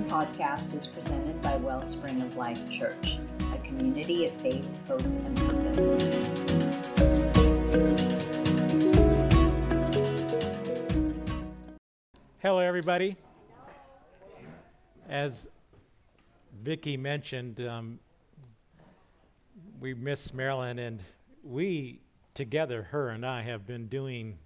podcast 0.00 0.74
is 0.74 0.86
presented 0.86 1.40
by 1.42 1.56
Wellspring 1.56 2.22
of 2.22 2.34
Life 2.34 2.70
Church, 2.70 3.18
a 3.52 3.58
community 3.58 4.26
of 4.26 4.32
faith, 4.32 4.66
hope, 4.88 5.02
and 5.02 5.36
purpose. 5.36 5.92
Hello, 12.40 12.58
everybody. 12.58 13.16
As 15.10 15.46
Vicki 16.62 16.96
mentioned, 16.96 17.60
um, 17.60 18.00
we 19.78 19.92
miss 19.92 20.32
Marilyn, 20.32 20.78
and 20.78 21.02
we 21.44 22.00
together, 22.34 22.82
her 22.84 23.10
and 23.10 23.26
I, 23.26 23.42
have 23.42 23.66
been 23.66 23.88
doing. 23.88 24.38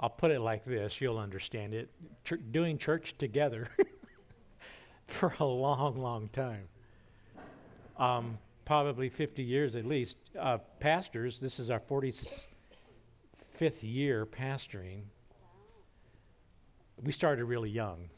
I'll 0.00 0.08
put 0.08 0.30
it 0.30 0.40
like 0.40 0.64
this, 0.64 1.00
you'll 1.00 1.18
understand 1.18 1.74
it. 1.74 1.90
Ch- 2.24 2.40
doing 2.50 2.78
church 2.78 3.16
together 3.18 3.68
for 5.06 5.34
a 5.38 5.44
long, 5.44 5.98
long 5.98 6.28
time. 6.28 6.68
Um, 7.98 8.38
probably 8.64 9.08
50 9.08 9.42
years 9.42 9.76
at 9.76 9.84
least. 9.84 10.16
Uh, 10.38 10.58
pastors, 10.80 11.38
this 11.38 11.58
is 11.58 11.70
our 11.70 11.80
45th 11.80 12.46
year 13.82 14.26
pastoring. 14.26 15.02
We 17.02 17.12
started 17.12 17.44
really 17.44 17.70
young, 17.70 18.08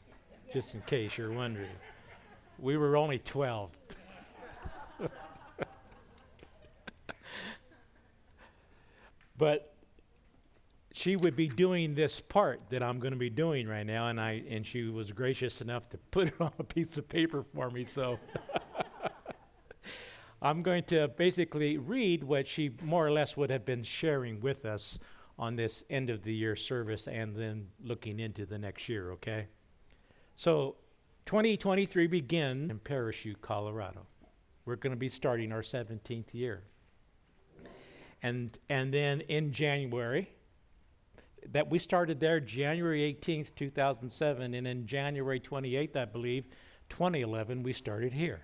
just 0.53 0.73
in 0.73 0.81
case 0.81 1.17
you're 1.17 1.31
wondering. 1.31 1.69
We 2.59 2.77
were 2.77 2.95
only 2.95 3.19
12. 3.19 3.71
but 9.37 9.76
she 10.97 11.15
would 11.15 11.35
be 11.35 11.47
doing 11.47 11.93
this 11.93 12.19
part 12.19 12.59
that 12.71 12.81
I'm 12.81 12.99
going 12.99 13.13
to 13.13 13.19
be 13.19 13.29
doing 13.29 13.67
right 13.67 13.85
now, 13.85 14.07
and 14.07 14.19
I 14.19 14.43
and 14.49 14.65
she 14.65 14.85
was 14.85 15.11
gracious 15.11 15.61
enough 15.61 15.87
to 15.89 15.97
put 16.11 16.29
it 16.29 16.33
on 16.41 16.51
a 16.57 16.63
piece 16.63 16.97
of 16.97 17.07
paper 17.07 17.45
for 17.53 17.69
me. 17.69 17.85
So 17.85 18.17
I'm 20.41 20.63
going 20.63 20.83
to 20.85 21.07
basically 21.09 21.77
read 21.77 22.23
what 22.23 22.47
she 22.47 22.71
more 22.81 23.05
or 23.05 23.11
less 23.11 23.37
would 23.37 23.51
have 23.51 23.63
been 23.63 23.83
sharing 23.83 24.39
with 24.39 24.65
us 24.65 24.97
on 25.37 25.55
this 25.55 25.83
end 25.91 26.09
of 26.09 26.23
the 26.23 26.33
year 26.33 26.55
service, 26.55 27.07
and 27.07 27.35
then 27.35 27.67
looking 27.83 28.19
into 28.19 28.47
the 28.47 28.57
next 28.57 28.89
year. 28.89 29.11
Okay, 29.11 29.45
so 30.35 30.77
2023 31.27 32.07
begin 32.07 32.71
in 32.71 32.79
Parachute, 32.79 33.39
Colorado. 33.43 34.07
We're 34.65 34.77
going 34.77 34.93
to 34.93 34.97
be 34.97 35.09
starting 35.09 35.51
our 35.51 35.61
17th 35.61 36.33
year. 36.33 36.63
And, 38.23 38.57
and 38.69 38.91
then 38.91 39.21
in 39.21 39.51
January, 39.53 40.27
that 41.51 41.69
we 41.69 41.79
started 41.79 42.19
there 42.19 42.39
January 42.39 43.01
18th, 43.01 43.55
2007, 43.55 44.53
and 44.53 44.67
in 44.67 44.85
January 44.85 45.39
28th, 45.39 45.95
I 45.95 46.05
believe, 46.05 46.45
2011, 46.89 47.63
we 47.63 47.73
started 47.73 48.13
here. 48.13 48.41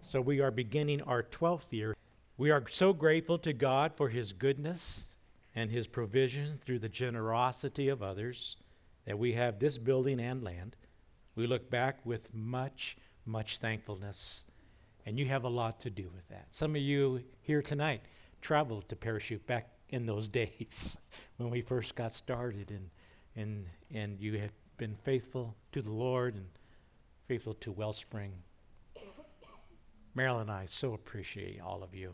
So 0.00 0.20
we 0.20 0.40
are 0.40 0.50
beginning 0.50 1.00
our 1.02 1.22
12th 1.22 1.70
year. 1.70 1.96
We 2.36 2.50
are 2.50 2.64
so 2.68 2.92
grateful 2.92 3.38
to 3.38 3.52
God 3.52 3.92
for 3.96 4.08
His 4.08 4.32
goodness 4.32 5.16
and 5.54 5.70
His 5.70 5.86
provision 5.86 6.58
through 6.64 6.80
the 6.80 6.88
generosity 6.88 7.88
of 7.88 8.02
others 8.02 8.56
that 9.06 9.18
we 9.18 9.32
have 9.32 9.58
this 9.58 9.78
building 9.78 10.20
and 10.20 10.42
land. 10.42 10.76
We 11.34 11.46
look 11.46 11.70
back 11.70 12.04
with 12.04 12.32
much, 12.34 12.96
much 13.24 13.58
thankfulness, 13.58 14.44
and 15.06 15.18
you 15.18 15.26
have 15.26 15.44
a 15.44 15.48
lot 15.48 15.80
to 15.80 15.90
do 15.90 16.10
with 16.14 16.28
that. 16.28 16.46
Some 16.50 16.76
of 16.76 16.82
you 16.82 17.22
here 17.40 17.62
tonight 17.62 18.02
traveled 18.40 18.88
to 18.88 18.96
Parachute 18.96 19.46
back 19.46 19.71
in 19.92 20.06
those 20.06 20.28
days 20.40 20.96
when 21.36 21.50
we 21.50 21.60
first 21.60 21.94
got 21.94 22.14
started, 22.14 22.70
and, 22.70 22.90
and, 23.36 23.66
and 23.94 24.20
you 24.20 24.38
have 24.38 24.52
been 24.78 24.96
faithful 25.04 25.54
to 25.70 25.80
the 25.80 25.92
Lord 25.92 26.34
and 26.34 26.46
faithful 27.28 27.54
to 27.54 27.70
Wellspring. 27.70 28.32
Marilyn 30.14 30.42
and 30.42 30.50
I 30.50 30.66
so 30.66 30.92
appreciate 30.92 31.60
all 31.60 31.82
of 31.82 31.94
you. 31.94 32.12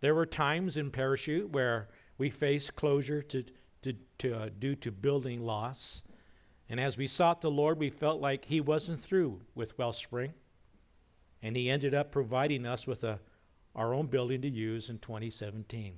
There 0.00 0.14
were 0.14 0.26
times 0.26 0.76
in 0.76 0.90
Parachute 0.90 1.50
where 1.50 1.88
we 2.18 2.30
faced 2.30 2.76
closure 2.76 3.20
to, 3.22 3.44
to, 3.82 3.92
to, 4.18 4.34
uh, 4.34 4.48
due 4.58 4.74
to 4.76 4.90
building 4.90 5.42
loss. 5.42 6.02
And 6.70 6.78
as 6.78 6.96
we 6.96 7.06
sought 7.06 7.40
the 7.40 7.50
Lord, 7.50 7.78
we 7.78 7.90
felt 7.90 8.20
like 8.20 8.44
He 8.44 8.60
wasn't 8.60 9.00
through 9.00 9.40
with 9.54 9.76
Wellspring. 9.76 10.32
And 11.42 11.56
He 11.56 11.68
ended 11.68 11.94
up 11.94 12.12
providing 12.12 12.64
us 12.64 12.86
with 12.86 13.04
a, 13.04 13.18
our 13.74 13.92
own 13.92 14.06
building 14.06 14.40
to 14.42 14.48
use 14.48 14.88
in 14.88 14.98
2017. 14.98 15.94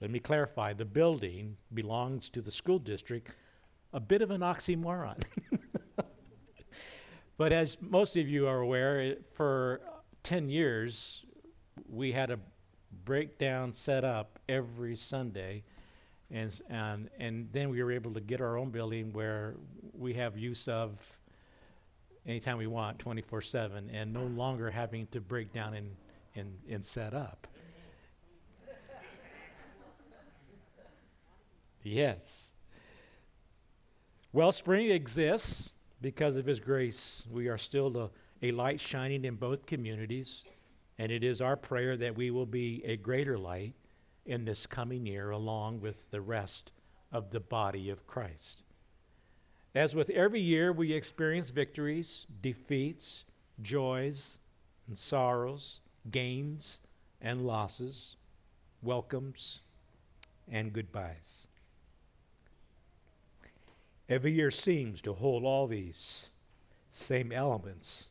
Let 0.00 0.10
me 0.10 0.20
clarify 0.20 0.74
the 0.74 0.84
building 0.84 1.56
belongs 1.74 2.30
to 2.30 2.40
the 2.40 2.50
school 2.50 2.78
district, 2.78 3.34
a 3.92 4.00
bit 4.00 4.22
of 4.22 4.30
an 4.30 4.42
oxymoron. 4.42 5.20
but 7.36 7.52
as 7.52 7.76
most 7.80 8.16
of 8.16 8.28
you 8.28 8.46
are 8.46 8.60
aware, 8.60 9.00
it, 9.00 9.24
for 9.34 9.80
10 10.22 10.48
years, 10.48 11.24
we 11.88 12.12
had 12.12 12.30
a 12.30 12.38
breakdown 13.04 13.72
set 13.72 14.04
up 14.04 14.38
every 14.48 14.96
Sunday. 14.96 15.64
And, 16.30 16.60
and, 16.68 17.10
and 17.18 17.48
then 17.52 17.68
we 17.70 17.82
were 17.82 17.90
able 17.90 18.12
to 18.14 18.20
get 18.20 18.40
our 18.40 18.56
own 18.56 18.70
building 18.70 19.12
where 19.12 19.56
we 19.94 20.14
have 20.14 20.36
use 20.36 20.68
of 20.68 20.98
anytime 22.26 22.58
we 22.58 22.66
want 22.66 22.98
24 22.98 23.40
7 23.40 23.90
and 23.90 24.12
no 24.12 24.24
longer 24.24 24.70
having 24.70 25.06
to 25.08 25.20
break 25.20 25.52
down 25.52 25.74
and, 25.74 25.96
and, 26.36 26.56
and 26.70 26.84
set 26.84 27.14
up. 27.14 27.48
Yes. 31.88 32.52
Wellspring 34.32 34.90
exists 34.90 35.70
because 36.00 36.36
of 36.36 36.46
His 36.46 36.60
grace. 36.60 37.24
We 37.30 37.48
are 37.48 37.58
still 37.58 37.96
a, 37.96 38.10
a 38.46 38.52
light 38.52 38.80
shining 38.80 39.24
in 39.24 39.34
both 39.36 39.66
communities, 39.66 40.44
and 40.98 41.10
it 41.10 41.24
is 41.24 41.40
our 41.40 41.56
prayer 41.56 41.96
that 41.96 42.16
we 42.16 42.30
will 42.30 42.46
be 42.46 42.82
a 42.84 42.96
greater 42.96 43.38
light 43.38 43.74
in 44.26 44.44
this 44.44 44.66
coming 44.66 45.06
year 45.06 45.30
along 45.30 45.80
with 45.80 45.96
the 46.10 46.20
rest 46.20 46.72
of 47.10 47.30
the 47.30 47.40
body 47.40 47.90
of 47.90 48.06
Christ. 48.06 48.62
As 49.74 49.94
with 49.94 50.10
every 50.10 50.40
year, 50.40 50.72
we 50.72 50.92
experience 50.92 51.50
victories, 51.50 52.26
defeats, 52.42 53.24
joys, 53.62 54.38
and 54.86 54.96
sorrows, 54.96 55.80
gains 56.10 56.78
and 57.20 57.46
losses, 57.46 58.16
welcomes 58.82 59.60
and 60.50 60.72
goodbyes. 60.72 61.47
Every 64.08 64.32
year 64.32 64.50
seems 64.50 65.02
to 65.02 65.12
hold 65.12 65.44
all 65.44 65.66
these 65.66 66.30
same 66.90 67.30
elements, 67.30 68.06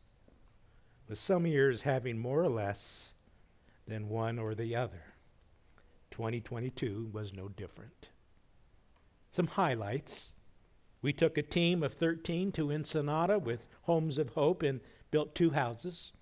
with 1.08 1.18
some 1.18 1.44
years 1.44 1.82
having 1.82 2.18
more 2.18 2.40
or 2.40 2.48
less 2.48 3.14
than 3.86 4.08
one 4.08 4.38
or 4.38 4.54
the 4.54 4.76
other. 4.76 5.14
2022 6.12 7.10
was 7.12 7.32
no 7.32 7.48
different. 7.48 8.10
Some 9.30 9.48
highlights. 9.48 10.34
We 11.02 11.12
took 11.12 11.36
a 11.36 11.42
team 11.42 11.82
of 11.82 11.94
13 11.94 12.52
to 12.52 12.72
Ensenada 12.72 13.38
with 13.38 13.66
Homes 13.82 14.18
of 14.18 14.30
Hope 14.30 14.62
and 14.62 14.80
built 15.10 15.34
two 15.34 15.50
houses. 15.50 16.12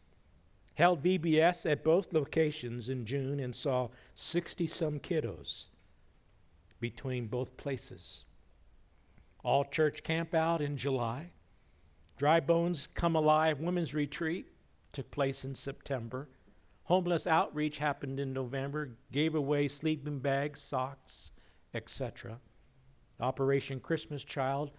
Held 0.75 1.03
VBS 1.03 1.71
at 1.71 1.85
both 1.85 2.13
locations 2.13 2.89
in 2.89 3.05
June 3.05 3.41
and 3.41 3.55
saw 3.55 3.89
60 4.15 4.67
some 4.67 5.01
kiddos 5.01 5.67
between 6.81 7.27
both 7.27 7.57
places. 7.57 8.25
All 9.47 9.65
church 9.65 10.03
camp 10.03 10.35
out 10.35 10.61
in 10.61 10.77
July. 10.77 11.31
Dry 12.17 12.41
Bones 12.41 12.89
Come 12.95 13.15
Alive 13.15 13.61
Women's 13.61 13.95
Retreat 13.95 14.49
took 14.91 15.09
place 15.13 15.45
in 15.45 15.55
September. 15.55 16.29
Homeless 16.83 17.29
outreach 17.29 17.79
happened 17.79 18.19
in 18.19 18.33
November, 18.33 18.97
gave 19.13 19.37
away 19.37 19.69
sleeping 19.69 20.19
bags, 20.19 20.61
socks, 20.61 21.31
etc. 21.75 22.41
Operation 23.21 23.79
Christmas 23.79 24.25
Child, 24.25 24.73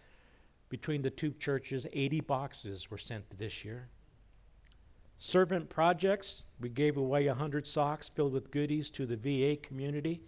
between 0.68 1.02
the 1.02 1.12
two 1.12 1.32
churches, 1.32 1.88
80 1.94 2.20
boxes 2.20 2.92
were 2.92 2.98
sent 2.98 3.24
this 3.38 3.64
year. 3.64 3.88
Servant 5.18 5.70
projects, 5.70 6.44
we 6.60 6.68
gave 6.68 6.98
away 6.98 7.26
100 7.28 7.66
socks 7.66 8.10
filled 8.10 8.34
with 8.34 8.52
goodies 8.52 8.90
to 8.90 9.06
the 9.06 9.16
VA 9.16 9.56
Community 9.66 10.24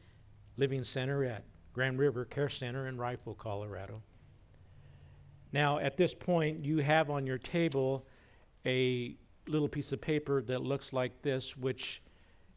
Living 0.55 0.85
Center 0.85 1.25
at 1.25 1.43
Grand 1.73 1.99
River 1.99 2.23
Care 2.23 2.47
Center 2.47 2.87
in 2.87 2.97
Rifle, 2.97 3.35
Colorado. 3.35 4.01
Now, 5.51 5.79
at 5.79 5.97
this 5.97 6.13
point, 6.13 6.63
you 6.63 6.77
have 6.77 7.09
on 7.09 7.25
your 7.25 7.37
table 7.37 8.05
a 8.65 9.15
little 9.47 9.67
piece 9.67 9.91
of 9.91 9.99
paper 9.99 10.41
that 10.43 10.61
looks 10.61 10.93
like 10.93 11.21
this, 11.21 11.57
which 11.57 12.01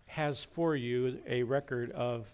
has 0.07 0.45
for 0.45 0.77
you 0.77 1.19
a 1.27 1.43
record 1.43 1.91
of 1.93 2.27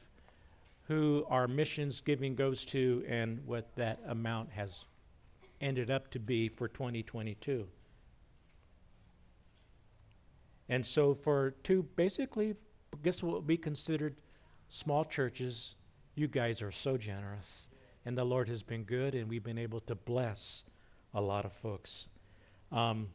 who 0.83 1.25
our 1.29 1.47
missions 1.47 2.01
giving 2.01 2.35
goes 2.35 2.65
to 2.65 3.05
and 3.07 3.41
what 3.47 3.69
that 3.77 4.01
amount 4.09 4.51
has 4.51 4.85
ended 5.61 5.91
up 5.91 6.11
to 6.11 6.19
be 6.19 6.49
for 6.49 6.67
2022. 6.67 7.69
And 10.71 10.85
so, 10.85 11.15
for 11.15 11.53
two 11.63 11.85
basically, 11.97 12.55
guess 13.03 13.23
what 13.23 13.35
would 13.35 13.47
be 13.47 13.57
considered 13.57 14.17
small 14.69 15.05
churches, 15.05 15.77
you 16.15 16.27
guys 16.27 16.61
are 16.63 16.73
so 16.73 16.97
generous. 16.97 17.69
And 18.09 18.17
the 18.17 18.25
Lord 18.25 18.49
has 18.49 18.63
been 18.63 18.85
good, 18.85 19.15
and 19.15 19.29
we've 19.29 19.45
been 19.45 19.59
able 19.59 19.81
to 19.81 19.95
bless 19.95 20.65
a 21.13 21.21
lot 21.21 21.45
of 21.45 21.53
folks. 21.53 22.09
Um, 22.73 23.09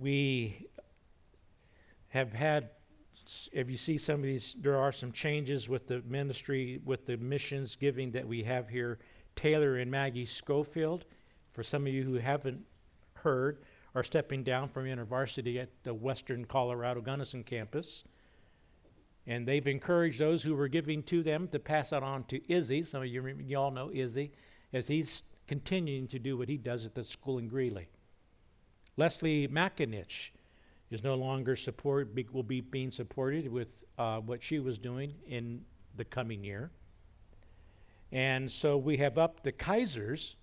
we 0.00 0.66
have 2.08 2.32
had 2.32 2.70
if 3.52 3.68
you 3.68 3.76
see 3.76 3.98
some 3.98 4.20
of 4.20 4.22
these, 4.22 4.56
there 4.62 4.78
are 4.78 4.92
some 4.92 5.12
changes 5.12 5.68
with 5.68 5.88
the 5.88 6.00
ministry, 6.08 6.80
with 6.86 7.04
the 7.04 7.18
missions 7.18 7.76
giving 7.76 8.10
that 8.12 8.26
we 8.26 8.42
have 8.44 8.66
here. 8.66 8.98
Taylor 9.34 9.76
and 9.76 9.90
Maggie 9.90 10.24
Schofield, 10.24 11.04
for 11.52 11.62
some 11.62 11.86
of 11.86 11.92
you 11.92 12.02
who 12.02 12.14
haven't 12.14 12.64
heard, 13.12 13.58
are 13.94 14.02
stepping 14.02 14.42
down 14.42 14.70
from 14.70 14.86
InterVarsity 14.86 15.60
at 15.60 15.68
the 15.82 15.92
Western 15.92 16.46
Colorado 16.46 17.02
Gunnison 17.02 17.44
campus. 17.44 18.04
And 19.26 19.46
they've 19.46 19.66
encouraged 19.66 20.20
those 20.20 20.42
who 20.42 20.54
were 20.54 20.68
giving 20.68 21.02
to 21.04 21.22
them 21.22 21.48
to 21.48 21.58
pass 21.58 21.90
that 21.90 22.02
on 22.02 22.24
to 22.24 22.40
Izzy. 22.52 22.84
Some 22.84 23.02
of 23.02 23.08
you, 23.08 23.26
you 23.44 23.58
all 23.58 23.70
know 23.70 23.90
Izzy, 23.92 24.32
as 24.72 24.86
he's 24.86 25.24
continuing 25.48 26.06
to 26.08 26.18
do 26.18 26.36
what 26.36 26.48
he 26.48 26.56
does 26.56 26.84
at 26.84 26.94
the 26.94 27.04
school 27.04 27.38
in 27.38 27.48
Greeley. 27.48 27.88
Leslie 28.96 29.48
McInich 29.48 30.30
is 30.90 31.02
no 31.02 31.14
longer 31.14 31.56
support 31.56 32.14
be, 32.14 32.26
will 32.32 32.42
be 32.42 32.60
being 32.60 32.90
supported 32.90 33.50
with 33.50 33.84
uh, 33.98 34.20
what 34.20 34.42
she 34.42 34.58
was 34.58 34.78
doing 34.78 35.12
in 35.26 35.64
the 35.96 36.04
coming 36.04 36.44
year. 36.44 36.70
And 38.12 38.50
so 38.50 38.76
we 38.76 38.96
have 38.98 39.18
up 39.18 39.42
the 39.42 39.52
Kaisers, 39.52 40.34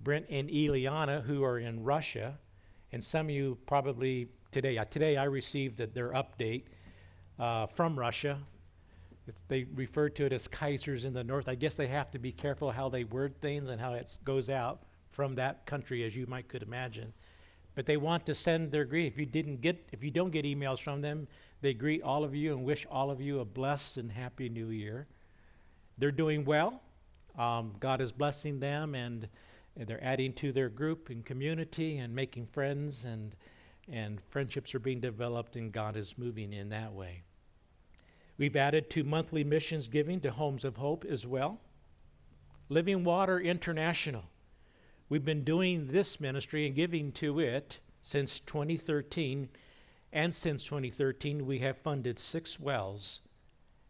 Brent 0.00 0.26
and 0.28 0.48
Eliana, 0.48 1.22
who 1.22 1.44
are 1.44 1.58
in 1.58 1.84
Russia. 1.84 2.36
And 2.92 3.02
some 3.02 3.26
of 3.26 3.30
you 3.30 3.56
probably 3.66 4.28
today, 4.50 4.78
uh, 4.78 4.84
today 4.86 5.16
I 5.16 5.24
received 5.24 5.78
their 5.78 6.10
update 6.10 6.64
uh, 7.38 7.66
from 7.66 7.98
Russia. 7.98 8.38
It's, 9.26 9.42
they 9.48 9.64
refer 9.74 10.08
to 10.10 10.26
it 10.26 10.32
as 10.32 10.48
Kaisers 10.48 11.04
in 11.04 11.12
the 11.12 11.24
north. 11.24 11.48
I 11.48 11.54
guess 11.54 11.74
they 11.74 11.86
have 11.88 12.10
to 12.12 12.18
be 12.18 12.32
careful 12.32 12.70
how 12.70 12.88
they 12.88 13.04
word 13.04 13.40
things 13.40 13.68
and 13.68 13.80
how 13.80 13.94
it 13.94 14.16
goes 14.24 14.48
out 14.48 14.82
from 15.10 15.34
that 15.34 15.66
country, 15.66 16.04
as 16.04 16.16
you 16.16 16.26
might 16.26 16.48
could 16.48 16.62
imagine 16.62 17.12
but 17.78 17.86
they 17.86 17.96
want 17.96 18.26
to 18.26 18.34
send 18.34 18.72
their 18.72 18.84
greeting. 18.84 19.12
If 19.12 19.18
you 19.20 19.24
didn't 19.24 19.60
get, 19.60 19.88
if 19.92 20.02
you 20.02 20.10
don't 20.10 20.32
get 20.32 20.44
emails 20.44 20.80
from 20.80 21.00
them, 21.00 21.28
they 21.60 21.72
greet 21.72 22.02
all 22.02 22.24
of 22.24 22.34
you 22.34 22.52
and 22.52 22.64
wish 22.64 22.84
all 22.90 23.08
of 23.08 23.20
you 23.20 23.38
a 23.38 23.44
blessed 23.44 23.98
and 23.98 24.10
happy 24.10 24.48
new 24.48 24.70
year. 24.70 25.06
They're 25.96 26.10
doing 26.10 26.44
well. 26.44 26.82
Um, 27.38 27.72
God 27.78 28.00
is 28.00 28.10
blessing 28.10 28.58
them, 28.58 28.96
and, 28.96 29.28
and 29.76 29.86
they're 29.86 30.02
adding 30.02 30.32
to 30.32 30.50
their 30.50 30.68
group 30.68 31.08
and 31.10 31.24
community 31.24 31.98
and 31.98 32.12
making 32.12 32.46
friends, 32.46 33.04
and 33.04 33.36
and 33.86 34.20
friendships 34.28 34.74
are 34.74 34.80
being 34.80 34.98
developed, 34.98 35.54
and 35.54 35.70
God 35.70 35.96
is 35.96 36.18
moving 36.18 36.52
in 36.52 36.70
that 36.70 36.92
way. 36.92 37.22
We've 38.38 38.56
added 38.56 38.88
to 38.90 39.02
monthly 39.02 39.42
missions 39.44 39.88
giving 39.88 40.20
to 40.20 40.30
Homes 40.30 40.64
of 40.64 40.76
Hope 40.76 41.04
as 41.04 41.26
well. 41.26 41.60
Living 42.68 43.04
Water 43.04 43.40
International 43.40 44.24
We've 45.08 45.24
been 45.24 45.42
doing 45.42 45.86
this 45.86 46.20
ministry 46.20 46.66
and 46.66 46.74
giving 46.74 47.12
to 47.12 47.40
it 47.40 47.80
since 48.02 48.40
2013, 48.40 49.48
and 50.12 50.34
since 50.34 50.64
2013, 50.64 51.46
we 51.46 51.58
have 51.60 51.78
funded 51.78 52.18
six 52.18 52.60
wells 52.60 53.20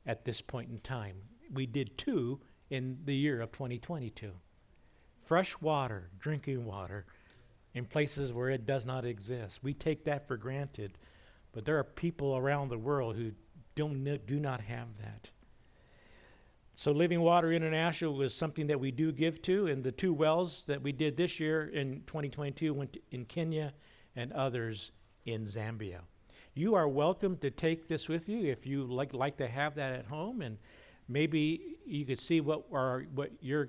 at 0.07 0.25
this 0.25 0.41
point 0.41 0.71
in 0.71 0.79
time. 0.79 1.17
We 1.53 1.67
did 1.67 1.99
two 1.99 2.41
in 2.71 2.99
the 3.05 3.17
year 3.17 3.41
of 3.41 3.51
2022. 3.51 4.31
Fresh 5.25 5.61
water, 5.61 6.09
drinking 6.21 6.65
water, 6.65 7.05
in 7.75 7.85
places 7.85 8.33
where 8.33 8.51
it 8.51 8.65
does 8.65 8.87
not 8.87 9.05
exist. 9.05 9.59
We 9.63 9.75
take 9.75 10.05
that 10.05 10.29
for 10.29 10.37
granted, 10.37 10.99
but 11.53 11.65
there 11.65 11.79
are 11.79 11.85
people 11.85 12.37
around 12.37 12.69
the 12.69 12.79
world 12.79 13.17
who 13.17 13.33
don't, 13.79 14.27
do 14.27 14.41
not 14.41 14.61
have 14.61 14.89
that. 14.99 15.31
So, 16.75 16.91
Living 16.91 17.21
Water 17.21 17.53
International 17.53 18.13
was 18.13 18.35
something 18.35 18.67
that 18.67 18.79
we 18.79 18.91
do 18.91 19.13
give 19.13 19.41
to, 19.43 19.69
and 19.69 19.85
the 19.85 19.93
two 19.93 20.13
wells 20.13 20.65
that 20.67 20.83
we 20.83 20.91
did 20.91 21.17
this 21.17 21.39
year 21.39 21.69
in 21.69 22.03
2022 22.09 22.75
went 22.75 22.97
in 23.13 23.25
Kenya 23.25 23.73
and 24.17 24.33
others 24.33 24.91
in 25.27 25.45
Zambia. 25.45 26.01
You 26.55 26.75
are 26.75 26.89
welcome 26.89 27.37
to 27.39 27.53
take 27.53 27.87
this 27.87 28.09
with 28.09 28.29
you 28.29 28.51
if 28.51 28.67
you 28.67 28.83
like 28.83 29.15
like 29.15 29.37
to 29.37 29.47
have 29.47 29.77
that 29.77 29.93
at 29.93 30.07
home, 30.07 30.43
and 30.43 30.59
maybe 31.09 31.77
you 31.87 32.05
could 32.05 32.19
see 32.19 32.41
what 32.41 32.65
our 32.73 33.07
what 33.15 33.31
your 33.41 33.69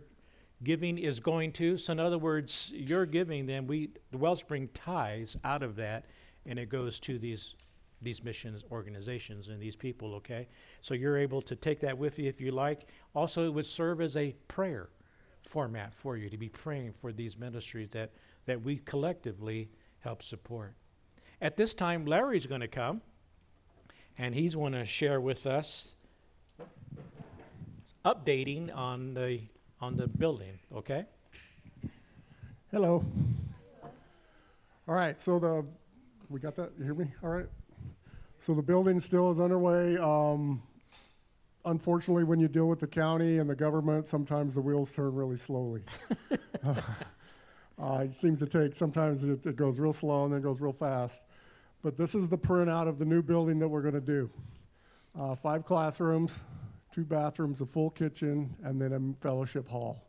giving 0.64 0.98
is 0.98 1.20
going 1.20 1.52
to. 1.54 1.78
So, 1.78 1.94
in 1.94 2.00
other 2.00 2.18
words, 2.18 2.72
your 2.74 3.06
giving, 3.06 3.46
then 3.46 3.68
we 3.68 3.92
the 4.10 4.18
Wellspring 4.18 4.70
ties 4.74 5.38
out 5.44 5.62
of 5.62 5.76
that, 5.76 6.06
and 6.48 6.58
it 6.58 6.70
goes 6.70 7.00
to 7.02 7.20
these 7.20 7.54
these 8.02 8.24
missions 8.24 8.64
organizations 8.72 9.50
and 9.50 9.62
these 9.62 9.76
people, 9.76 10.14
okay? 10.16 10.48
So 10.82 10.94
you're 10.94 11.18
able 11.18 11.42
to 11.44 11.56
take 11.56 11.80
that 11.82 11.98
with 11.98 12.18
you 12.20 12.30
if 12.30 12.40
you 12.40 12.52
like. 12.52 12.88
Also, 13.14 13.46
it 13.46 13.54
would 13.54 13.66
serve 13.66 14.02
as 14.02 14.16
a 14.16 14.36
prayer 14.48 14.90
format 15.48 15.94
for 15.94 16.18
you 16.18 16.30
to 16.30 16.38
be 16.38 16.50
praying 16.50 16.94
for 16.94 17.12
these 17.12 17.38
ministries 17.38 17.90
that, 17.90 18.12
that 18.46 18.62
we 18.62 18.78
collectively 18.78 19.70
help 20.00 20.24
support. 20.24 20.74
At 21.42 21.58
this 21.58 21.74
time, 21.74 22.06
Larry's 22.06 22.46
going 22.46 22.62
to 22.62 22.68
come 22.68 23.02
and 24.18 24.36
he's 24.36 24.56
going 24.56 24.74
to 24.74 24.86
share 24.86 25.20
with 25.20 25.48
us 25.48 25.96
updating 28.06 28.76
on 28.76 29.14
the 29.14 29.42
on 29.82 29.96
the 29.96 30.08
building, 30.08 30.60
okay? 30.76 31.06
Hello. 32.70 33.06
All 34.88 34.96
right, 34.96 35.20
so 35.22 35.40
the 35.40 35.66
we 36.30 36.40
got 36.40 36.56
that. 36.58 36.72
You 36.78 36.84
hear 36.84 36.94
me? 36.94 37.12
All 37.24 37.30
right. 37.30 37.48
So 38.42 38.54
the 38.54 38.62
building 38.62 39.02
still 39.02 39.32
is 39.32 39.40
underway. 39.40 39.98
Um, 39.98 40.62
unfortunately, 41.66 42.24
when 42.24 42.40
you 42.40 42.48
deal 42.48 42.68
with 42.68 42.80
the 42.80 42.88
county 42.88 43.40
and 43.40 43.50
the 43.50 43.56
government, 43.56 44.08
sometimes 44.08 44.56
the 44.56 44.62
wheels 44.62 44.94
turn 44.94 45.14
really 45.14 45.36
slowly. 45.36 45.82
uh, 46.64 47.98
it 48.00 48.16
seems 48.16 48.40
to 48.40 48.46
take, 48.46 48.78
sometimes 48.78 49.26
it, 49.26 49.46
it, 49.46 49.58
goes 49.58 49.78
real 49.78 49.92
slow 49.92 50.24
and 50.24 50.34
then 50.34 50.42
goes 50.42 50.62
real 50.62 50.72
fast. 50.72 51.20
But 51.82 51.98
this 51.98 52.16
is 52.16 52.30
the 52.30 52.38
printout 52.38 52.88
of 52.88 52.98
the 52.98 53.06
new 53.06 53.22
building 53.22 53.60
that 53.60 53.68
we're 53.68 53.82
going 53.82 53.94
to 53.94 54.00
do. 54.00 54.30
Uh, 55.20 55.36
five 55.36 55.66
classrooms, 55.66 56.40
two 56.94 57.04
bathrooms, 57.04 57.60
a 57.60 57.66
full 57.66 57.90
kitchen, 57.90 58.56
and 58.64 58.82
then 58.82 58.94
a 58.94 59.22
fellowship 59.22 59.68
hall. 59.68 60.02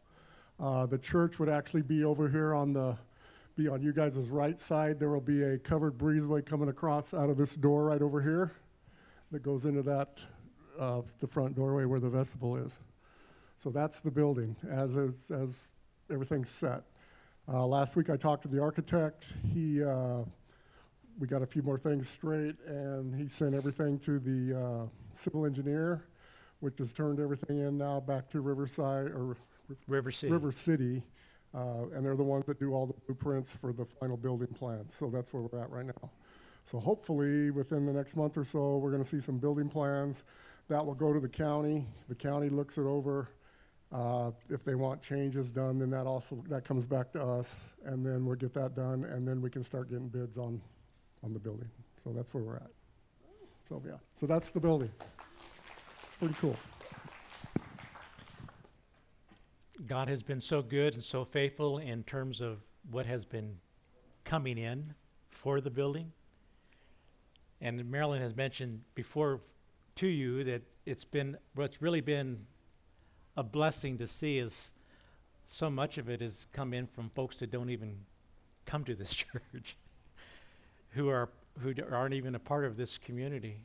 Uh, 0.60 0.86
the 0.86 0.98
church 0.98 1.40
would 1.40 1.48
actually 1.48 1.82
be 1.82 2.04
over 2.04 2.28
here 2.28 2.54
on 2.54 2.72
the 2.72 2.96
be 3.60 3.68
on 3.68 3.82
you 3.82 3.92
guys' 3.92 4.16
right 4.16 4.58
side. 4.58 4.98
There 4.98 5.10
will 5.10 5.20
be 5.20 5.42
a 5.42 5.58
covered 5.58 5.98
breezeway 5.98 6.46
coming 6.46 6.70
across 6.70 7.12
out 7.12 7.28
of 7.28 7.36
this 7.36 7.54
door 7.56 7.84
right 7.84 8.00
over 8.00 8.22
here 8.22 8.52
that 9.32 9.42
goes 9.42 9.66
into 9.66 9.82
that, 9.82 10.18
uh, 10.78 11.02
the 11.18 11.26
front 11.26 11.56
doorway 11.56 11.84
where 11.84 12.00
the 12.00 12.08
vestibule 12.08 12.56
is. 12.56 12.78
So 13.58 13.68
that's 13.68 14.00
the 14.00 14.10
building 14.10 14.56
as, 14.70 14.96
is, 14.96 15.30
as 15.30 15.68
everything's 16.10 16.48
set. 16.48 16.84
Uh, 17.52 17.66
last 17.66 17.96
week 17.96 18.08
I 18.08 18.16
talked 18.16 18.42
to 18.44 18.48
the 18.48 18.62
architect. 18.62 19.26
He, 19.52 19.84
uh, 19.84 20.22
we 21.18 21.26
got 21.26 21.42
a 21.42 21.46
few 21.46 21.62
more 21.62 21.76
things 21.76 22.08
straight, 22.08 22.56
and 22.66 23.14
he 23.14 23.28
sent 23.28 23.54
everything 23.54 23.98
to 24.00 24.18
the 24.18 24.58
uh, 24.58 24.86
civil 25.14 25.44
engineer, 25.44 26.06
which 26.60 26.78
has 26.78 26.94
turned 26.94 27.20
everything 27.20 27.58
in 27.58 27.76
now 27.76 28.00
back 28.00 28.30
to 28.30 28.40
Riverside 28.40 29.08
or 29.08 29.36
River 29.86 30.10
City. 30.10 30.32
River 30.32 30.50
City 30.50 31.02
uh, 31.54 31.88
and 31.94 32.04
they're 32.04 32.16
the 32.16 32.22
ones 32.22 32.46
that 32.46 32.58
do 32.58 32.72
all 32.72 32.86
the 32.86 32.94
blueprints 33.06 33.50
for 33.50 33.72
the 33.72 33.84
final 33.84 34.16
building 34.16 34.48
plans. 34.48 34.94
So 34.98 35.08
that's 35.10 35.32
where 35.32 35.42
we're 35.42 35.60
at 35.60 35.70
right 35.70 35.86
now. 35.86 36.10
So 36.64 36.78
hopefully 36.78 37.50
within 37.50 37.86
the 37.86 37.92
next 37.92 38.16
month 38.16 38.36
or 38.36 38.44
so, 38.44 38.76
we're 38.76 38.90
going 38.90 39.02
to 39.02 39.08
see 39.08 39.20
some 39.20 39.38
building 39.38 39.68
plans 39.68 40.24
that 40.68 40.84
will 40.84 40.94
go 40.94 41.12
to 41.12 41.20
the 41.20 41.28
county. 41.28 41.86
The 42.08 42.14
county 42.14 42.48
looks 42.48 42.78
it 42.78 42.82
over. 42.84 43.28
Uh, 43.92 44.30
if 44.48 44.62
they 44.62 44.76
want 44.76 45.02
changes 45.02 45.50
done, 45.50 45.78
then 45.78 45.90
that 45.90 46.06
also 46.06 46.40
that 46.48 46.64
comes 46.64 46.86
back 46.86 47.10
to 47.10 47.20
us, 47.20 47.56
and 47.84 48.06
then 48.06 48.24
we'll 48.24 48.36
get 48.36 48.54
that 48.54 48.76
done, 48.76 49.02
and 49.02 49.26
then 49.26 49.42
we 49.42 49.50
can 49.50 49.64
start 49.64 49.90
getting 49.90 50.06
bids 50.06 50.38
on 50.38 50.60
on 51.24 51.32
the 51.32 51.40
building. 51.40 51.68
So 52.04 52.12
that's 52.12 52.32
where 52.32 52.44
we're 52.44 52.56
at. 52.56 52.70
So 53.68 53.82
yeah, 53.84 53.94
so 54.14 54.26
that's 54.26 54.50
the 54.50 54.60
building. 54.60 54.92
Pretty 56.20 56.34
cool. 56.34 56.56
God 59.86 60.08
has 60.08 60.22
been 60.22 60.40
so 60.40 60.62
good 60.62 60.94
and 60.94 61.02
so 61.02 61.24
faithful 61.24 61.78
in 61.78 62.02
terms 62.04 62.40
of 62.40 62.58
what 62.90 63.06
has 63.06 63.24
been 63.24 63.56
coming 64.24 64.58
in 64.58 64.94
for 65.30 65.60
the 65.60 65.70
building. 65.70 66.12
And 67.60 67.90
Marilyn 67.90 68.22
has 68.22 68.36
mentioned 68.36 68.80
before 68.94 69.40
to 69.96 70.06
you 70.06 70.44
that 70.44 70.62
it's 70.86 71.04
been 71.04 71.36
what's 71.54 71.82
really 71.82 72.00
been 72.00 72.38
a 73.36 73.42
blessing 73.42 73.98
to 73.98 74.06
see 74.06 74.38
is 74.38 74.70
so 75.46 75.68
much 75.68 75.98
of 75.98 76.08
it 76.08 76.20
has 76.20 76.46
come 76.52 76.72
in 76.72 76.86
from 76.86 77.10
folks 77.10 77.36
that 77.36 77.50
don't 77.50 77.70
even 77.70 77.96
come 78.66 78.84
to 78.84 78.94
this 78.94 79.12
church, 79.14 79.76
who 80.90 81.08
are 81.08 81.28
who 81.60 81.74
aren't 81.90 82.14
even 82.14 82.34
a 82.34 82.38
part 82.38 82.64
of 82.64 82.76
this 82.76 82.96
community. 82.98 83.60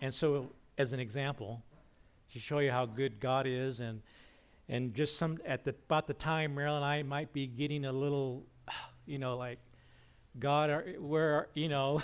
And 0.00 0.12
so, 0.12 0.50
as 0.78 0.92
an 0.92 1.00
example, 1.00 1.62
to 2.32 2.38
show 2.38 2.58
you 2.58 2.70
how 2.70 2.86
good 2.86 3.18
God 3.18 3.46
is 3.46 3.80
and 3.80 4.00
and 4.70 4.94
just 4.94 5.16
some 5.16 5.36
at 5.44 5.64
the 5.64 5.74
about 5.86 6.06
the 6.06 6.14
time 6.14 6.54
Marilyn 6.54 6.76
and 6.76 6.84
I 6.84 7.02
might 7.02 7.32
be 7.32 7.48
getting 7.48 7.84
a 7.84 7.92
little, 7.92 8.44
you 9.04 9.18
know, 9.18 9.36
like, 9.36 9.58
God, 10.38 10.70
are, 10.70 10.86
where 11.00 11.48
you 11.54 11.68
know, 11.68 12.00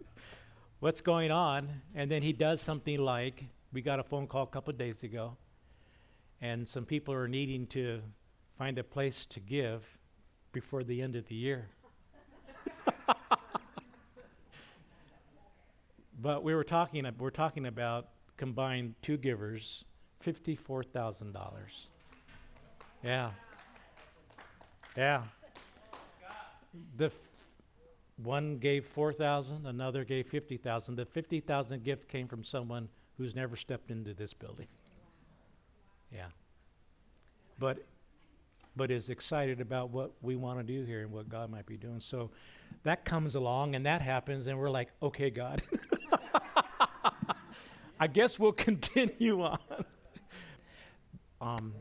what's 0.80 1.02
going 1.02 1.30
on? 1.30 1.68
And 1.94 2.10
then 2.10 2.22
he 2.22 2.32
does 2.32 2.62
something 2.62 2.98
like 2.98 3.44
we 3.72 3.82
got 3.82 4.00
a 4.00 4.02
phone 4.02 4.26
call 4.26 4.44
a 4.44 4.46
couple 4.46 4.72
days 4.72 5.02
ago, 5.02 5.36
and 6.40 6.66
some 6.66 6.86
people 6.86 7.12
are 7.14 7.28
needing 7.28 7.66
to 7.68 8.00
find 8.58 8.78
a 8.78 8.84
place 8.84 9.26
to 9.26 9.38
give 9.38 9.84
before 10.52 10.82
the 10.82 11.02
end 11.02 11.16
of 11.16 11.28
the 11.28 11.34
year. 11.34 11.68
but 16.22 16.42
we 16.42 16.54
were 16.54 16.64
talking 16.64 17.06
we're 17.18 17.28
talking 17.28 17.66
about 17.66 18.08
combined 18.38 18.94
two 19.02 19.18
givers, 19.18 19.84
fifty-four 20.20 20.82
thousand 20.84 21.32
dollars. 21.32 21.88
Yeah. 23.02 23.30
Yeah. 24.96 25.22
The 26.96 27.06
f- 27.06 27.12
one 28.22 28.58
gave 28.58 28.86
four 28.86 29.12
thousand, 29.12 29.66
another 29.66 30.04
gave 30.04 30.26
fifty 30.28 30.56
thousand. 30.56 30.96
The 30.96 31.06
fifty 31.06 31.40
thousand 31.40 31.84
gift 31.84 32.08
came 32.08 32.28
from 32.28 32.44
someone 32.44 32.88
who's 33.16 33.34
never 33.34 33.56
stepped 33.56 33.90
into 33.90 34.14
this 34.14 34.32
building. 34.32 34.66
Yeah. 36.12 36.26
But 37.58 37.78
but 38.76 38.90
is 38.90 39.10
excited 39.10 39.60
about 39.60 39.90
what 39.90 40.12
we 40.22 40.36
want 40.36 40.58
to 40.58 40.62
do 40.64 40.84
here 40.84 41.00
and 41.00 41.10
what 41.10 41.28
God 41.28 41.50
might 41.50 41.66
be 41.66 41.76
doing. 41.76 42.00
So 42.00 42.30
that 42.84 43.04
comes 43.04 43.34
along 43.34 43.74
and 43.74 43.84
that 43.84 44.00
happens 44.00 44.46
and 44.46 44.58
we're 44.58 44.70
like, 44.70 44.88
okay, 45.02 45.28
God. 45.28 45.62
I 48.00 48.06
guess 48.06 48.38
we'll 48.38 48.52
continue 48.68 49.42
on. 49.42 49.58
Um, 51.40 51.74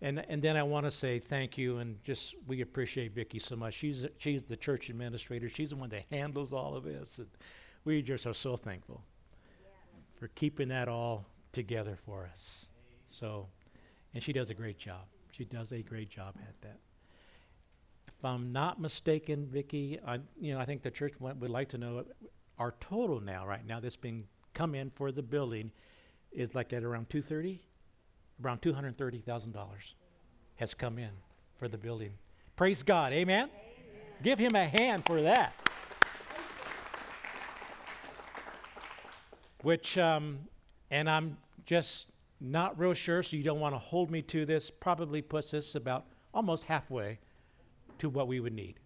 and 0.00 0.24
and 0.28 0.40
then 0.40 0.56
I 0.56 0.62
want 0.62 0.86
to 0.86 0.90
say 0.90 1.18
thank 1.18 1.58
you 1.58 1.78
and 1.78 2.02
just 2.04 2.34
we 2.46 2.60
appreciate 2.60 3.14
Vicki 3.14 3.38
so 3.38 3.56
much. 3.56 3.74
She's 3.74 4.06
she's 4.18 4.42
the 4.42 4.56
church 4.56 4.90
administrator. 4.90 5.48
She's 5.48 5.70
the 5.70 5.76
one 5.76 5.88
that 5.90 6.04
handles 6.10 6.52
all 6.52 6.76
of 6.76 6.84
this, 6.84 7.18
and 7.18 7.28
we 7.84 8.02
just 8.02 8.26
are 8.26 8.34
so 8.34 8.56
thankful 8.56 9.02
for 10.18 10.28
keeping 10.28 10.68
that 10.68 10.88
all 10.88 11.24
together 11.52 11.96
for 12.04 12.28
us. 12.30 12.66
So, 13.08 13.46
and 14.14 14.22
she 14.22 14.32
does 14.32 14.50
a 14.50 14.54
great 14.54 14.78
job. 14.78 15.06
She 15.32 15.44
does 15.44 15.72
a 15.72 15.82
great 15.82 16.10
job 16.10 16.34
at 16.40 16.60
that. 16.62 16.78
If 18.06 18.24
I'm 18.24 18.52
not 18.52 18.80
mistaken, 18.80 19.46
Vicki, 19.46 19.98
I 20.06 20.20
you 20.40 20.54
know 20.54 20.60
I 20.60 20.64
think 20.64 20.82
the 20.82 20.90
church 20.90 21.14
would 21.20 21.50
like 21.50 21.68
to 21.70 21.78
know 21.78 22.04
our 22.58 22.74
total 22.80 23.20
now 23.20 23.46
right 23.46 23.64
now 23.66 23.80
that's 23.80 23.96
been 23.96 24.24
come 24.54 24.74
in 24.74 24.90
for 24.90 25.12
the 25.12 25.22
building 25.22 25.70
is 26.32 26.54
like 26.54 26.72
at 26.72 26.82
around 26.82 27.08
230 27.10 27.60
around 28.44 28.62
$230,000 28.62 29.54
has 30.56 30.74
come 30.74 30.98
in 30.98 31.10
for 31.58 31.68
the 31.68 31.78
building. 31.78 32.12
Praise 32.56 32.82
God. 32.82 33.12
Amen? 33.12 33.44
Amen? 33.44 33.50
Give 34.22 34.38
him 34.38 34.54
a 34.54 34.66
hand 34.66 35.04
for 35.06 35.20
that. 35.22 35.54
Which, 39.62 39.98
um, 39.98 40.38
and 40.90 41.10
I'm 41.10 41.36
just 41.66 42.06
not 42.40 42.78
real 42.78 42.94
sure, 42.94 43.22
so 43.22 43.36
you 43.36 43.42
don't 43.42 43.60
want 43.60 43.74
to 43.74 43.78
hold 43.78 44.10
me 44.10 44.22
to 44.22 44.46
this, 44.46 44.70
probably 44.70 45.20
puts 45.20 45.54
us 45.54 45.74
about 45.74 46.06
almost 46.32 46.64
halfway 46.64 47.18
to 47.98 48.08
what 48.08 48.28
we 48.28 48.40
would 48.40 48.52
need 48.52 48.78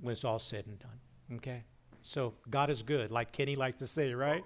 when 0.00 0.12
it's 0.12 0.24
all 0.24 0.38
said 0.38 0.66
and 0.66 0.78
done. 0.78 1.36
Okay? 1.36 1.64
So 2.02 2.34
God 2.50 2.70
is 2.70 2.82
good, 2.82 3.10
like 3.10 3.32
Kenny 3.32 3.56
likes 3.56 3.76
to 3.78 3.86
say, 3.86 4.14
right? 4.14 4.44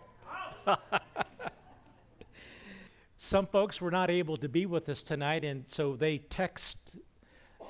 Some 3.23 3.47
folks 3.47 3.83
were 3.83 3.91
not 3.91 4.09
able 4.09 4.39
to 4.39 4.49
be 4.49 4.65
with 4.65 4.89
us 4.89 5.03
tonight, 5.03 5.45
and 5.45 5.69
so 5.69 5.95
they 5.95 6.19
text 6.31 6.79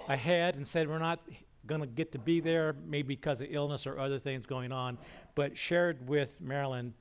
ahead 0.09 0.55
and 0.55 0.65
said, 0.65 0.89
We're 0.89 1.01
not 1.01 1.19
going 1.67 1.81
to 1.81 1.89
get 1.89 2.13
to 2.13 2.21
be 2.21 2.39
there, 2.39 2.77
maybe 2.87 3.17
because 3.17 3.41
of 3.41 3.49
illness 3.51 3.85
or 3.85 3.99
other 3.99 4.21
things 4.21 4.47
going 4.47 4.71
on, 4.71 4.97
but 5.35 5.59
shared 5.59 6.09
with 6.09 6.41
Marilyn 6.41 6.95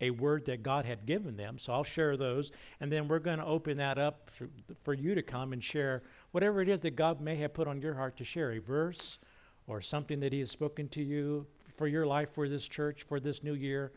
a 0.00 0.10
word 0.10 0.44
that 0.44 0.62
God 0.62 0.84
had 0.84 1.06
given 1.06 1.36
them. 1.36 1.58
So 1.58 1.72
I'll 1.72 1.82
share 1.82 2.16
those, 2.16 2.52
and 2.78 2.90
then 2.90 3.08
we're 3.08 3.18
going 3.18 3.40
to 3.40 3.44
open 3.44 3.76
that 3.78 3.98
up 3.98 4.30
for, 4.32 4.48
for 4.84 4.94
you 4.94 5.16
to 5.16 5.22
come 5.22 5.52
and 5.52 5.62
share 5.62 6.04
whatever 6.30 6.62
it 6.62 6.68
is 6.68 6.80
that 6.82 6.94
God 6.94 7.20
may 7.20 7.34
have 7.34 7.52
put 7.52 7.66
on 7.66 7.82
your 7.82 7.94
heart 7.94 8.16
to 8.18 8.24
share 8.24 8.52
a 8.52 8.60
verse 8.60 9.18
or 9.66 9.80
something 9.80 10.20
that 10.20 10.32
He 10.32 10.38
has 10.38 10.52
spoken 10.52 10.88
to 10.90 11.02
you 11.02 11.44
for 11.76 11.88
your 11.88 12.06
life, 12.06 12.28
for 12.32 12.48
this 12.48 12.68
church, 12.68 13.02
for 13.08 13.18
this 13.18 13.42
new 13.42 13.54
year, 13.54 13.90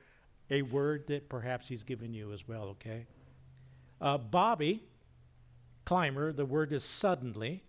a 0.49 0.63
word 0.63 1.05
that 1.05 1.29
perhaps 1.29 1.67
He's 1.67 1.83
given 1.83 2.15
you 2.15 2.33
as 2.33 2.47
well, 2.47 2.63
okay? 2.63 3.05
Uh, 4.01 4.17
Bobby 4.17 4.83
Clymer, 5.85 6.33
the 6.33 6.45
word 6.45 6.73
is 6.73 6.83
suddenly. 6.83 7.63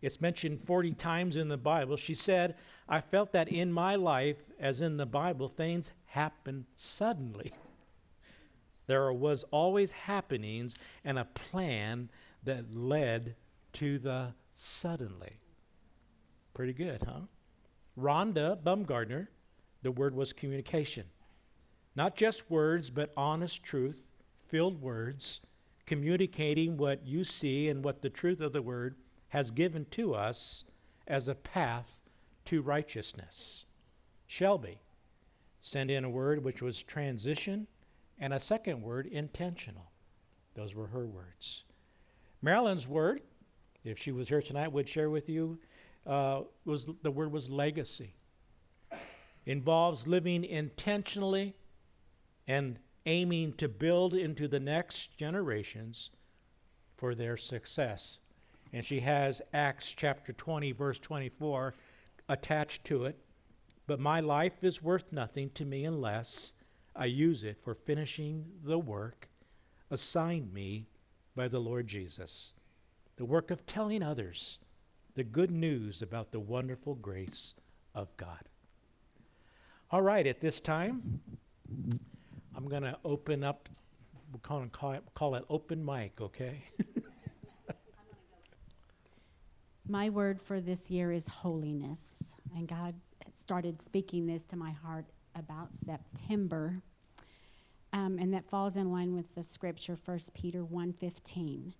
It's 0.00 0.20
mentioned 0.20 0.60
40 0.66 0.92
times 0.92 1.36
in 1.36 1.48
the 1.48 1.56
Bible. 1.58 1.96
She 1.96 2.14
said, 2.14 2.54
I 2.88 3.00
felt 3.00 3.32
that 3.32 3.48
in 3.48 3.72
my 3.72 3.96
life, 3.96 4.38
as 4.58 4.80
in 4.80 4.96
the 4.96 5.06
Bible, 5.06 5.48
things 5.48 5.92
happen 6.06 6.64
suddenly. 6.74 7.52
there 8.86 9.12
was 9.12 9.44
always 9.50 9.90
happenings 9.90 10.76
and 11.04 11.18
a 11.18 11.24
plan 11.26 12.08
that 12.44 12.74
led 12.74 13.34
to 13.74 13.98
the 13.98 14.32
suddenly. 14.54 15.40
Pretty 16.54 16.72
good, 16.72 17.02
huh? 17.02 17.20
Rhonda 17.98 18.62
Bumgardner, 18.62 19.28
the 19.82 19.92
word 19.92 20.14
was 20.14 20.32
communication. 20.32 21.04
Not 21.96 22.16
just 22.16 22.50
words, 22.50 22.88
but 22.88 23.12
honest 23.16 23.62
truth, 23.62 24.06
filled 24.48 24.80
words 24.80 25.40
communicating 25.86 26.76
what 26.76 27.06
you 27.06 27.24
see 27.24 27.68
and 27.68 27.84
what 27.84 28.02
the 28.02 28.10
truth 28.10 28.40
of 28.40 28.52
the 28.52 28.62
word 28.62 28.96
has 29.28 29.50
given 29.50 29.86
to 29.90 30.14
us 30.14 30.64
as 31.06 31.28
a 31.28 31.34
path 31.34 32.00
to 32.44 32.62
righteousness. 32.62 33.64
Shelby 34.26 34.80
sent 35.62 35.90
in 35.90 36.04
a 36.04 36.10
word 36.10 36.44
which 36.44 36.62
was 36.62 36.82
transition 36.82 37.66
and 38.18 38.32
a 38.32 38.40
second 38.40 38.82
word, 38.82 39.06
intentional. 39.06 39.90
Those 40.54 40.74
were 40.74 40.86
her 40.86 41.06
words. 41.06 41.64
Marilyn's 42.42 42.88
word, 42.88 43.20
if 43.84 43.98
she 43.98 44.12
was 44.12 44.28
here 44.28 44.42
tonight, 44.42 44.72
would 44.72 44.88
share 44.88 45.10
with 45.10 45.28
you, 45.28 45.58
uh, 46.06 46.42
was 46.64 46.88
the 47.02 47.10
word 47.10 47.30
was 47.30 47.50
legacy. 47.50 48.14
Involves 49.44 50.06
living 50.06 50.44
intentionally 50.44 51.54
and 52.48 52.78
aiming 53.06 53.52
to 53.54 53.68
build 53.68 54.14
into 54.14 54.48
the 54.48 54.60
next 54.60 55.16
generations 55.16 56.10
for 56.96 57.14
their 57.14 57.36
success. 57.36 58.18
And 58.72 58.84
she 58.84 59.00
has 59.00 59.40
Acts 59.54 59.94
chapter 59.96 60.32
20, 60.32 60.72
verse 60.72 60.98
24 60.98 61.74
attached 62.28 62.84
to 62.84 63.04
it. 63.04 63.18
But 63.86 64.00
my 64.00 64.20
life 64.20 64.62
is 64.62 64.82
worth 64.82 65.12
nothing 65.12 65.50
to 65.54 65.64
me 65.64 65.84
unless 65.84 66.52
I 66.94 67.06
use 67.06 67.44
it 67.44 67.58
for 67.62 67.74
finishing 67.74 68.44
the 68.64 68.78
work 68.78 69.28
assigned 69.90 70.52
me 70.52 70.86
by 71.36 71.46
the 71.46 71.60
Lord 71.60 71.86
Jesus 71.86 72.52
the 73.16 73.24
work 73.24 73.50
of 73.50 73.66
telling 73.66 74.02
others 74.02 74.58
the 75.14 75.24
good 75.24 75.50
news 75.50 76.02
about 76.02 76.30
the 76.30 76.40
wonderful 76.40 76.94
grace 76.96 77.54
of 77.94 78.14
God. 78.16 78.48
All 79.90 80.02
right, 80.02 80.26
at 80.26 80.40
this 80.40 80.60
time, 80.60 81.20
I'm 82.56 82.68
going 82.68 82.82
to 82.82 82.96
open 83.04 83.44
up, 83.44 83.68
we'll 84.32 84.40
call 84.40 84.62
it, 84.62 84.72
call, 84.72 84.92
it, 84.92 85.02
call 85.14 85.34
it 85.34 85.44
open 85.50 85.84
mic, 85.84 86.18
okay? 86.20 86.64
my 89.88 90.08
word 90.08 90.40
for 90.40 90.60
this 90.60 90.90
year 90.90 91.12
is 91.12 91.28
holiness. 91.28 92.24
And 92.56 92.66
God 92.66 92.94
started 93.34 93.82
speaking 93.82 94.26
this 94.26 94.46
to 94.46 94.56
my 94.56 94.70
heart 94.70 95.04
about 95.34 95.74
September. 95.74 96.80
Um, 97.92 98.18
and 98.18 98.32
that 98.32 98.48
falls 98.48 98.76
in 98.76 98.90
line 98.90 99.14
with 99.14 99.34
the 99.34 99.44
scripture 99.44 99.96
1 100.02 100.18
peter 100.34 100.64
1.15 100.64 101.74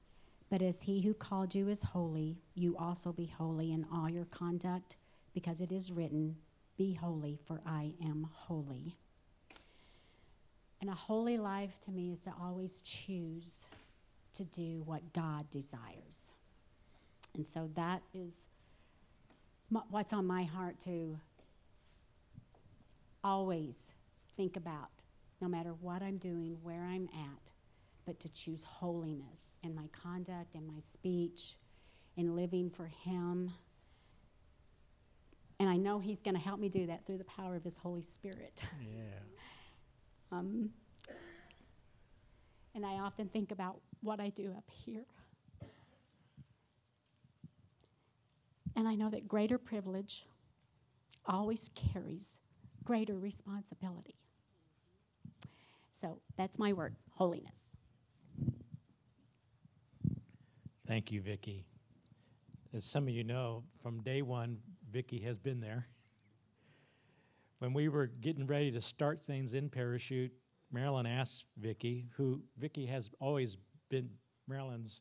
but 0.49 0.63
as 0.63 0.83
he 0.83 1.03
who 1.03 1.13
called 1.13 1.55
you 1.55 1.69
is 1.69 1.83
holy 1.83 2.39
you 2.55 2.77
also 2.79 3.13
be 3.13 3.27
holy 3.27 3.73
in 3.73 3.85
all 3.93 4.09
your 4.09 4.25
conduct 4.27 4.97
because 5.35 5.61
it 5.61 5.73
is 5.73 5.91
written 5.91 6.37
be 6.79 6.95
holy 6.95 7.39
for 7.45 7.61
i 7.67 7.93
am 8.03 8.27
holy 8.33 8.97
and 10.87 10.93
a 10.93 10.97
holy 10.97 11.37
life 11.37 11.81
to 11.81 11.91
me 11.91 12.13
is 12.13 12.21
to 12.21 12.33
always 12.41 12.81
choose 12.81 13.69
to 14.35 14.45
do 14.45 14.83
what 14.85 15.13
God 15.13 15.51
desires. 15.51 16.31
And 17.35 17.45
so 17.45 17.69
that 17.75 18.03
is 18.15 18.47
what's 19.91 20.13
on 20.13 20.29
my 20.29 20.45
heart 20.45 20.79
to 20.85 21.19
always 23.25 23.91
think 24.37 24.57
about, 24.57 24.91
no 25.41 25.49
matter 25.49 25.71
what 25.81 26.03
I'm 26.03 26.19
doing, 26.19 26.57
where 26.63 26.85
I'm 26.85 27.09
at, 27.13 27.51
but 28.05 28.21
to 28.21 28.29
choose 28.29 28.63
holiness 28.63 29.57
in 29.65 29.75
my 29.75 29.89
conduct, 29.89 30.55
in 30.55 30.69
my 30.69 30.79
speech, 30.81 31.57
in 32.17 32.37
living 32.37 32.71
for 32.71 32.87
Him. 32.87 33.51
And 35.59 35.69
I 35.69 35.79
know 35.79 35.99
He's 35.99 36.23
going 36.23 36.37
to 36.37 36.41
help 36.41 36.61
me 36.61 36.69
do 36.69 36.87
that 36.87 37.05
through 37.07 37.19
the 37.19 37.25
power 37.25 37.57
of 37.57 37.65
His 37.65 37.77
Holy 37.77 38.03
Spirit. 38.03 38.61
Yeah. 38.81 39.36
Um, 40.33 40.71
and 42.75 42.85
I 42.85 42.95
often 42.99 43.29
think 43.29 43.51
about 43.51 43.81
what 44.03 44.21
I 44.21 44.29
do 44.29 44.53
up 44.57 44.69
here. 44.71 45.05
And 48.75 48.87
I 48.87 48.95
know 48.95 49.09
that 49.11 49.27
greater 49.27 49.57
privilege 49.57 50.27
always 51.25 51.71
carries 51.75 52.39
greater 52.85 53.19
responsibility. 53.19 54.17
So 55.93 56.21
that's 56.37 56.59
my 56.59 56.73
word 56.75 56.95
holiness. 57.13 57.73
Thank 60.87 61.11
you, 61.11 61.21
Vicki. 61.21 61.65
As 62.75 62.85
some 62.85 63.05
of 63.05 63.15
you 63.15 63.25
know, 63.25 63.65
from 63.83 64.03
day 64.03 64.21
one, 64.23 64.59
Vicki 64.93 65.19
has 65.21 65.39
been 65.39 65.61
there. 65.61 65.87
When 67.59 67.73
we 67.73 67.89
were 67.89 68.07
getting 68.07 68.47
ready 68.47 68.71
to 68.73 68.81
start 68.81 69.23
things 69.23 69.55
in 69.55 69.71
Parachute, 69.71 70.33
Marilyn 70.73 71.07
asked 71.07 71.47
Vicki, 71.57 72.07
who 72.17 72.43
Vicki 72.59 72.85
has 72.87 73.11
always 73.19 73.57
been 73.89 74.11
Marilyn's 74.47 75.01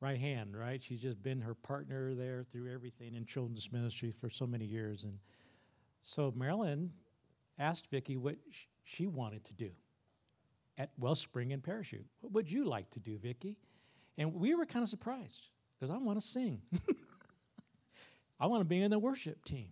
right 0.00 0.18
hand, 0.18 0.56
right? 0.56 0.82
She's 0.82 1.00
just 1.00 1.22
been 1.22 1.40
her 1.40 1.54
partner 1.54 2.14
there 2.14 2.42
through 2.42 2.72
everything 2.72 3.14
in 3.14 3.24
children's 3.24 3.70
ministry 3.70 4.10
for 4.10 4.28
so 4.28 4.46
many 4.46 4.64
years. 4.64 5.04
And 5.04 5.18
so 6.02 6.32
Marilyn 6.36 6.90
asked 7.58 7.88
Vicki 7.88 8.16
what 8.16 8.36
sh- 8.50 8.64
she 8.82 9.06
wanted 9.06 9.44
to 9.44 9.54
do 9.54 9.70
at 10.76 10.90
Wellspring 10.98 11.52
and 11.52 11.62
Parachute. 11.62 12.06
What 12.20 12.32
would 12.32 12.50
you 12.50 12.64
like 12.64 12.90
to 12.90 13.00
do, 13.00 13.16
Vicki? 13.16 13.56
And 14.18 14.34
we 14.34 14.54
were 14.54 14.66
kind 14.66 14.82
of 14.82 14.88
surprised 14.88 15.48
because 15.78 15.94
I 15.94 15.98
want 15.98 16.20
to 16.20 16.26
sing. 16.26 16.60
I 18.40 18.46
want 18.46 18.60
to 18.60 18.64
be 18.64 18.82
in 18.82 18.90
the 18.90 18.98
worship 18.98 19.44
team. 19.44 19.68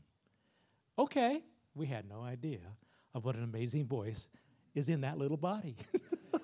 Okay, 0.99 1.43
we 1.75 1.87
had 1.87 2.09
no 2.09 2.23
idea 2.23 2.61
of 3.14 3.25
what 3.25 3.37
an 3.37 3.45
amazing 3.45 3.87
voice 3.87 4.26
is 4.75 4.88
in 4.88 5.02
that 5.02 5.19
little 5.19 5.37
body. 5.37 5.76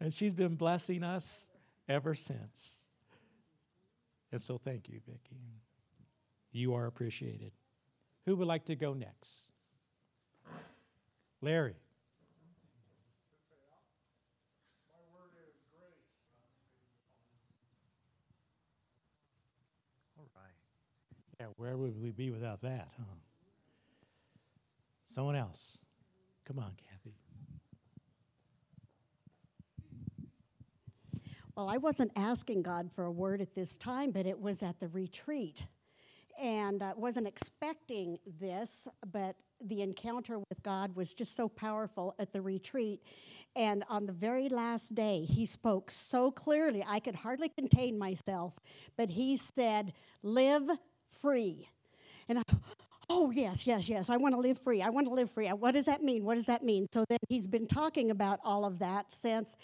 and 0.00 0.12
she's 0.12 0.34
been 0.34 0.54
blessing 0.54 1.02
us 1.02 1.46
ever 1.88 2.14
since. 2.14 2.86
And 4.30 4.40
so 4.40 4.58
thank 4.58 4.88
you, 4.88 5.00
Vicki. 5.06 5.40
You 6.52 6.74
are 6.74 6.86
appreciated. 6.86 7.52
Who 8.26 8.36
would 8.36 8.46
like 8.48 8.66
to 8.66 8.76
go 8.76 8.94
next? 8.94 9.50
Larry. 11.40 11.74
Yeah, 21.42 21.48
where 21.56 21.76
would 21.76 22.00
we 22.00 22.12
be 22.12 22.30
without 22.30 22.60
that, 22.60 22.86
huh? 22.96 23.16
Someone 25.04 25.34
else. 25.34 25.80
Come 26.44 26.60
on, 26.60 26.70
Kathy. 26.76 27.16
Well, 31.56 31.68
I 31.68 31.78
wasn't 31.78 32.12
asking 32.14 32.62
God 32.62 32.92
for 32.94 33.06
a 33.06 33.10
word 33.10 33.40
at 33.40 33.56
this 33.56 33.76
time, 33.76 34.12
but 34.12 34.24
it 34.24 34.38
was 34.38 34.62
at 34.62 34.78
the 34.78 34.86
retreat. 34.86 35.64
And 36.40 36.80
I 36.80 36.90
uh, 36.90 36.94
wasn't 36.94 37.26
expecting 37.26 38.18
this, 38.38 38.86
but 39.12 39.34
the 39.60 39.82
encounter 39.82 40.38
with 40.38 40.62
God 40.62 40.94
was 40.94 41.12
just 41.12 41.34
so 41.34 41.48
powerful 41.48 42.14
at 42.20 42.32
the 42.32 42.40
retreat. 42.40 43.00
And 43.56 43.82
on 43.88 44.06
the 44.06 44.12
very 44.12 44.48
last 44.48 44.94
day, 44.94 45.24
he 45.24 45.44
spoke 45.46 45.90
so 45.90 46.30
clearly, 46.30 46.84
I 46.86 47.00
could 47.00 47.16
hardly 47.16 47.48
contain 47.48 47.98
myself, 47.98 48.60
but 48.96 49.10
he 49.10 49.36
said, 49.36 49.92
Live 50.22 50.70
free. 51.22 51.68
And 52.28 52.40
I, 52.40 52.42
oh, 53.08 53.30
yes, 53.30 53.66
yes, 53.66 53.88
yes, 53.88 54.10
I 54.10 54.16
want 54.16 54.34
to 54.34 54.40
live 54.40 54.58
free. 54.58 54.82
I 54.82 54.90
want 54.90 55.06
to 55.06 55.14
live 55.14 55.30
free. 55.30 55.48
What 55.48 55.72
does 55.72 55.86
that 55.86 56.02
mean? 56.02 56.24
What 56.24 56.34
does 56.34 56.46
that 56.46 56.64
mean? 56.64 56.88
So 56.92 57.04
then 57.08 57.18
he's 57.28 57.46
been 57.46 57.66
talking 57.66 58.10
about 58.10 58.40
all 58.44 58.64
of 58.64 58.80
that 58.80 59.12
since. 59.12 59.56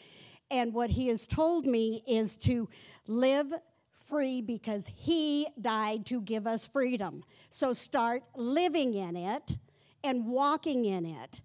And 0.50 0.72
what 0.72 0.90
he 0.90 1.08
has 1.08 1.26
told 1.26 1.66
me 1.66 2.02
is 2.06 2.36
to 2.38 2.68
live 3.06 3.52
free 4.08 4.40
because 4.40 4.90
he 4.94 5.46
died 5.60 6.06
to 6.06 6.20
give 6.20 6.46
us 6.46 6.64
freedom. 6.64 7.22
So 7.50 7.72
start 7.72 8.22
living 8.34 8.94
in 8.94 9.16
it 9.16 9.58
and 10.02 10.26
walking 10.26 10.86
in 10.86 11.04
it. 11.04 11.42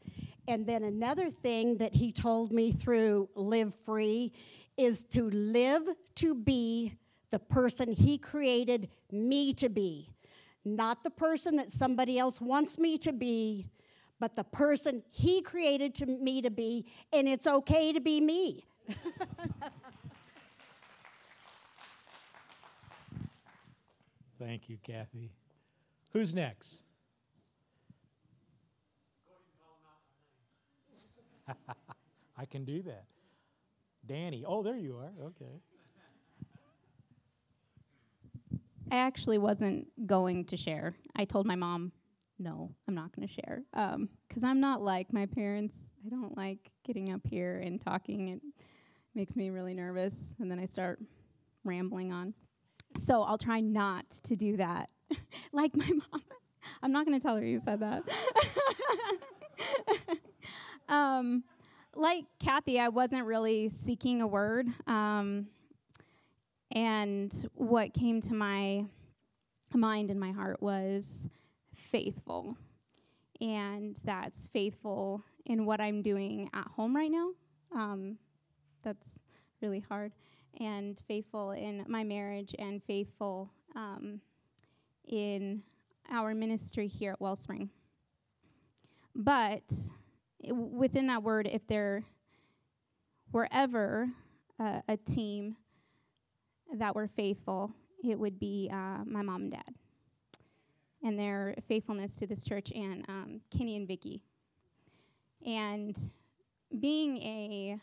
And 0.48 0.66
then 0.66 0.84
another 0.84 1.30
thing 1.30 1.78
that 1.78 1.94
he 1.94 2.12
told 2.12 2.52
me 2.52 2.72
through 2.72 3.30
Live 3.36 3.74
Free 3.86 4.32
is 4.78 5.06
to 5.06 5.30
live 5.30 5.88
to 6.16 6.36
be 6.36 6.94
the 7.34 7.40
person 7.40 7.92
he 7.92 8.18
created 8.20 8.88
me 9.12 9.54
to 9.56 9.68
be. 9.68 10.08
Not 10.64 11.04
the 11.04 11.10
person 11.10 11.56
that 11.56 11.72
somebody 11.72 12.20
else 12.20 12.40
wants 12.40 12.78
me 12.78 12.96
to 13.00 13.12
be, 13.12 13.72
but 14.20 14.36
the 14.36 14.44
person 14.44 15.02
he 15.10 15.42
created 15.42 15.96
to 15.96 16.06
me 16.06 16.44
to 16.44 16.52
be, 16.52 16.86
and 17.12 17.28
it's 17.28 17.48
okay 17.48 17.92
to 17.92 18.00
be 18.00 18.22
me. 18.22 18.64
Thank 24.38 24.70
you, 24.70 24.78
Kathy. 24.86 25.32
Who's 26.12 26.36
next? 26.36 26.84
I 32.38 32.46
can 32.46 32.64
do 32.64 32.84
that. 32.84 33.06
Danny. 34.06 34.46
Oh, 34.46 34.62
there 34.62 34.78
you 34.78 34.98
are. 34.98 35.14
Okay. 35.30 35.64
I 38.92 38.98
actually 38.98 39.38
wasn't 39.38 39.88
going 40.06 40.46
to 40.46 40.58
share. 40.58 40.96
I 41.16 41.26
told 41.26 41.46
my 41.46 41.56
mom, 41.56 41.92
no, 42.40 42.72
I'm 42.88 42.96
not 42.96 43.16
going 43.16 43.28
to 43.28 43.34
share. 43.34 43.64
Because 43.72 44.44
um, 44.44 44.50
I'm 44.50 44.60
not 44.60 44.82
like 44.82 45.14
my 45.14 45.26
parents. 45.26 45.76
I 46.06 46.10
don't 46.10 46.36
like 46.38 46.72
getting 46.86 47.12
up 47.12 47.22
here 47.26 47.60
and 47.60 47.80
talking. 47.80 48.30
It 48.30 48.42
makes 49.16 49.36
me 49.36 49.50
really 49.50 49.74
nervous. 49.74 50.36
And 50.40 50.50
then 50.52 50.60
I 50.60 50.66
start 50.66 51.00
rambling 51.64 52.12
on. 52.12 52.34
So 52.98 53.24
I'll 53.24 53.38
try 53.38 53.60
not 53.60 54.10
to 54.26 54.36
do 54.36 54.58
that. 54.58 54.90
like 55.52 55.76
my 55.76 55.88
mom. 56.12 56.22
I'm 56.82 56.92
not 56.92 57.06
going 57.06 57.20
to 57.20 57.26
tell 57.26 57.36
her 57.36 57.46
you 57.46 57.60
said 57.60 57.82
that. 57.82 58.04
um, 60.90 61.44
like 61.96 62.26
Kathy, 62.40 62.80
I 62.80 62.88
wasn't 62.90 63.26
really 63.26 63.70
seeking 63.70 64.22
a 64.22 64.28
word. 64.28 64.68
Um, 64.88 65.48
and 66.74 67.50
what 67.54 67.94
came 67.94 68.20
to 68.22 68.34
my 68.34 68.86
mind 69.74 70.10
and 70.10 70.20
my 70.20 70.32
heart 70.32 70.62
was 70.62 71.28
faithful. 71.76 72.58
And 73.40 74.00
that's 74.04 74.48
faithful 74.48 75.24
in 75.46 75.66
what 75.66 75.80
I'm 75.80 76.02
doing 76.02 76.50
at 76.54 76.68
home 76.68 76.96
right 76.96 77.12
now. 77.12 77.30
Um, 77.74 78.18
that's 78.84 79.20
really 79.62 79.82
hard. 79.88 80.12
And 80.60 81.00
faithful 81.08 81.52
in 81.52 81.84
my 81.88 82.04
marriage 82.04 82.56
and 82.60 82.84
faithful 82.84 83.52
um, 83.76 84.22
in 85.08 85.64
our 86.12 86.34
ministry 86.34 86.88
here 86.88 87.14
at 87.14 87.22
Wellspring. 87.22 87.70
But 89.16 89.64
within 90.52 91.08
that 91.08 91.24
word, 91.24 91.48
if 91.52 91.66
there 91.68 92.04
were 93.32 93.48
ever 93.52 94.10
uh, 94.60 94.82
a 94.88 94.98
team 94.98 95.56
that 96.74 96.96
were 96.96 97.08
faithful, 97.08 97.72
it 98.04 98.18
would 98.18 98.40
be 98.40 98.70
uh, 98.72 99.04
my 99.06 99.22
mom 99.22 99.44
and 99.44 99.52
dad 99.52 99.74
and 101.04 101.20
their 101.20 101.56
faithfulness 101.68 102.16
to 102.16 102.28
this 102.28 102.44
church 102.44 102.72
and 102.72 103.06
um, 103.10 103.42
Kenny 103.56 103.76
and 103.76 103.88
Vicky. 103.88 104.22
And 105.46 105.98
being 106.80 107.18
a 107.18 107.78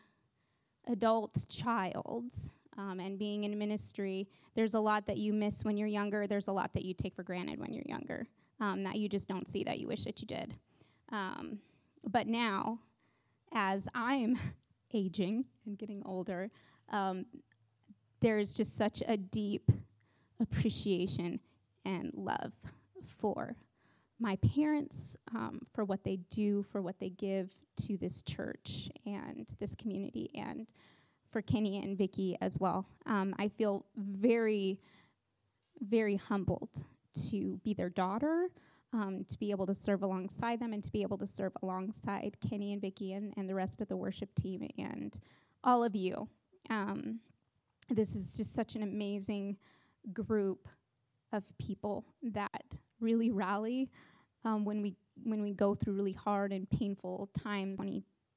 adult 0.88 1.46
child 1.48 2.32
um, 2.78 2.98
and 2.98 3.18
being 3.18 3.44
in 3.44 3.58
ministry, 3.58 4.26
there's 4.54 4.74
a 4.74 4.80
lot 4.80 5.06
that 5.06 5.18
you 5.18 5.32
miss 5.32 5.64
when 5.64 5.76
you're 5.76 5.88
younger. 5.88 6.26
There's 6.26 6.48
a 6.48 6.52
lot 6.52 6.72
that 6.72 6.84
you 6.84 6.94
take 6.94 7.14
for 7.14 7.22
granted 7.22 7.60
when 7.60 7.72
you're 7.72 7.84
younger 7.86 8.26
um, 8.60 8.82
that 8.84 8.96
you 8.96 9.08
just 9.08 9.28
don't 9.28 9.48
see 9.48 9.64
that 9.64 9.78
you 9.78 9.86
wish 9.86 10.04
that 10.04 10.20
you 10.20 10.26
did. 10.26 10.54
Um, 11.12 11.58
but 12.08 12.26
now, 12.26 12.78
as 13.52 13.86
I'm 13.94 14.38
aging 14.94 15.44
and 15.66 15.78
getting 15.78 16.02
older, 16.06 16.50
um, 18.20 18.28
there's 18.28 18.54
just 18.54 18.76
such 18.76 19.02
a 19.06 19.16
deep 19.16 19.70
appreciation 20.40 21.40
and 21.84 22.12
love 22.14 22.52
for 23.18 23.56
my 24.18 24.36
parents, 24.36 25.16
um, 25.34 25.60
for 25.72 25.84
what 25.84 26.04
they 26.04 26.16
do, 26.30 26.62
for 26.70 26.82
what 26.82 26.98
they 27.00 27.08
give 27.10 27.50
to 27.76 27.96
this 27.96 28.22
church 28.22 28.90
and 29.06 29.48
this 29.58 29.74
community, 29.74 30.30
and 30.34 30.68
for 31.30 31.40
Kenny 31.40 31.82
and 31.82 31.96
Vicky 31.96 32.36
as 32.40 32.58
well. 32.58 32.86
Um, 33.06 33.34
I 33.38 33.48
feel 33.48 33.86
very, 33.96 34.78
very 35.80 36.16
humbled 36.16 36.84
to 37.30 37.58
be 37.64 37.72
their 37.72 37.88
daughter, 37.88 38.48
um, 38.92 39.24
to 39.28 39.38
be 39.38 39.50
able 39.50 39.66
to 39.66 39.74
serve 39.74 40.02
alongside 40.02 40.60
them, 40.60 40.74
and 40.74 40.84
to 40.84 40.92
be 40.92 41.02
able 41.02 41.18
to 41.18 41.26
serve 41.26 41.52
alongside 41.62 42.36
Kenny 42.46 42.72
and 42.74 42.82
Vicky 42.82 43.14
and, 43.14 43.32
and 43.36 43.48
the 43.48 43.54
rest 43.54 43.80
of 43.80 43.88
the 43.88 43.96
worship 43.96 44.34
team 44.34 44.68
and 44.78 45.18
all 45.64 45.82
of 45.82 45.96
you. 45.96 46.28
Um, 46.68 47.20
this 47.90 48.14
is 48.14 48.36
just 48.36 48.54
such 48.54 48.74
an 48.76 48.82
amazing 48.82 49.56
group 50.12 50.68
of 51.32 51.44
people 51.58 52.04
that 52.22 52.78
really 53.00 53.30
rally 53.30 53.90
um, 54.44 54.64
when 54.64 54.82
we 54.82 54.96
when 55.24 55.42
we 55.42 55.52
go 55.52 55.74
through 55.74 55.94
really 55.94 56.12
hard 56.12 56.52
and 56.52 56.68
painful 56.70 57.30
times. 57.38 57.78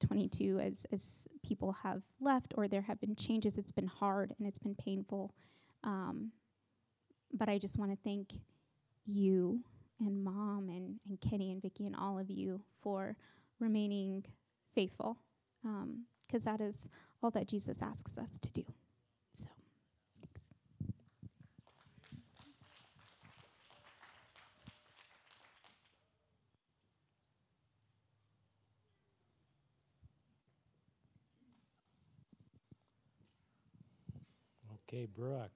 2022, 0.01 0.59
as 0.59 0.85
as 0.91 1.27
people 1.43 1.71
have 1.71 2.01
left 2.19 2.53
or 2.57 2.67
there 2.67 2.81
have 2.81 2.99
been 2.99 3.15
changes, 3.15 3.57
it's 3.57 3.71
been 3.71 3.87
hard 3.87 4.33
and 4.37 4.47
it's 4.47 4.59
been 4.59 4.75
painful. 4.75 5.33
Um, 5.83 6.31
but 7.33 7.49
I 7.49 7.57
just 7.57 7.77
want 7.79 7.91
to 7.91 7.97
thank 8.03 8.33
you 9.05 9.61
and 9.99 10.23
mom 10.23 10.69
and, 10.69 10.99
and 11.07 11.19
Kenny 11.21 11.51
and 11.51 11.61
Vicky 11.61 11.85
and 11.85 11.95
all 11.95 12.19
of 12.19 12.29
you 12.29 12.61
for 12.81 13.15
remaining 13.59 14.25
faithful 14.75 15.17
because 15.61 16.45
um, 16.47 16.57
that 16.57 16.61
is 16.61 16.89
all 17.21 17.31
that 17.31 17.47
Jesus 17.47 17.81
asks 17.81 18.17
us 18.17 18.39
to 18.39 18.49
do. 18.49 18.63
So, 19.35 19.47
thanks. 20.21 20.41
Okay, 34.93 35.08
Brooke. 35.08 35.49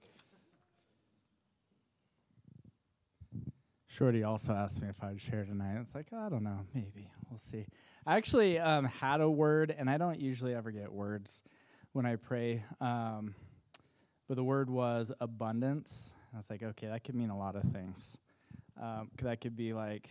Shorty 3.86 4.24
also 4.24 4.52
asked 4.52 4.82
me 4.82 4.88
if 4.88 5.00
I'd 5.00 5.20
share 5.20 5.44
tonight. 5.44 5.76
It's 5.80 5.94
like, 5.94 6.12
I 6.12 6.28
don't 6.28 6.42
know, 6.42 6.66
maybe. 6.74 7.08
We'll 7.30 7.38
see. 7.38 7.66
I 8.04 8.16
actually 8.16 8.58
um, 8.58 8.86
had 8.86 9.20
a 9.20 9.30
word, 9.30 9.72
and 9.78 9.88
I 9.88 9.96
don't 9.96 10.18
usually 10.18 10.56
ever 10.56 10.72
get 10.72 10.90
words 10.90 11.44
when 11.92 12.04
I 12.04 12.16
pray. 12.16 12.64
Um, 12.80 13.36
but 14.26 14.34
the 14.34 14.42
word 14.42 14.68
was 14.68 15.12
abundance. 15.20 16.14
I 16.34 16.38
was 16.38 16.50
like, 16.50 16.64
okay, 16.64 16.88
that 16.88 17.04
could 17.04 17.14
mean 17.14 17.30
a 17.30 17.38
lot 17.38 17.54
of 17.54 17.62
things. 17.62 18.18
Um, 18.82 19.08
that 19.22 19.40
could 19.40 19.54
be 19.54 19.72
like 19.72 20.08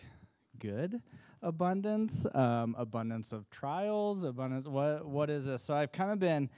good 0.57 1.01
abundance, 1.41 2.25
um, 2.33 2.77
abundance 2.77 3.33
of 3.33 3.49
trials, 3.49 4.23
abundance. 4.23 4.67
What 4.69 5.05
what 5.05 5.29
is 5.29 5.47
this? 5.47 5.61
So 5.61 5.73
I've 5.73 5.91
kind 5.91 6.11
of 6.11 6.19
been 6.19 6.49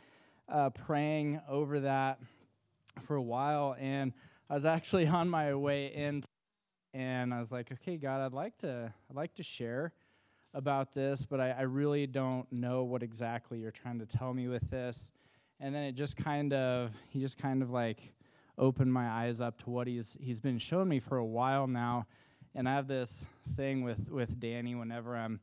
uh, 0.47 0.69
praying 0.69 1.41
over 1.49 1.79
that 1.79 2.19
for 2.99 3.15
a 3.15 3.21
while, 3.21 3.75
and 3.79 4.13
I 4.49 4.53
was 4.53 4.65
actually 4.65 5.07
on 5.19 5.29
my 5.29 5.53
way 5.55 5.87
in, 5.87 6.21
and 6.93 7.33
I 7.33 7.37
was 7.37 7.51
like, 7.51 7.71
okay, 7.71 7.97
God, 7.97 8.21
I'd 8.21 8.33
like 8.33 8.57
to 8.59 8.93
I'd 9.09 9.15
like 9.15 9.35
to 9.35 9.43
share 9.43 9.93
about 10.53 10.93
this, 10.93 11.25
but 11.25 11.39
I, 11.39 11.51
I 11.51 11.61
really 11.61 12.07
don't 12.07 12.51
know 12.51 12.83
what 12.83 13.03
exactly 13.03 13.59
you're 13.59 13.71
trying 13.71 13.99
to 13.99 14.05
tell 14.05 14.33
me 14.33 14.47
with 14.47 14.69
this. 14.69 15.11
And 15.59 15.75
then 15.75 15.83
it 15.83 15.93
just 15.93 16.17
kind 16.17 16.53
of 16.53 16.91
he 17.09 17.19
just 17.19 17.37
kind 17.37 17.61
of 17.61 17.69
like 17.69 18.13
opened 18.57 18.91
my 18.91 19.07
eyes 19.07 19.41
up 19.41 19.57
to 19.63 19.69
what 19.69 19.87
he's 19.87 20.17
he's 20.21 20.39
been 20.39 20.57
showing 20.57 20.89
me 20.89 20.99
for 20.99 21.17
a 21.17 21.25
while 21.25 21.67
now. 21.67 22.07
And 22.55 22.67
I 22.67 22.73
have 22.73 22.87
this 22.87 23.25
thing 23.55 23.83
with 23.83 24.09
with 24.09 24.39
Danny 24.39 24.75
whenever 24.75 25.15
I'm 25.15 25.39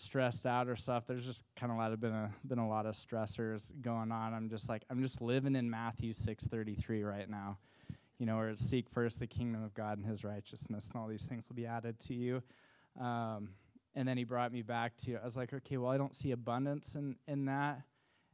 stressed 0.00 0.46
out 0.46 0.68
or 0.68 0.76
stuff. 0.76 1.04
There's 1.06 1.26
just 1.26 1.44
kind 1.56 1.70
of 1.70 1.76
a 1.76 1.80
lot 1.80 1.92
of 1.92 2.00
been 2.00 2.12
a 2.12 2.30
been 2.46 2.58
a 2.58 2.68
lot 2.68 2.86
of 2.86 2.94
stressors 2.94 3.70
going 3.82 4.10
on. 4.10 4.34
I'm 4.34 4.48
just 4.48 4.68
like 4.68 4.82
I'm 4.90 5.02
just 5.02 5.20
living 5.20 5.54
in 5.54 5.68
Matthew 5.68 6.12
6:33 6.12 7.04
right 7.04 7.28
now. 7.28 7.58
You 8.18 8.26
know, 8.26 8.36
where 8.36 8.50
it's 8.50 8.62
seek 8.62 8.88
first 8.90 9.18
the 9.18 9.26
kingdom 9.26 9.62
of 9.62 9.74
God 9.74 9.98
and 9.98 10.06
His 10.06 10.24
righteousness, 10.24 10.88
and 10.92 11.00
all 11.00 11.08
these 11.08 11.26
things 11.26 11.48
will 11.48 11.56
be 11.56 11.66
added 11.66 12.00
to 12.00 12.14
you. 12.14 12.42
Um, 13.00 13.50
and 13.94 14.06
then 14.06 14.16
he 14.16 14.24
brought 14.24 14.52
me 14.52 14.62
back 14.62 14.96
to 14.98 15.16
I 15.16 15.24
was 15.24 15.36
like, 15.36 15.52
okay, 15.52 15.76
well, 15.76 15.90
I 15.90 15.98
don't 15.98 16.14
see 16.16 16.30
abundance 16.32 16.94
in 16.94 17.16
in 17.28 17.44
that. 17.46 17.82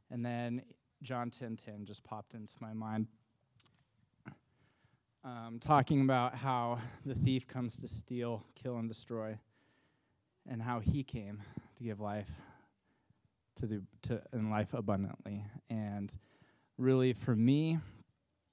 And 0.09 0.25
then 0.25 0.61
John 1.03 1.29
10:10 1.29 1.39
10, 1.39 1.57
10 1.57 1.85
just 1.85 2.03
popped 2.03 2.33
into 2.33 2.55
my 2.59 2.73
mind 2.73 3.07
um, 5.27 5.59
talking 5.59 6.01
about 6.01 6.35
how 6.35 6.79
the 7.05 7.15
thief 7.15 7.47
comes 7.47 7.77
to 7.77 7.87
steal, 7.87 8.45
kill, 8.55 8.77
and 8.77 8.87
destroy, 8.87 9.37
and 10.49 10.61
how 10.61 10.79
he 10.79 11.03
came 11.03 11.41
to 11.77 11.83
give 11.83 11.99
life 11.99 12.29
to 13.57 13.65
the 13.65 13.81
to 14.03 14.21
and 14.31 14.49
life 14.49 14.73
abundantly. 14.73 15.45
And 15.69 16.11
really, 16.77 17.13
for 17.13 17.35
me, 17.35 17.79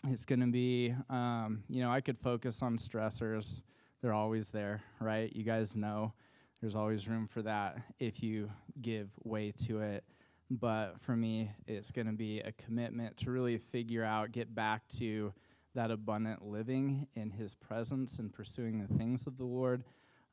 it's 0.09 0.24
going 0.24 0.40
to 0.40 0.46
be, 0.46 0.94
um, 1.11 1.62
you 1.68 1.83
know, 1.83 1.90
I 1.90 2.00
could 2.00 2.18
focus 2.18 2.62
on 2.62 2.78
stressors; 2.78 3.62
they're 4.02 4.12
always 4.12 4.50
there, 4.50 4.83
right? 5.00 5.35
You 5.35 5.44
guys 5.44 5.76
know 5.76 6.12
there's 6.61 6.76
always 6.76 7.07
room 7.07 7.26
for 7.26 7.42
that 7.42 7.76
if 7.98 8.22
you 8.22 8.50
give 8.80 9.11
way 9.22 9.52
to 9.66 9.80
it. 9.80 10.04
But 10.50 11.00
for 11.00 11.16
me, 11.16 11.50
it's 11.66 11.90
going 11.90 12.07
to 12.07 12.12
be 12.12 12.40
a 12.40 12.52
commitment 12.52 13.16
to 13.18 13.30
really 13.30 13.59
figure 13.59 14.04
out, 14.04 14.33
get 14.33 14.54
back 14.54 14.87
to 14.98 15.33
that 15.74 15.90
abundant 15.90 16.42
living 16.42 17.07
in 17.14 17.30
His 17.30 17.54
presence 17.54 18.18
and 18.18 18.33
pursuing 18.33 18.78
the 18.78 18.94
things 18.94 19.26
of 19.26 19.37
the 19.37 19.44
Lord 19.44 19.85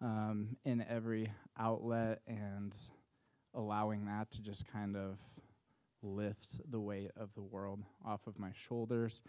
um, 0.02 0.56
in 0.66 0.86
every 0.90 1.32
outlet 1.62 2.22
and 2.28 2.76
allowing 3.54 4.06
that 4.06 4.32
to 4.32 4.42
just 4.42 4.66
kind 4.72 4.96
of 4.96 5.18
lift 6.02 6.60
the 6.72 6.80
weight 6.80 7.12
of 7.16 7.34
the 7.36 7.42
world 7.42 7.84
off 8.06 8.26
of 8.26 8.40
my 8.40 8.52
shoulders 8.68 9.22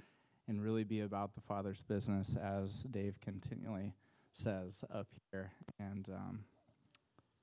and 0.49 0.63
really 0.63 0.85
be 0.85 1.01
about 1.01 1.35
the 1.35 1.41
Father's 1.41 1.83
business, 1.83 2.37
as 2.37 2.83
Dave 2.91 3.21
continually 3.21 3.95
says 4.33 4.85
up 4.93 5.07
here, 5.31 5.53
and 5.79 6.09
um, 6.09 6.45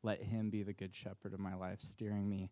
let 0.03 0.21
Him 0.21 0.49
be 0.49 0.63
the 0.63 0.73
good 0.73 0.95
shepherd 0.95 1.33
of 1.33 1.39
my 1.39 1.55
life, 1.55 1.81
steering 1.81 2.27
me 2.27 2.51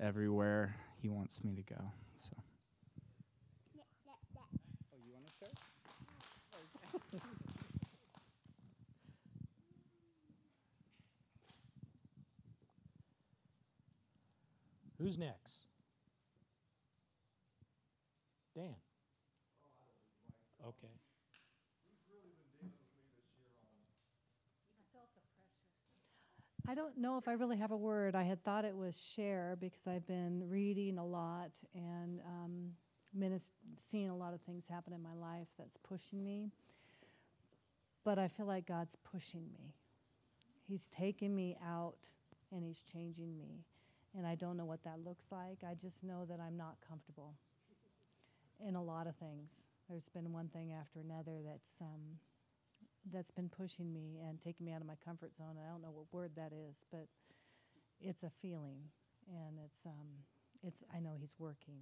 everywhere 0.00 0.76
He 1.02 1.08
wants 1.08 1.42
me 1.42 1.54
to 1.54 1.62
go. 1.62 1.92
So. 2.18 2.36
Who's 15.08 15.16
next? 15.16 15.64
Dan. 18.54 18.74
Okay. 20.62 20.88
I 26.68 26.74
don't 26.74 26.98
know 26.98 27.16
if 27.16 27.26
I 27.26 27.32
really 27.32 27.56
have 27.56 27.70
a 27.70 27.76
word. 27.76 28.14
I 28.14 28.24
had 28.24 28.44
thought 28.44 28.66
it 28.66 28.76
was 28.76 29.00
share 29.00 29.56
because 29.58 29.86
I've 29.86 30.06
been 30.06 30.46
reading 30.46 30.98
a 30.98 31.06
lot 31.06 31.52
and 31.74 32.20
um, 32.26 32.72
seeing 33.78 34.10
a 34.10 34.16
lot 34.16 34.34
of 34.34 34.42
things 34.42 34.66
happen 34.68 34.92
in 34.92 35.02
my 35.02 35.14
life 35.14 35.48
that's 35.58 35.78
pushing 35.78 36.22
me. 36.22 36.50
But 38.04 38.18
I 38.18 38.28
feel 38.28 38.44
like 38.44 38.66
God's 38.66 38.94
pushing 39.10 39.46
me. 39.54 39.72
He's 40.68 40.86
taking 40.88 41.34
me 41.34 41.56
out 41.66 42.08
and 42.52 42.62
He's 42.62 42.84
changing 42.92 43.38
me 43.38 43.64
and 44.16 44.26
I 44.26 44.34
don't 44.34 44.56
know 44.56 44.64
what 44.64 44.84
that 44.84 45.04
looks 45.04 45.26
like. 45.30 45.58
I 45.68 45.74
just 45.74 46.02
know 46.02 46.24
that 46.28 46.40
I'm 46.40 46.56
not 46.56 46.76
comfortable 46.86 47.34
in 48.66 48.74
a 48.74 48.82
lot 48.82 49.06
of 49.06 49.16
things. 49.16 49.64
There's 49.88 50.08
been 50.08 50.32
one 50.32 50.48
thing 50.48 50.72
after 50.72 51.00
another 51.00 51.38
that's 51.44 51.80
um, 51.80 52.18
that's 53.12 53.30
been 53.30 53.48
pushing 53.48 53.92
me 53.92 54.18
and 54.26 54.40
taking 54.40 54.66
me 54.66 54.72
out 54.72 54.80
of 54.80 54.86
my 54.86 54.96
comfort 55.04 55.34
zone. 55.34 55.56
I 55.62 55.70
don't 55.70 55.82
know 55.82 55.90
what 55.90 56.06
word 56.12 56.32
that 56.36 56.52
is, 56.52 56.76
but 56.90 57.06
it's 58.00 58.22
a 58.22 58.30
feeling, 58.42 58.80
and 59.28 59.58
it's 59.64 59.86
um, 59.86 60.08
it's 60.62 60.82
I 60.94 61.00
know 61.00 61.12
he's 61.18 61.34
working, 61.38 61.80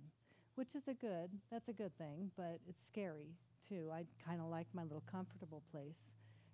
which 0.54 0.74
is 0.74 0.88
a 0.88 0.94
good. 0.94 1.30
That's 1.50 1.68
a 1.68 1.72
good 1.72 1.96
thing, 1.98 2.30
but 2.36 2.60
it's 2.68 2.84
scary 2.84 3.34
too. 3.68 3.90
I 3.92 4.04
kind 4.24 4.40
of 4.40 4.48
like 4.48 4.66
my 4.72 4.82
little 4.82 5.04
comfortable 5.10 5.62
place, 5.70 6.12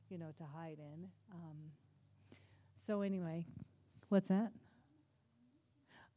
you 0.09 0.19
know, 0.19 0.33
to 0.39 0.45
hide 0.45 0.79
in. 0.79 1.09
Um, 1.35 1.73
so 2.75 3.03
anyway, 3.03 3.47
what's 4.09 4.29
that? 4.29 4.53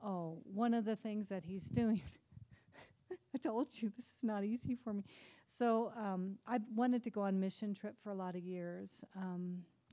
Oh, 0.03 0.41
one 0.43 0.73
of 0.73 0.85
the 0.85 0.95
things 0.95 1.29
that 1.29 1.43
he's 1.45 1.65
doing. 1.69 2.01
I 3.35 3.37
told 3.37 3.67
you 3.81 3.91
this 3.95 4.05
is 4.17 4.23
not 4.23 4.43
easy 4.43 4.75
for 4.75 4.93
me. 4.93 5.03
So 5.47 5.91
um, 5.97 6.37
I 6.47 6.59
wanted 6.73 7.03
to 7.03 7.09
go 7.09 7.21
on 7.21 7.39
mission 7.39 7.73
trip 7.73 7.95
for 8.01 8.11
a 8.11 8.15
lot 8.15 8.35
of 8.35 8.43
years 8.43 9.01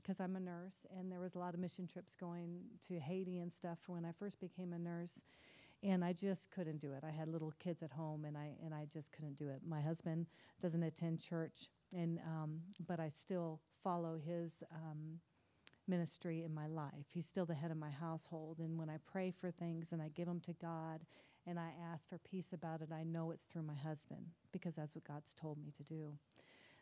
because 0.01 0.19
um, 0.19 0.25
I'm 0.25 0.35
a 0.35 0.39
nurse, 0.39 0.85
and 0.97 1.11
there 1.11 1.19
was 1.19 1.35
a 1.35 1.39
lot 1.39 1.53
of 1.53 1.59
mission 1.59 1.87
trips 1.87 2.15
going 2.15 2.61
to 2.87 2.99
Haiti 2.99 3.39
and 3.39 3.51
stuff 3.51 3.79
when 3.87 4.05
I 4.05 4.11
first 4.11 4.39
became 4.39 4.73
a 4.73 4.79
nurse, 4.79 5.21
and 5.83 6.03
I 6.03 6.13
just 6.13 6.51
couldn't 6.51 6.79
do 6.79 6.93
it. 6.93 7.03
I 7.05 7.11
had 7.11 7.27
little 7.27 7.53
kids 7.59 7.83
at 7.83 7.91
home, 7.91 8.25
and 8.25 8.37
I 8.37 8.51
and 8.63 8.73
I 8.73 8.87
just 8.91 9.11
couldn't 9.11 9.37
do 9.37 9.49
it. 9.49 9.61
My 9.67 9.81
husband 9.81 10.27
doesn't 10.61 10.83
attend 10.83 11.19
church, 11.19 11.67
and 11.95 12.19
um, 12.25 12.61
but 12.87 12.99
I 12.99 13.09
still 13.09 13.61
follow 13.83 14.19
his 14.25 14.63
um, 14.73 15.19
ministry 15.87 16.43
in 16.43 16.53
my 16.53 16.67
life. 16.67 17.07
He's 17.13 17.27
still 17.27 17.45
the 17.45 17.53
head 17.53 17.71
of 17.71 17.77
my 17.77 17.89
household. 17.89 18.59
And 18.59 18.77
when 18.77 18.89
I 18.89 18.97
pray 19.11 19.31
for 19.31 19.51
things 19.51 19.91
and 19.91 20.01
I 20.01 20.09
give 20.09 20.27
them 20.27 20.39
to 20.41 20.53
God 20.53 21.01
and 21.45 21.59
I 21.59 21.71
ask 21.91 22.07
for 22.07 22.17
peace 22.17 22.53
about 22.53 22.81
it, 22.81 22.89
I 22.91 23.03
know 23.03 23.31
it's 23.31 23.45
through 23.45 23.63
my 23.63 23.75
husband 23.75 24.27
because 24.51 24.75
that's 24.75 24.95
what 24.95 25.03
God's 25.03 25.33
told 25.33 25.57
me 25.57 25.71
to 25.77 25.83
do. 25.83 26.13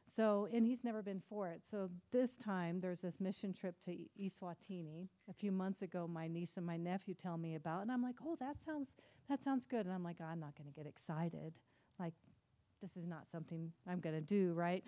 So, 0.06 0.48
and 0.52 0.66
he's 0.66 0.84
never 0.84 1.02
been 1.02 1.22
for 1.22 1.48
it. 1.48 1.62
So 1.70 1.90
this 2.12 2.36
time 2.36 2.82
there's 2.82 3.02
this 3.02 3.22
mission 3.22 3.54
trip 3.54 3.80
to 3.86 3.96
Eswatini. 4.20 5.08
A 5.30 5.34
few 5.34 5.52
months 5.52 5.82
ago, 5.82 6.08
my 6.08 6.28
niece 6.28 6.58
and 6.58 6.66
my 6.66 6.78
nephew 6.78 7.14
tell 7.14 7.38
me 7.38 7.56
about, 7.56 7.84
and 7.84 7.92
I'm 7.92 8.04
like, 8.04 8.16
oh, 8.26 8.36
that 8.40 8.60
sounds 8.60 8.94
that 9.30 9.42
sounds 9.42 9.66
good. 9.66 9.86
And 9.86 9.94
I'm 9.94 10.04
like, 10.04 10.20
I'm 10.20 10.40
not 10.40 10.58
going 10.58 10.68
to 10.68 10.78
get 10.78 10.86
excited. 10.86 11.54
Like, 12.00 12.14
this 12.82 12.98
is 12.98 13.08
not 13.08 13.30
something 13.30 13.72
I'm 13.88 14.00
going 14.00 14.16
to 14.16 14.22
do, 14.22 14.54
right? 14.54 14.84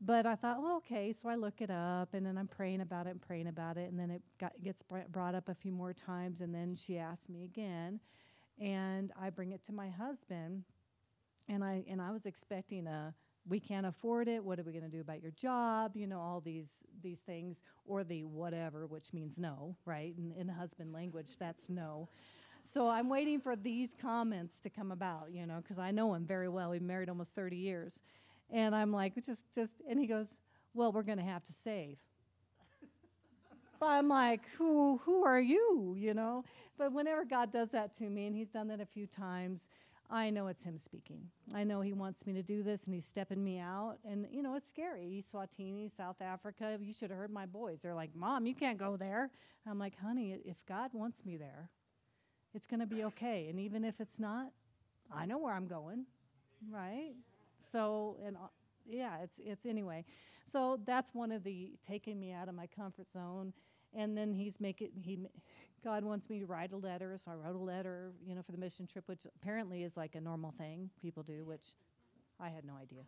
But 0.00 0.26
I 0.26 0.34
thought, 0.34 0.62
well, 0.62 0.76
okay. 0.78 1.12
So 1.12 1.28
I 1.28 1.36
look 1.36 1.60
it 1.60 1.70
up, 1.70 2.12
and 2.12 2.24
then 2.26 2.36
I'm 2.36 2.48
praying 2.48 2.80
about 2.80 3.06
it 3.06 3.10
and 3.10 3.20
praying 3.20 3.46
about 3.46 3.76
it, 3.76 3.90
and 3.90 3.98
then 3.98 4.10
it 4.10 4.22
got, 4.38 4.52
gets 4.62 4.82
brought 5.10 5.34
up 5.34 5.48
a 5.48 5.54
few 5.54 5.72
more 5.72 5.92
times, 5.92 6.40
and 6.40 6.54
then 6.54 6.74
she 6.76 6.98
asked 6.98 7.30
me 7.30 7.44
again, 7.44 8.00
and 8.60 9.12
I 9.20 9.30
bring 9.30 9.52
it 9.52 9.64
to 9.64 9.72
my 9.72 9.88
husband, 9.88 10.64
and 11.48 11.64
I 11.64 11.84
and 11.88 12.02
I 12.02 12.10
was 12.10 12.26
expecting 12.26 12.86
a 12.86 13.14
we 13.48 13.60
can't 13.60 13.86
afford 13.86 14.28
it. 14.28 14.44
What 14.44 14.58
are 14.58 14.64
we 14.64 14.72
going 14.72 14.84
to 14.84 14.90
do 14.90 15.00
about 15.00 15.22
your 15.22 15.30
job? 15.30 15.96
You 15.96 16.06
know, 16.06 16.20
all 16.20 16.40
these 16.40 16.82
these 17.02 17.20
things, 17.20 17.62
or 17.86 18.04
the 18.04 18.24
whatever, 18.24 18.86
which 18.86 19.12
means 19.12 19.38
no, 19.38 19.76
right? 19.86 20.14
In, 20.18 20.32
in 20.32 20.48
husband 20.48 20.92
language, 20.92 21.36
that's 21.38 21.68
no. 21.68 22.08
So 22.64 22.88
I'm 22.88 23.08
waiting 23.08 23.40
for 23.40 23.54
these 23.54 23.94
comments 23.94 24.58
to 24.60 24.70
come 24.70 24.90
about, 24.90 25.30
you 25.30 25.46
know, 25.46 25.58
because 25.62 25.78
I 25.78 25.92
know 25.92 26.14
him 26.14 26.26
very 26.26 26.48
well. 26.48 26.70
We've 26.70 26.82
married 26.82 27.08
almost 27.08 27.32
30 27.34 27.56
years. 27.56 28.02
And 28.50 28.74
I'm 28.74 28.92
like, 28.92 29.14
just, 29.24 29.46
just, 29.52 29.82
and 29.88 29.98
he 29.98 30.06
goes, 30.06 30.38
well, 30.74 30.92
we're 30.92 31.02
going 31.02 31.18
to 31.18 31.24
have 31.24 31.44
to 31.44 31.52
save. 31.52 31.98
but 33.80 33.86
I'm 33.86 34.08
like, 34.08 34.42
who 34.58 34.98
who 34.98 35.24
are 35.24 35.40
you? 35.40 35.96
You 35.98 36.14
know. 36.14 36.44
But 36.78 36.92
whenever 36.92 37.24
God 37.24 37.52
does 37.52 37.70
that 37.70 37.94
to 37.96 38.04
me, 38.04 38.26
and 38.26 38.36
He's 38.36 38.50
done 38.50 38.68
that 38.68 38.80
a 38.80 38.86
few 38.86 39.06
times, 39.06 39.68
I 40.10 40.28
know 40.30 40.48
it's 40.48 40.62
Him 40.62 40.78
speaking. 40.78 41.30
I 41.54 41.64
know 41.64 41.80
He 41.80 41.94
wants 41.94 42.26
me 42.26 42.34
to 42.34 42.42
do 42.42 42.62
this, 42.62 42.84
and 42.84 42.94
He's 42.94 43.06
stepping 43.06 43.42
me 43.42 43.58
out. 43.58 43.96
And 44.04 44.26
you 44.30 44.42
know, 44.42 44.54
it's 44.54 44.68
scary. 44.68 45.24
Swatini, 45.24 45.90
South 45.90 46.20
Africa. 46.20 46.78
You 46.80 46.92
should 46.92 47.10
have 47.10 47.18
heard 47.18 47.30
my 47.32 47.46
boys. 47.46 47.80
They're 47.82 47.94
like, 47.94 48.14
"Mom, 48.14 48.46
you 48.46 48.54
can't 48.54 48.78
go 48.78 48.96
there." 48.96 49.30
I'm 49.66 49.78
like, 49.78 49.98
"Honey, 49.98 50.38
if 50.44 50.56
God 50.66 50.90
wants 50.92 51.24
me 51.24 51.38
there, 51.38 51.70
it's 52.54 52.66
going 52.66 52.80
to 52.80 52.86
be 52.86 53.04
okay. 53.04 53.48
And 53.48 53.58
even 53.60 53.84
if 53.84 54.00
it's 54.00 54.18
not, 54.18 54.50
I 55.14 55.26
know 55.26 55.38
where 55.38 55.52
I'm 55.52 55.66
going, 55.66 56.06
right? 56.70 57.14
So, 57.60 58.18
and 58.24 58.36
uh, 58.36 58.48
yeah, 58.88 59.18
it's 59.22 59.40
it's 59.44 59.66
anyway. 59.66 60.04
So 60.44 60.78
that's 60.84 61.12
one 61.12 61.32
of 61.32 61.42
the 61.44 61.72
taking 61.86 62.18
me 62.20 62.32
out 62.32 62.48
of 62.48 62.54
my 62.54 62.66
comfort 62.66 63.08
zone. 63.10 63.52
And 63.94 64.16
then 64.16 64.32
he's 64.32 64.60
making 64.60 64.90
he, 65.00 65.18
God 65.82 66.04
wants 66.04 66.28
me 66.28 66.40
to 66.40 66.46
write 66.46 66.72
a 66.72 66.76
letter, 66.76 67.16
so 67.22 67.30
I 67.30 67.34
wrote 67.34 67.54
a 67.54 67.58
letter, 67.58 68.12
you 68.26 68.34
know, 68.34 68.42
for 68.42 68.52
the 68.52 68.58
mission 68.58 68.86
trip, 68.86 69.04
which 69.06 69.22
apparently 69.40 69.84
is 69.84 69.96
like 69.96 70.14
a 70.14 70.20
normal 70.20 70.52
thing 70.52 70.90
people 71.00 71.22
do, 71.22 71.44
which 71.44 71.74
I 72.40 72.48
had 72.48 72.64
no 72.64 72.74
idea. 72.74 73.02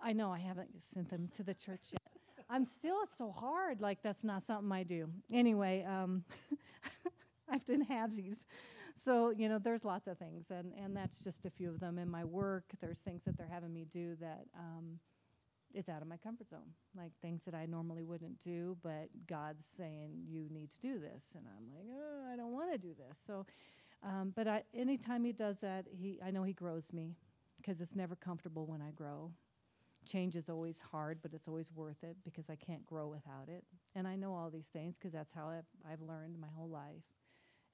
I 0.00 0.12
know 0.12 0.32
I 0.32 0.40
haven't 0.40 0.82
sent 0.82 1.10
them 1.10 1.28
to 1.36 1.42
the 1.42 1.54
church 1.54 1.92
yet. 1.92 2.02
I'm 2.50 2.64
still 2.64 2.96
it's 3.04 3.16
so 3.16 3.30
hard. 3.30 3.80
Like 3.80 4.02
that's 4.02 4.24
not 4.24 4.42
something 4.42 4.70
I 4.72 4.82
do. 4.82 5.08
Anyway, 5.32 5.84
um, 5.88 6.24
I've 7.48 7.64
done 7.64 7.86
halvesies. 7.86 8.44
So, 8.94 9.30
you 9.30 9.48
know, 9.48 9.58
there's 9.58 9.84
lots 9.84 10.06
of 10.06 10.18
things, 10.18 10.50
and, 10.50 10.72
and 10.74 10.96
that's 10.96 11.24
just 11.24 11.46
a 11.46 11.50
few 11.50 11.70
of 11.70 11.80
them. 11.80 11.98
In 11.98 12.10
my 12.10 12.24
work, 12.24 12.64
there's 12.80 13.00
things 13.00 13.22
that 13.24 13.36
they're 13.36 13.48
having 13.50 13.72
me 13.72 13.86
do 13.90 14.16
that 14.20 14.46
um, 14.58 14.98
is 15.74 15.88
out 15.88 16.02
of 16.02 16.08
my 16.08 16.16
comfort 16.16 16.48
zone, 16.48 16.74
like 16.96 17.12
things 17.20 17.44
that 17.44 17.54
I 17.54 17.66
normally 17.66 18.02
wouldn't 18.02 18.38
do, 18.38 18.76
but 18.82 19.08
God's 19.26 19.64
saying, 19.64 20.24
you 20.26 20.48
need 20.50 20.70
to 20.72 20.80
do 20.80 20.98
this. 20.98 21.34
And 21.36 21.46
I'm 21.56 21.70
like, 21.74 21.86
oh, 21.90 22.32
I 22.32 22.36
don't 22.36 22.52
want 22.52 22.72
to 22.72 22.78
do 22.78 22.94
this. 22.94 23.18
So, 23.26 23.46
um, 24.02 24.32
but 24.34 24.46
I, 24.46 24.64
anytime 24.74 25.24
He 25.24 25.32
does 25.32 25.60
that, 25.60 25.86
he, 25.90 26.18
I 26.24 26.30
know 26.30 26.42
He 26.42 26.52
grows 26.52 26.92
me 26.92 27.16
because 27.56 27.80
it's 27.80 27.96
never 27.96 28.16
comfortable 28.16 28.66
when 28.66 28.82
I 28.82 28.90
grow. 28.90 29.30
Change 30.04 30.34
is 30.34 30.50
always 30.50 30.80
hard, 30.80 31.20
but 31.22 31.32
it's 31.32 31.46
always 31.46 31.70
worth 31.72 32.02
it 32.02 32.16
because 32.24 32.50
I 32.50 32.56
can't 32.56 32.84
grow 32.84 33.06
without 33.06 33.48
it. 33.48 33.64
And 33.94 34.06
I 34.06 34.16
know 34.16 34.34
all 34.34 34.50
these 34.50 34.66
things 34.66 34.98
because 34.98 35.12
that's 35.12 35.32
how 35.32 35.48
I've, 35.48 35.90
I've 35.90 36.00
learned 36.02 36.40
my 36.40 36.48
whole 36.54 36.68
life 36.68 37.04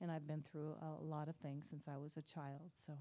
and 0.01 0.11
I've 0.11 0.27
been 0.27 0.43
through 0.43 0.75
a 0.83 1.05
lot 1.05 1.29
of 1.29 1.37
things 1.37 1.69
since 1.69 1.87
I 1.89 1.97
was 1.97 2.17
a 2.17 2.23
child. 2.23 2.71
So, 2.75 2.93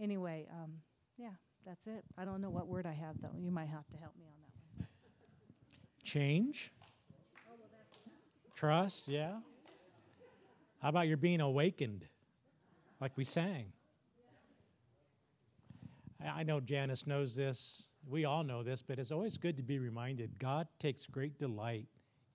anyway, 0.00 0.46
um, 0.50 0.72
yeah, 1.18 1.30
that's 1.66 1.86
it. 1.86 2.04
I 2.16 2.24
don't 2.24 2.40
know 2.40 2.50
what 2.50 2.66
word 2.66 2.86
I 2.86 2.92
have 2.92 3.20
though. 3.20 3.36
You 3.38 3.50
might 3.50 3.68
have 3.68 3.86
to 3.88 3.96
help 3.96 4.16
me 4.18 4.26
on 4.26 4.40
that 4.42 4.52
one. 4.78 4.88
Change. 6.02 6.72
Trust, 8.54 9.08
yeah. 9.08 9.36
How 10.80 10.90
about 10.90 11.08
you're 11.08 11.16
being 11.16 11.40
awakened, 11.40 12.06
like 13.00 13.12
we 13.16 13.24
sang? 13.24 13.72
I 16.22 16.42
know 16.42 16.60
Janice 16.60 17.06
knows 17.06 17.34
this. 17.34 17.88
We 18.06 18.24
all 18.26 18.44
know 18.44 18.62
this, 18.62 18.82
but 18.82 18.98
it's 18.98 19.10
always 19.10 19.38
good 19.38 19.56
to 19.56 19.62
be 19.62 19.78
reminded 19.78 20.38
God 20.38 20.68
takes 20.78 21.06
great 21.06 21.38
delight 21.38 21.86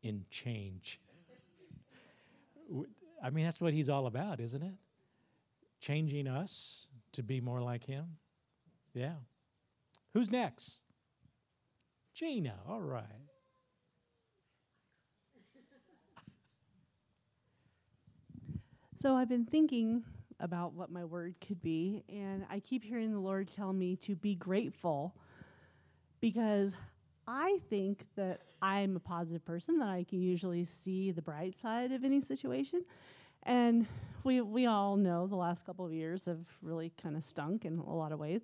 in 0.02 0.26
change. 0.32 1.00
I 3.26 3.32
mean, 3.32 3.44
that's 3.46 3.60
what 3.60 3.74
he's 3.74 3.90
all 3.90 4.06
about, 4.06 4.40
isn't 4.40 4.62
it? 4.62 4.76
Changing 5.80 6.28
us 6.28 6.86
to 7.14 7.24
be 7.24 7.42
more 7.42 7.60
like 7.60 7.84
him. 7.84 8.18
Yeah. 8.94 9.16
Who's 10.14 10.30
next? 10.30 10.82
Gina, 12.14 12.54
all 12.70 12.82
right. 12.82 13.04
So 19.02 19.16
I've 19.16 19.30
been 19.30 19.46
thinking 19.46 20.04
about 20.40 20.74
what 20.74 20.92
my 20.92 21.06
word 21.06 21.36
could 21.46 21.62
be, 21.62 22.04
and 22.10 22.46
I 22.50 22.60
keep 22.60 22.84
hearing 22.84 23.12
the 23.12 23.20
Lord 23.20 23.50
tell 23.52 23.72
me 23.74 23.96
to 23.98 24.16
be 24.16 24.36
grateful 24.36 25.16
because 26.22 26.74
I 27.28 27.60
think 27.70 28.06
that 28.16 28.42
I'm 28.62 28.96
a 28.96 29.00
positive 29.00 29.46
person, 29.46 29.78
that 29.80 29.90
I 29.90 30.06
can 30.08 30.22
usually 30.22 30.66
see 30.66 31.12
the 31.12 31.22
bright 31.22 31.56
side 31.56 31.92
of 31.92 32.04
any 32.04 32.22
situation. 32.22 32.84
And 33.46 33.86
we, 34.24 34.42
we 34.42 34.66
all 34.66 34.98
know 34.98 35.28
the 35.28 35.36
last 35.36 35.66
couple 35.66 35.86
of 35.86 35.94
years 35.94 36.26
have 36.26 36.40
really 36.62 36.92
kind 37.02 37.16
of 37.16 37.24
stunk 37.24 37.66
in 37.66 37.78
a 37.78 37.94
lot 37.94 38.12
of 38.12 38.20
ways. 38.20 38.42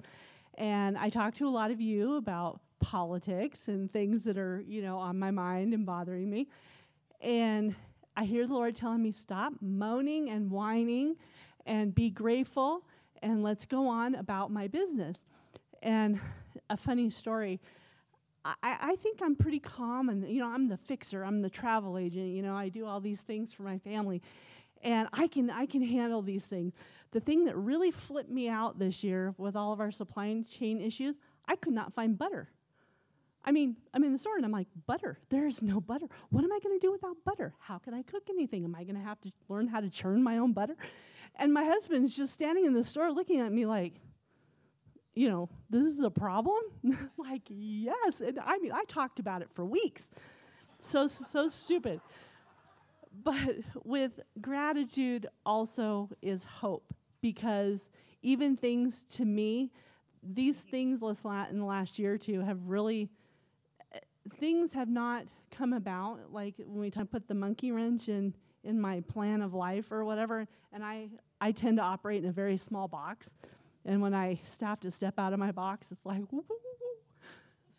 And 0.56 0.98
I 0.98 1.10
talked 1.10 1.38
to 1.38 1.48
a 1.48 1.50
lot 1.50 1.72
of 1.72 1.82
you 1.82 2.18
about 2.18 2.60
politics 2.80 3.68
and 3.68 3.92
things 3.92 4.24
that 4.24 4.38
are, 4.38 4.64
you 4.68 4.82
know, 4.82 4.98
on 4.98 5.18
my 5.18 5.32
mind 5.32 5.74
and 5.74 5.86
bothering 5.86 6.30
me. 6.30 6.48
And 7.22 7.76
I 8.16 8.26
hear 8.26 8.46
the 8.46 8.54
Lord 8.54 8.76
telling 8.76 9.02
me, 9.02 9.12
stop 9.12 9.54
moaning 9.62 10.30
and 10.30 10.52
whining 10.52 11.16
and 11.66 11.94
be 11.96 12.10
grateful 12.10 12.84
and 13.22 13.44
let's 13.44 13.66
go 13.66 13.88
on 13.88 14.16
about 14.16 14.52
my 14.52 14.68
business. 14.68 15.18
And 15.82 16.20
a 16.70 16.78
funny 16.78 17.10
story. 17.10 17.60
I, 18.44 18.56
I 18.64 18.96
think 18.96 19.22
I'm 19.22 19.36
pretty 19.36 19.60
calm 19.60 20.10
and 20.10 20.28
you 20.28 20.40
know 20.40 20.48
I'm 20.48 20.68
the 20.68 20.78
fixer, 20.78 21.24
I'm 21.24 21.44
the 21.44 21.50
travel 21.50 21.98
agent, 21.98 22.30
you 22.30 22.42
know, 22.42 22.56
I 22.56 22.70
do 22.70 22.88
all 22.88 23.00
these 23.00 23.22
things 23.22 23.54
for 23.54 23.62
my 23.62 23.78
family 23.78 24.22
and 24.84 25.08
I 25.14 25.28
can 25.28 25.50
I 25.50 25.66
can 25.66 25.82
handle 25.82 26.22
these 26.22 26.46
things. 26.46 26.74
The 27.12 27.20
thing 27.20 27.46
that 27.46 27.58
really 27.58 27.92
flipped 27.92 28.30
me 28.30 28.48
out 28.48 28.80
this 28.80 29.04
year 29.04 29.34
with 29.38 29.56
all 29.56 29.74
of 29.74 29.80
our 29.80 29.92
supply 29.92 30.44
chain 30.50 30.80
issues, 30.80 31.16
I 31.46 31.56
could 31.56 31.74
not 31.74 31.94
find 31.94 32.18
butter. 32.18 32.50
I 33.44 33.52
mean, 33.52 33.76
I'm 33.94 34.04
in 34.04 34.14
the 34.14 34.20
store 34.20 34.36
and 34.36 34.46
I'm 34.46 34.52
like, 34.52 34.68
butter. 34.86 35.18
There's 35.30 35.64
no 35.64 35.82
butter. 35.82 36.06
What 36.30 36.44
am 36.44 36.52
I 36.52 36.60
going 36.64 36.80
to 36.80 36.86
do 36.86 36.92
without 36.92 37.18
butter? 37.26 37.54
How 37.60 37.80
can 37.80 37.94
I 37.94 38.04
cook 38.04 38.24
anything? 38.30 38.64
Am 38.64 38.76
I 38.76 38.84
going 38.84 38.96
to 38.96 39.02
have 39.02 39.20
to 39.22 39.32
learn 39.50 39.68
how 39.68 39.82
to 39.82 39.90
churn 39.90 40.22
my 40.22 40.38
own 40.38 40.54
butter? 40.54 40.76
And 41.38 41.54
my 41.54 41.64
husband's 41.64 42.16
just 42.16 42.34
standing 42.34 42.66
in 42.66 42.74
the 42.74 42.84
store 42.84 43.12
looking 43.12 43.40
at 43.40 43.52
me 43.52 43.66
like, 43.66 43.96
you 45.16 45.28
know, 45.28 45.50
this 45.70 45.84
is 45.84 46.00
a 46.00 46.10
problem? 46.10 46.62
like, 47.18 47.42
yes. 47.48 48.22
And 48.22 48.40
I 48.40 48.60
mean, 48.60 48.72
I 48.72 48.84
talked 48.88 49.20
about 49.20 49.42
it 49.42 49.50
for 49.54 49.66
weeks. 49.66 50.10
So, 50.80 51.08
so 51.08 51.48
stupid. 51.48 52.00
But 53.24 53.56
with 53.84 54.20
gratitude 54.42 55.28
also 55.46 56.10
is 56.22 56.44
hope 56.44 56.94
because 57.22 57.90
even 58.22 58.56
things 58.56 59.04
to 59.16 59.26
me, 59.26 59.72
these 60.24 60.62
things 60.62 61.02
in 61.02 61.60
the 61.60 61.66
last 61.66 61.98
year 61.98 62.14
or 62.14 62.18
two 62.18 62.42
have 62.42 62.60
really, 62.68 63.10
eh, 63.94 64.00
things 64.40 64.72
have 64.74 64.90
not 64.90 65.26
come 65.50 65.74
about. 65.74 66.20
Like 66.32 66.56
when 66.58 66.80
we 66.80 66.92
t- 66.92 67.04
put 67.04 67.28
the 67.28 67.34
monkey 67.34 67.72
wrench 67.72 68.10
in, 68.10 68.34
in 68.64 68.80
my 68.80 69.02
plan 69.02 69.42
of 69.42 69.54
life 69.54 69.92
or 69.92 70.06
whatever, 70.06 70.48
and 70.72 70.84
I, 70.84 71.10
I 71.40 71.52
tend 71.52 71.78
to 71.78 71.84
operate 71.84 72.24
in 72.24 72.30
a 72.30 72.34
very 72.34 72.58
small 72.58 72.88
box. 72.88 73.34
And 73.86 74.02
when 74.02 74.14
I 74.14 74.40
have 74.60 74.80
to 74.82 74.92
step 74.92 75.18
out 75.18 75.34
of 75.34 75.40
my 75.40 75.52
box, 75.52 75.88
it's 75.92 76.06
like, 76.06 76.22
woo. 76.32 76.46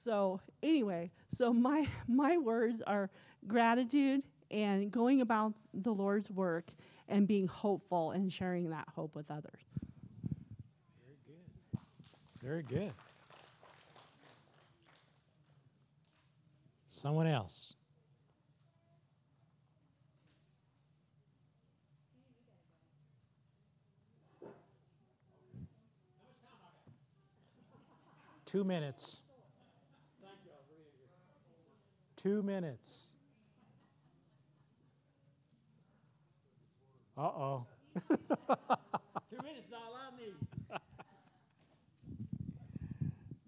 so 0.04 0.40
anyway, 0.64 1.12
so 1.32 1.52
my, 1.52 1.86
my 2.08 2.38
words 2.38 2.82
are 2.86 3.08
gratitude 3.46 4.22
and 4.52 4.90
going 4.90 5.20
about 5.20 5.54
the 5.72 5.92
Lord's 5.92 6.30
work 6.30 6.70
and 7.08 7.26
being 7.26 7.46
hopeful 7.46 8.12
and 8.12 8.32
sharing 8.32 8.70
that 8.70 8.86
hope 8.94 9.14
with 9.14 9.30
others. 9.30 9.62
Very 12.40 12.62
good. 12.62 12.76
Very 12.76 12.84
good. 12.84 12.92
Someone 16.88 17.26
else. 17.26 17.74
Two 28.44 28.64
minutes. 28.64 29.20
Two 32.16 32.42
minutes. 32.42 33.14
Uh 37.22 37.26
oh. 37.26 37.66
Two 38.08 38.16
minutes 39.44 39.68
is 39.68 39.72
all 39.72 39.94
I 39.94 40.10
need. 40.20 40.34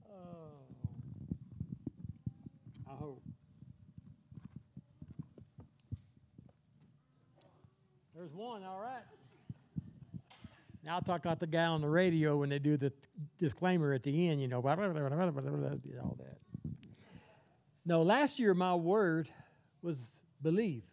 oh. 0.09 0.53
I 2.89 2.95
hope. 2.95 3.21
There's 8.15 8.33
one, 8.33 8.63
all 8.63 8.79
right. 8.79 9.03
Now 10.85 10.95
I'll 10.95 11.03
talk 11.03 11.25
about 11.25 11.41
the 11.41 11.49
guy 11.49 11.65
on 11.65 11.81
the 11.81 11.89
radio 11.89 12.37
when 12.37 12.51
they 12.51 12.61
do 12.61 12.77
the 12.77 12.93
disclaimer 13.41 13.93
at 13.93 14.05
the 14.05 14.29
end, 14.29 14.41
you 14.41 14.47
know, 14.47 14.61
all 16.01 16.17
that. 16.21 16.39
No, 17.85 18.03
last 18.03 18.39
year 18.39 18.55
my 18.55 18.77
word 18.77 19.29
was 19.83 19.99
believe. 20.41 20.85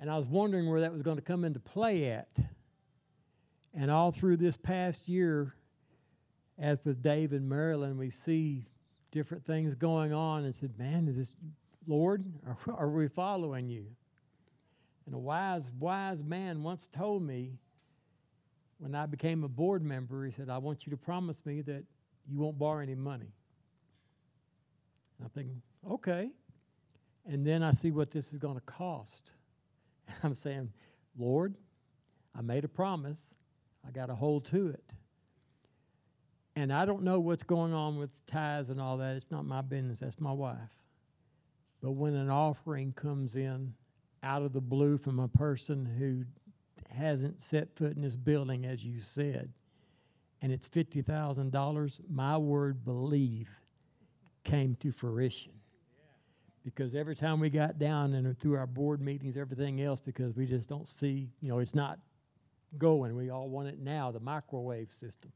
And 0.00 0.10
I 0.10 0.16
was 0.16 0.26
wondering 0.26 0.70
where 0.70 0.80
that 0.80 0.92
was 0.92 1.02
going 1.02 1.16
to 1.16 1.22
come 1.22 1.44
into 1.44 1.60
play 1.60 2.10
at. 2.10 2.28
And 3.74 3.90
all 3.90 4.12
through 4.12 4.36
this 4.36 4.56
past 4.56 5.08
year, 5.08 5.54
as 6.58 6.78
with 6.84 7.02
Dave 7.02 7.32
and 7.32 7.48
Marilyn, 7.48 7.98
we 7.98 8.10
see 8.10 8.66
different 9.10 9.44
things 9.44 9.74
going 9.74 10.12
on 10.12 10.44
and 10.44 10.54
said, 10.54 10.76
man, 10.78 11.08
is 11.08 11.16
this 11.16 11.34
Lord, 11.86 12.22
are, 12.76 12.90
we 12.90 13.08
following 13.08 13.68
you? 13.68 13.86
And 15.06 15.14
a 15.14 15.18
wise, 15.18 15.72
wise 15.78 16.22
man 16.22 16.62
once 16.62 16.86
told 16.92 17.22
me 17.22 17.52
when 18.78 18.94
I 18.94 19.06
became 19.06 19.42
a 19.42 19.48
board 19.48 19.82
member, 19.82 20.26
he 20.26 20.30
said, 20.30 20.50
I 20.50 20.58
want 20.58 20.86
you 20.86 20.90
to 20.90 20.98
promise 20.98 21.44
me 21.46 21.62
that 21.62 21.82
you 22.30 22.38
won't 22.38 22.58
borrow 22.58 22.80
any 22.80 22.94
money. 22.94 23.32
And 25.18 25.24
I'm 25.24 25.30
thinking, 25.30 25.62
okay. 25.90 26.28
And 27.26 27.46
then 27.46 27.62
I 27.62 27.72
see 27.72 27.90
what 27.90 28.10
this 28.10 28.32
is 28.34 28.38
going 28.38 28.56
to 28.56 28.60
cost. 28.62 29.32
I'm 30.22 30.34
saying, 30.34 30.70
Lord, 31.18 31.54
I 32.36 32.42
made 32.42 32.64
a 32.64 32.68
promise. 32.68 33.20
I 33.86 33.90
got 33.90 34.06
to 34.06 34.14
hold 34.14 34.44
to 34.46 34.68
it. 34.68 34.92
And 36.56 36.72
I 36.72 36.84
don't 36.84 37.04
know 37.04 37.20
what's 37.20 37.44
going 37.44 37.72
on 37.72 37.96
with 37.96 38.10
tithes 38.26 38.70
and 38.70 38.80
all 38.80 38.96
that. 38.98 39.16
It's 39.16 39.30
not 39.30 39.44
my 39.44 39.60
business. 39.60 40.00
That's 40.00 40.20
my 40.20 40.32
wife. 40.32 40.58
But 41.80 41.92
when 41.92 42.14
an 42.14 42.30
offering 42.30 42.92
comes 42.92 43.36
in 43.36 43.74
out 44.22 44.42
of 44.42 44.52
the 44.52 44.60
blue 44.60 44.98
from 44.98 45.20
a 45.20 45.28
person 45.28 45.86
who 45.86 46.24
hasn't 46.92 47.40
set 47.40 47.74
foot 47.76 47.94
in 47.94 48.02
this 48.02 48.16
building, 48.16 48.66
as 48.66 48.84
you 48.84 48.98
said, 48.98 49.52
and 50.42 50.52
it's 50.52 50.68
$50,000, 50.68 52.00
my 52.10 52.36
word 52.36 52.84
believe 52.84 53.48
came 54.44 54.74
to 54.76 54.90
fruition. 54.90 55.52
Because 56.64 56.94
every 56.94 57.16
time 57.16 57.40
we 57.40 57.50
got 57.50 57.78
down 57.78 58.14
and 58.14 58.38
through 58.38 58.56
our 58.56 58.66
board 58.66 59.00
meetings, 59.00 59.36
everything 59.36 59.80
else, 59.80 60.00
because 60.00 60.34
we 60.34 60.46
just 60.46 60.68
don't 60.68 60.86
see, 60.86 61.30
you 61.40 61.48
know, 61.48 61.58
it's 61.58 61.74
not 61.74 61.98
going. 62.76 63.16
We 63.16 63.30
all 63.30 63.48
want 63.48 63.68
it 63.68 63.78
now, 63.78 64.10
the 64.10 64.20
microwave 64.20 64.92
system. 64.92 65.32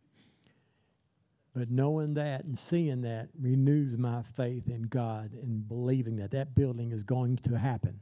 But 1.54 1.70
knowing 1.70 2.14
that 2.14 2.44
and 2.44 2.58
seeing 2.58 3.02
that 3.02 3.28
renews 3.38 3.96
my 3.96 4.22
faith 4.36 4.68
in 4.68 4.82
God 4.84 5.32
and 5.34 5.66
believing 5.68 6.16
that 6.16 6.30
that 6.30 6.54
building 6.54 6.92
is 6.92 7.02
going 7.02 7.36
to 7.38 7.58
happen. 7.58 8.00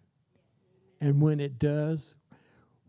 And 1.01 1.21
when 1.21 1.41
it 1.41 1.59
does, 1.59 2.15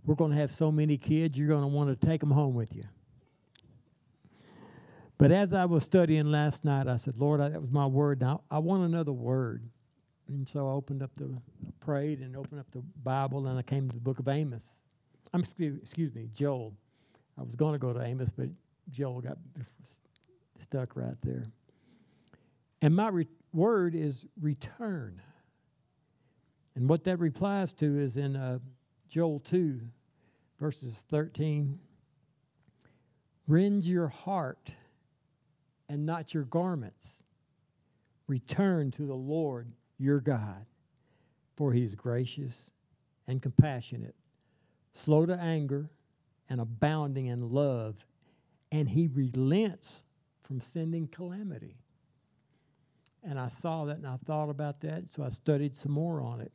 we're 0.05 0.15
going 0.15 0.31
to 0.31 0.37
have 0.37 0.51
so 0.51 0.71
many 0.71 0.97
kids, 0.97 1.37
you're 1.37 1.47
going 1.47 1.61
to 1.61 1.67
want 1.67 1.89
to 1.89 2.05
take 2.07 2.19
them 2.19 2.31
home 2.31 2.53
with 2.53 2.75
you. 2.75 2.83
But 5.17 5.31
as 5.31 5.53
I 5.53 5.65
was 5.65 5.83
studying 5.83 6.31
last 6.31 6.65
night, 6.65 6.87
I 6.87 6.97
said, 6.97 7.15
Lord, 7.17 7.41
I, 7.41 7.49
that 7.49 7.61
was 7.61 7.71
my 7.71 7.85
word. 7.85 8.21
Now 8.21 8.41
I 8.49 8.57
want 8.57 8.83
another 8.83 9.11
word. 9.11 9.63
And 10.31 10.47
so 10.47 10.69
I 10.69 10.71
opened 10.71 11.03
up 11.03 11.11
the, 11.17 11.29
prayed 11.81 12.21
and 12.21 12.37
opened 12.37 12.61
up 12.61 12.71
the 12.71 12.81
Bible, 13.03 13.47
and 13.47 13.59
I 13.59 13.61
came 13.61 13.89
to 13.89 13.93
the 13.93 14.01
book 14.01 14.19
of 14.19 14.29
Amos. 14.29 14.63
I'm 15.33 15.41
excuse, 15.41 15.77
excuse 15.81 16.15
me, 16.15 16.29
Joel. 16.33 16.73
I 17.37 17.43
was 17.43 17.55
going 17.55 17.73
to 17.73 17.79
go 17.79 17.91
to 17.91 18.01
Amos, 18.01 18.31
but 18.31 18.47
Joel 18.91 19.19
got 19.21 19.37
stuck 20.61 20.95
right 20.95 21.17
there. 21.21 21.43
And 22.81 22.95
my 22.95 23.09
re- 23.09 23.27
word 23.51 23.93
is 23.93 24.25
return. 24.39 25.21
And 26.75 26.87
what 26.87 27.03
that 27.03 27.19
replies 27.19 27.73
to 27.73 27.99
is 27.99 28.15
in 28.15 28.37
uh, 28.37 28.59
Joel 29.09 29.39
2, 29.41 29.81
verses 30.59 31.03
13. 31.09 31.77
Rend 33.47 33.85
your 33.85 34.07
heart 34.07 34.71
and 35.89 36.05
not 36.05 36.33
your 36.33 36.43
garments. 36.43 37.19
Return 38.27 38.91
to 38.91 39.05
the 39.05 39.13
Lord 39.13 39.67
your 40.01 40.19
God, 40.19 40.65
for 41.55 41.71
he 41.71 41.83
is 41.83 41.95
gracious 41.95 42.71
and 43.27 43.41
compassionate, 43.41 44.15
slow 44.93 45.25
to 45.25 45.33
anger, 45.33 45.89
and 46.49 46.59
abounding 46.59 47.27
in 47.27 47.51
love, 47.51 47.95
and 48.71 48.89
he 48.89 49.07
relents 49.07 50.03
from 50.43 50.59
sending 50.59 51.07
calamity. 51.07 51.77
And 53.23 53.39
I 53.39 53.47
saw 53.49 53.85
that 53.85 53.97
and 53.97 54.07
I 54.07 54.17
thought 54.25 54.49
about 54.49 54.81
that, 54.81 55.03
so 55.09 55.23
I 55.23 55.29
studied 55.29 55.75
some 55.75 55.91
more 55.91 56.21
on 56.21 56.41
it. 56.41 56.51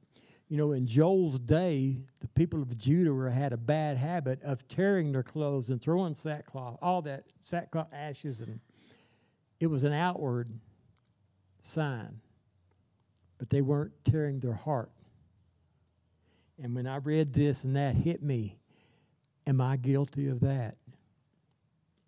You 0.49 0.57
know, 0.57 0.73
in 0.73 0.87
Joel's 0.87 1.39
day, 1.39 1.99
the 2.21 2.29
people 2.29 2.63
of 2.63 2.77
Judah 2.77 3.13
were, 3.13 3.31
had 3.31 3.53
a 3.53 3.57
bad 3.57 3.97
habit 3.97 4.43
of 4.43 4.67
tearing 4.69 5.13
their 5.13 5.23
clothes 5.23 5.71
and 5.71 5.81
throwing 5.81 6.15
sackcloth, 6.15 6.79
all 6.83 7.03
that 7.03 7.25
sackcloth 7.43 7.89
ashes, 7.93 8.43
and 8.43 8.61
it 9.61 9.67
was 9.67 9.85
an 9.85 9.93
outward 9.93 10.51
sign. 11.61 12.21
But 13.39 13.51
they 13.51 13.61
weren't 13.61 13.93
tearing 14.05 14.41
their 14.41 14.55
heart. 14.55 14.91
And 16.63 16.75
when 16.75 16.87
I 16.87 16.97
read 16.97 17.33
this 17.33 17.65
and 17.65 17.77
that 17.77 17.95
hit 17.95 18.23
me, 18.23 18.57
am 19.47 19.61
I 19.61 19.77
guilty 19.77 20.29
of 20.29 20.41
that? 20.41 20.77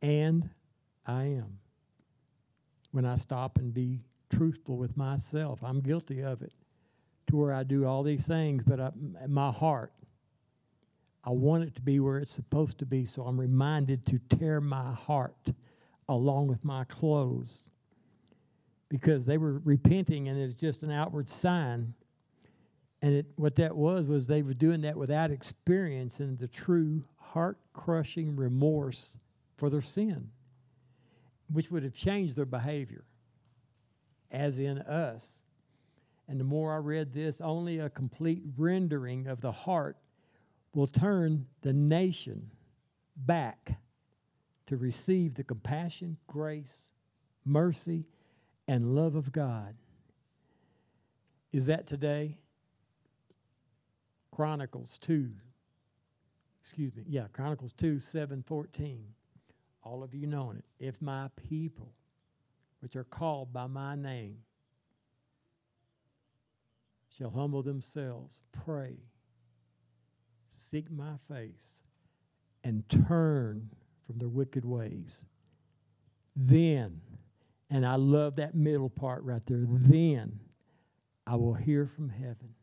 And 0.01 0.49
I 1.07 1.25
am. 1.25 1.59
When 2.93 3.05
I 3.05 3.17
stop 3.17 3.59
and 3.59 3.75
be 3.75 4.01
truthful 4.31 4.77
with 4.77 4.97
myself, 4.97 5.63
I'm 5.63 5.81
guilty 5.81 6.23
of 6.23 6.43
it 6.43 6.53
to 7.29 7.37
where 7.37 7.53
I 7.53 7.63
do 7.63 7.87
all 7.87 8.03
these 8.03 8.27
things, 8.27 8.65
but 8.65 8.81
I, 8.81 8.91
my 9.27 9.51
heart, 9.53 9.93
I 11.25 11.31
want 11.31 11.65
it 11.65 11.75
to 11.75 11.83
be 11.83 12.01
where 12.01 12.19
it's 12.19 12.31
supposed 12.31 12.79
to 12.79 12.87
be, 12.87 13.05
so 13.05 13.25
I'm 13.25 13.39
reminded 13.39 14.07
to 14.07 14.19
tear 14.35 14.61
my 14.61 14.93
heart 14.93 15.53
along 16.09 16.47
with 16.47 16.65
my 16.65 16.85
clothes 16.85 17.65
because 18.89 19.27
they 19.27 19.39
were 19.39 19.61
repenting 19.65 20.29
and 20.29 20.41
it's 20.41 20.55
just 20.55 20.83
an 20.83 20.91
outward 20.91 21.29
sign. 21.29 21.93
And 23.03 23.15
it, 23.15 23.27
what 23.37 23.57
that 23.57 23.75
was 23.75 24.07
was 24.07 24.27
they 24.27 24.43
were 24.43 24.55
doing 24.55 24.81
that 24.83 24.97
without 24.97 25.31
experience 25.31 26.21
and 26.21 26.39
the 26.39 26.49
true 26.49 27.05
heart 27.17 27.59
crushing 27.73 28.35
remorse 28.35 29.17
for 29.57 29.71
their 29.71 29.83
sin, 29.83 30.31
which 31.53 31.71
would 31.71 31.83
have 31.83 31.95
changed 31.95 32.37
their 32.37 32.47
behavior, 32.47 33.05
as 34.31 34.59
in 34.59 34.79
us. 34.79 35.27
And 36.29 36.41
the 36.41 36.45
more 36.45 36.75
I 36.75 36.79
read 36.79 37.13
this, 37.13 37.41
only 37.41 37.79
a 37.79 37.89
complete 37.89 38.43
rendering 38.57 39.27
of 39.27 39.41
the 39.41 39.53
heart 39.53 39.97
will 40.75 40.87
turn 40.87 41.47
the 41.63 41.73
nation 41.73 42.51
back 43.17 43.79
to 44.67 44.77
receive 44.77 45.35
the 45.35 45.45
compassion, 45.45 46.17
grace, 46.27 46.83
mercy, 47.45 48.05
and 48.69 48.95
love 48.95 49.17
of 49.17 49.33
God. 49.33 49.75
Is 51.53 51.67
that 51.67 51.87
today? 51.87 52.37
Chronicles 54.31 54.99
2. 54.99 55.31
Excuse 56.61 56.95
me. 56.95 57.03
Yeah, 57.09 57.27
Chronicles 57.33 57.73
2, 57.73 57.99
7, 57.99 58.45
14. 58.47 59.05
All 59.83 60.03
of 60.03 60.15
you 60.15 60.27
know 60.27 60.53
it. 60.53 60.65
If 60.79 61.01
my 61.01 61.29
people, 61.49 61.91
which 62.81 62.95
are 62.95 63.05
called 63.05 63.53
by 63.53 63.67
my 63.67 63.97
name, 63.97 64.37
shall 67.11 67.31
humble 67.31 67.63
themselves, 67.63 68.43
pray, 68.53 68.99
seek 70.47 70.91
my 70.91 71.15
face, 71.27 71.83
and 72.65 72.87
turn 72.89 73.71
from 74.07 74.19
their 74.19 74.29
wicked 74.29 74.65
ways. 74.65 75.25
Then, 76.37 77.01
and 77.71 77.85
I 77.87 77.97
love 77.97 78.37
that 78.37 78.55
middle 78.55 78.89
part 78.89 79.23
right 79.25 79.43
there, 79.47 79.65
then 79.69 80.39
I 81.27 81.37
will 81.37 81.55
hear 81.55 81.87
from 81.87 82.09
heaven 82.09 82.55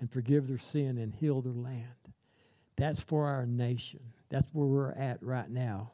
and 0.00 0.10
forgive 0.10 0.48
their 0.48 0.58
sin 0.58 0.98
and 0.98 1.14
heal 1.14 1.40
their 1.40 1.52
land. 1.52 1.86
That's 2.76 3.00
for 3.00 3.26
our 3.26 3.46
nation. 3.46 4.00
That's 4.30 4.48
where 4.52 4.66
we're 4.66 4.92
at 4.92 5.22
right 5.22 5.48
now. 5.48 5.92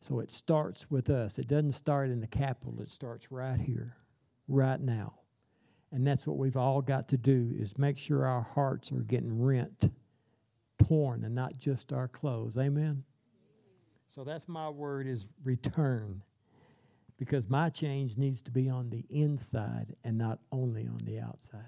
So 0.00 0.20
it 0.20 0.32
starts 0.32 0.90
with 0.90 1.10
us. 1.10 1.38
It 1.38 1.46
doesn't 1.46 1.72
start 1.72 2.10
in 2.10 2.20
the 2.20 2.26
capital, 2.26 2.80
it 2.80 2.90
starts 2.90 3.30
right 3.30 3.60
here, 3.60 3.96
right 4.48 4.80
now. 4.80 5.14
And 5.92 6.06
that's 6.06 6.26
what 6.26 6.36
we've 6.36 6.56
all 6.56 6.82
got 6.82 7.08
to 7.08 7.16
do 7.16 7.54
is 7.56 7.78
make 7.78 7.96
sure 7.96 8.26
our 8.26 8.42
hearts 8.42 8.90
are 8.90 9.02
getting 9.02 9.40
rent, 9.40 9.90
torn, 10.84 11.24
and 11.24 11.34
not 11.34 11.56
just 11.58 11.92
our 11.92 12.08
clothes. 12.08 12.58
Amen. 12.58 13.04
So 14.08 14.24
that's 14.24 14.48
my 14.48 14.68
word 14.68 15.06
is 15.06 15.26
return. 15.44 16.22
Because 17.18 17.48
my 17.48 17.70
change 17.70 18.16
needs 18.16 18.42
to 18.42 18.50
be 18.50 18.68
on 18.68 18.90
the 18.90 19.04
inside 19.08 19.96
and 20.04 20.18
not 20.18 20.38
only 20.52 20.86
on 20.86 21.00
the 21.04 21.18
outside. 21.18 21.60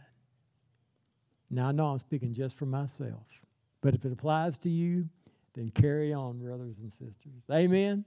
Now 1.50 1.68
I 1.68 1.72
know 1.72 1.86
I'm 1.86 1.98
speaking 1.98 2.34
just 2.34 2.56
for 2.56 2.66
myself. 2.66 3.26
But 3.80 3.94
if 3.94 4.04
it 4.04 4.12
applies 4.12 4.58
to 4.58 4.68
you, 4.68 5.08
then 5.54 5.70
carry 5.70 6.12
on, 6.12 6.38
brothers 6.38 6.76
and 6.78 6.92
sisters. 6.92 7.42
Amen. 7.50 8.04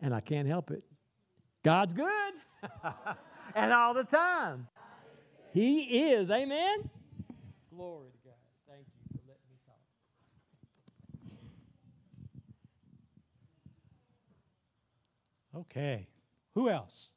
And 0.00 0.14
I 0.14 0.20
can't 0.20 0.46
help 0.46 0.70
it. 0.70 0.84
God's 1.62 1.94
good. 1.94 2.34
and 3.54 3.72
all 3.72 3.94
the 3.94 4.04
time. 4.04 4.68
He 5.52 5.80
is. 6.10 6.30
Amen? 6.30 6.90
Glory 7.74 8.08
to 8.10 8.18
God. 8.28 8.34
Thank 8.68 8.86
you 8.86 9.18
for 9.18 9.22
letting 9.26 9.48
me 9.50 9.56
talk. 9.66 9.76
Okay. 15.60 16.08
Who 16.54 16.68
else? 16.68 17.12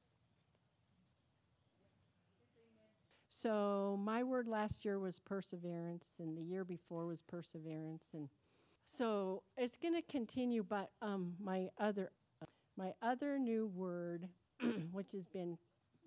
So, 3.28 4.00
my 4.04 4.24
word 4.24 4.48
last 4.48 4.86
year 4.86 5.00
was 5.00 5.20
perseverance, 5.20 6.10
and 6.20 6.38
the 6.38 6.44
year 6.44 6.64
before 6.64 7.08
was 7.08 7.22
perseverance. 7.24 8.10
And 8.14 8.30
so 8.86 9.42
it's 9.58 9.78
going 9.78 9.96
to 9.96 10.02
continue, 10.04 10.64
but 10.64 10.92
um, 11.02 11.34
my 11.40 11.70
other. 11.80 12.12
my 12.78 12.94
other 13.02 13.40
new 13.40 13.68
word, 13.68 14.28
which 14.92 15.12
has 15.14 15.26
been 15.28 15.58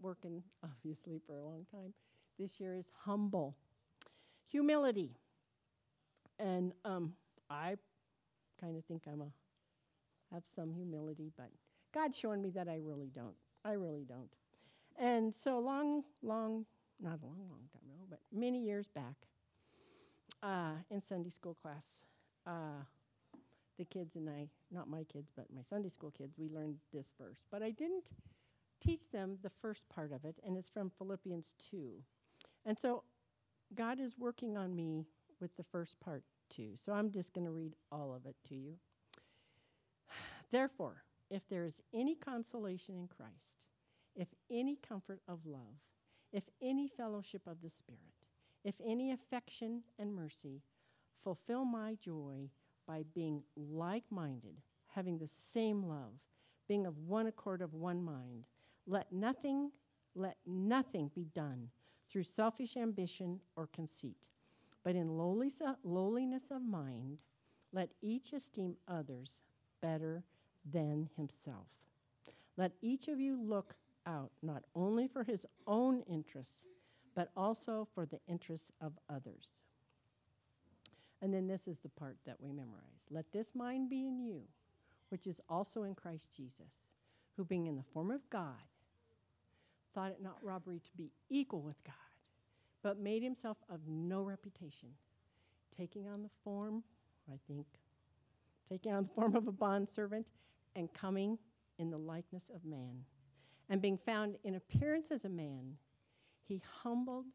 working, 0.01 0.43
obviously, 0.65 1.21
for 1.27 1.37
a 1.37 1.45
long 1.45 1.67
time. 1.71 1.93
This 2.39 2.61
year 2.61 2.75
is 2.75 2.91
humble. 3.05 3.57
Humility. 4.51 5.17
And 6.39 6.73
um, 6.85 7.15
I 7.49 7.77
kind 8.61 8.77
of 8.77 8.85
think 8.85 9.03
I'm 9.11 9.21
a 9.21 9.31
have 10.33 10.43
some 10.55 10.73
humility, 10.73 11.31
but 11.37 11.51
God's 11.95 12.19
showing 12.19 12.43
me 12.43 12.51
that 12.51 12.69
I 12.69 12.79
really 12.83 13.11
don't. 13.15 13.37
I 13.65 13.73
really 13.73 14.05
don't. 14.05 14.31
And 14.99 15.33
so 15.33 15.61
long, 15.61 16.03
long, 16.23 16.67
not 17.01 17.21
a 17.23 17.27
long, 17.27 17.39
long 17.49 17.69
time 17.73 17.89
ago, 17.89 18.05
but 18.11 18.19
many 18.33 18.59
years 18.59 18.89
back, 18.89 19.15
uh, 20.43 20.73
in 20.91 21.01
Sunday 21.01 21.31
school 21.31 21.55
class, 21.55 22.03
uh, 22.47 22.83
the 23.79 23.85
kids 23.85 24.17
and 24.17 24.29
I, 24.29 24.49
not 24.71 24.89
my 24.89 25.05
kids, 25.05 25.31
but 25.35 25.47
my 25.55 25.63
Sunday 25.63 25.89
school 25.89 26.11
kids, 26.11 26.35
we 26.37 26.49
learned 26.49 26.77
this 26.93 27.15
verse. 27.19 27.45
But 27.51 27.63
I 27.63 27.71
didn't 27.71 28.09
teach 28.85 29.11
them 29.11 29.39
the 29.43 29.51
first 29.63 29.89
part 29.89 30.13
of 30.13 30.25
it, 30.25 30.37
and 30.45 30.57
it's 30.57 30.69
from 30.69 30.91
Philippians 30.99 31.55
2. 31.71 31.93
And 32.67 32.79
so 32.79 33.05
God 33.75 34.01
is 34.01 34.19
working 34.19 34.57
on 34.57 34.75
me 34.75 35.07
with 35.41 35.57
the 35.57 35.65
first 35.65 35.99
part 36.01 36.25
too. 36.51 36.73
So 36.77 36.93
I'm 36.93 37.11
just 37.11 37.33
going 37.33 37.47
to 37.47 37.51
read 37.51 37.75
all 37.91 38.13
of 38.15 38.27
it 38.27 38.37
to 38.49 38.55
you. 38.55 38.75
Therefore, 40.51 41.04
if 41.35 41.49
there 41.49 41.65
is 41.65 41.83
any 41.93 42.15
consolation 42.15 42.95
in 42.97 43.09
Christ, 43.09 43.67
if 44.15 44.29
any 44.51 44.79
comfort 44.89 45.21
of 45.27 45.45
love, 45.45 45.81
if 46.33 46.45
any 46.63 46.87
fellowship 46.87 47.43
of 47.47 47.61
the 47.61 47.71
Spirit, 47.71 48.01
if 48.65 48.77
any 48.87 49.11
affection 49.11 49.83
and 49.99 50.15
mercy, 50.15 50.63
fulfill 51.25 51.65
my 51.65 51.97
joy 52.01 52.49
by 52.87 53.03
being 53.15 53.43
like 53.57 54.05
minded, 54.11 54.55
having 54.87 55.19
the 55.19 55.27
same 55.27 55.83
love, 55.83 56.13
being 56.69 56.87
of 56.87 56.99
one 56.99 57.27
accord 57.27 57.63
of 57.63 57.75
one 57.75 58.03
mind. 58.03 58.47
Let 58.87 59.13
nothing, 59.13 59.73
let 60.15 60.37
nothing 60.47 61.11
be 61.17 61.25
done 61.35 61.69
through 62.09 62.23
selfish 62.23 62.77
ambition 62.77 63.41
or 63.57 63.69
conceit, 63.75 64.29
but 64.85 64.95
in 64.95 65.09
lowliness 65.09 66.51
of 66.53 66.63
mind, 66.63 67.19
let 67.73 67.89
each 68.01 68.33
esteem 68.33 68.77
others 68.87 69.41
better 69.83 70.23
than 70.71 71.09
himself. 71.17 71.67
Let 72.57 72.73
each 72.83 73.09
of 73.09 73.21
you 73.21 73.41
look 73.41 73.75
out 74.07 74.31
not 74.43 74.65
only 74.75 75.09
for 75.09 75.25
his 75.25 75.47
own 75.67 76.03
interests, 76.09 76.65
but 77.15 77.31
also 77.37 77.87
for 77.95 78.07
the 78.07 78.21
interests 78.29 78.73
of 78.81 78.93
others. 79.09 79.63
And 81.23 81.33
then 81.33 81.47
this 81.47 81.67
is 81.67 81.79
the 81.79 81.89
part 81.89 82.17
that 82.27 82.41
we 82.41 82.53
memorize. 82.53 83.09
Let 83.11 83.33
this 83.33 83.55
mind 83.55 83.89
be 83.89 84.07
in 84.07 84.19
you, 84.19 84.43
which 85.09 85.27
is 85.27 85.41
also 85.49 85.85
in 85.85 85.95
Christ 85.95 86.37
Jesus, 86.37 86.87
who 87.37 87.45
being 87.45 87.67
in 87.67 87.77
the 87.77 87.83
form 87.83 88.11
of 88.11 88.29
God, 88.31 88.61
thought 89.95 90.11
it 90.11 90.23
not 90.23 90.39
robbery 90.43 90.81
to 90.81 90.91
be 90.97 91.13
equal 91.31 91.63
with 91.63 91.83
God, 91.85 91.95
but 92.83 92.99
made 92.99 93.23
himself 93.23 93.57
of 93.71 93.81
no 93.89 94.23
reputation, 94.23 94.91
taking 95.77 96.09
on 96.09 96.23
the 96.23 96.31
form, 96.43 96.83
I 97.33 97.39
think, 97.49 97.67
taking 98.69 98.93
on 98.93 99.05
the 99.05 99.09
form 99.11 99.37
of 99.37 99.47
a 99.47 99.53
bondservant 99.53 100.27
and 100.77 100.93
coming 100.93 101.39
in 101.79 101.91
the 101.91 101.99
likeness 101.99 102.51
of 102.55 102.65
man. 102.65 103.05
And 103.69 103.81
being 103.81 103.99
found 103.99 104.37
in 104.45 104.55
appearance 104.55 105.11
as 105.11 105.25
a 105.25 105.29
man, 105.29 105.77
he 106.47 106.63
humbled 106.83 107.27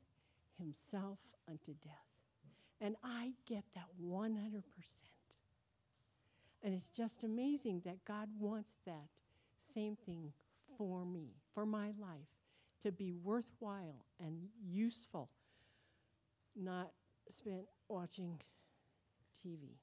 himself 0.58 1.20
unto 1.48 1.74
death. 1.82 1.94
And 2.82 2.96
I 3.04 3.32
get 3.48 3.64
that 3.76 3.88
100%. 4.02 4.64
And 6.62 6.74
it's 6.74 6.90
just 6.90 7.24
amazing 7.24 7.82
that 7.86 8.06
God 8.06 8.30
wants 8.38 8.78
that 8.86 9.08
same 9.74 9.96
thing 9.96 10.34
for 10.78 11.06
me, 11.06 11.36
for 11.54 11.66
my 11.66 11.88
life, 12.00 12.28
to 12.84 12.92
be 12.92 13.12
worthwhile 13.12 14.06
and 14.20 14.50
useful, 14.64 15.30
not 16.56 16.92
spent 17.30 17.66
watching 17.88 18.40
TV. 19.46 19.79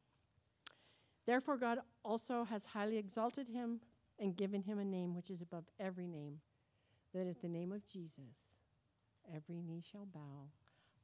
Therefore, 1.26 1.56
God 1.56 1.78
also 2.04 2.44
has 2.44 2.64
highly 2.64 2.96
exalted 2.96 3.48
him 3.48 3.80
and 4.18 4.36
given 4.36 4.62
him 4.62 4.78
a 4.78 4.84
name 4.84 5.14
which 5.14 5.30
is 5.30 5.42
above 5.42 5.64
every 5.80 6.06
name, 6.06 6.38
that 7.12 7.26
at 7.26 7.42
the 7.42 7.48
name 7.48 7.72
of 7.72 7.86
Jesus, 7.86 8.36
every 9.34 9.60
knee 9.60 9.82
shall 9.92 10.06
bow 10.06 10.48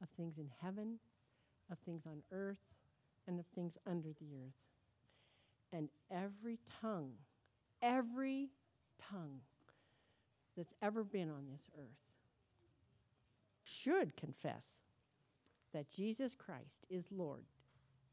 of 0.01 0.09
things 0.17 0.37
in 0.37 0.49
heaven, 0.61 0.97
of 1.69 1.77
things 1.79 2.05
on 2.05 2.23
earth, 2.31 2.61
and 3.27 3.39
of 3.39 3.45
things 3.47 3.77
under 3.85 4.09
the 4.09 4.35
earth. 4.35 4.53
And 5.71 5.89
every 6.09 6.59
tongue, 6.81 7.13
every 7.81 8.49
tongue 9.11 9.41
that's 10.55 10.73
ever 10.81 11.03
been 11.03 11.29
on 11.29 11.47
this 11.51 11.69
earth 11.77 12.13
should 13.63 14.15
confess 14.15 14.63
that 15.73 15.89
Jesus 15.89 16.35
Christ 16.35 16.85
is 16.89 17.11
Lord 17.11 17.45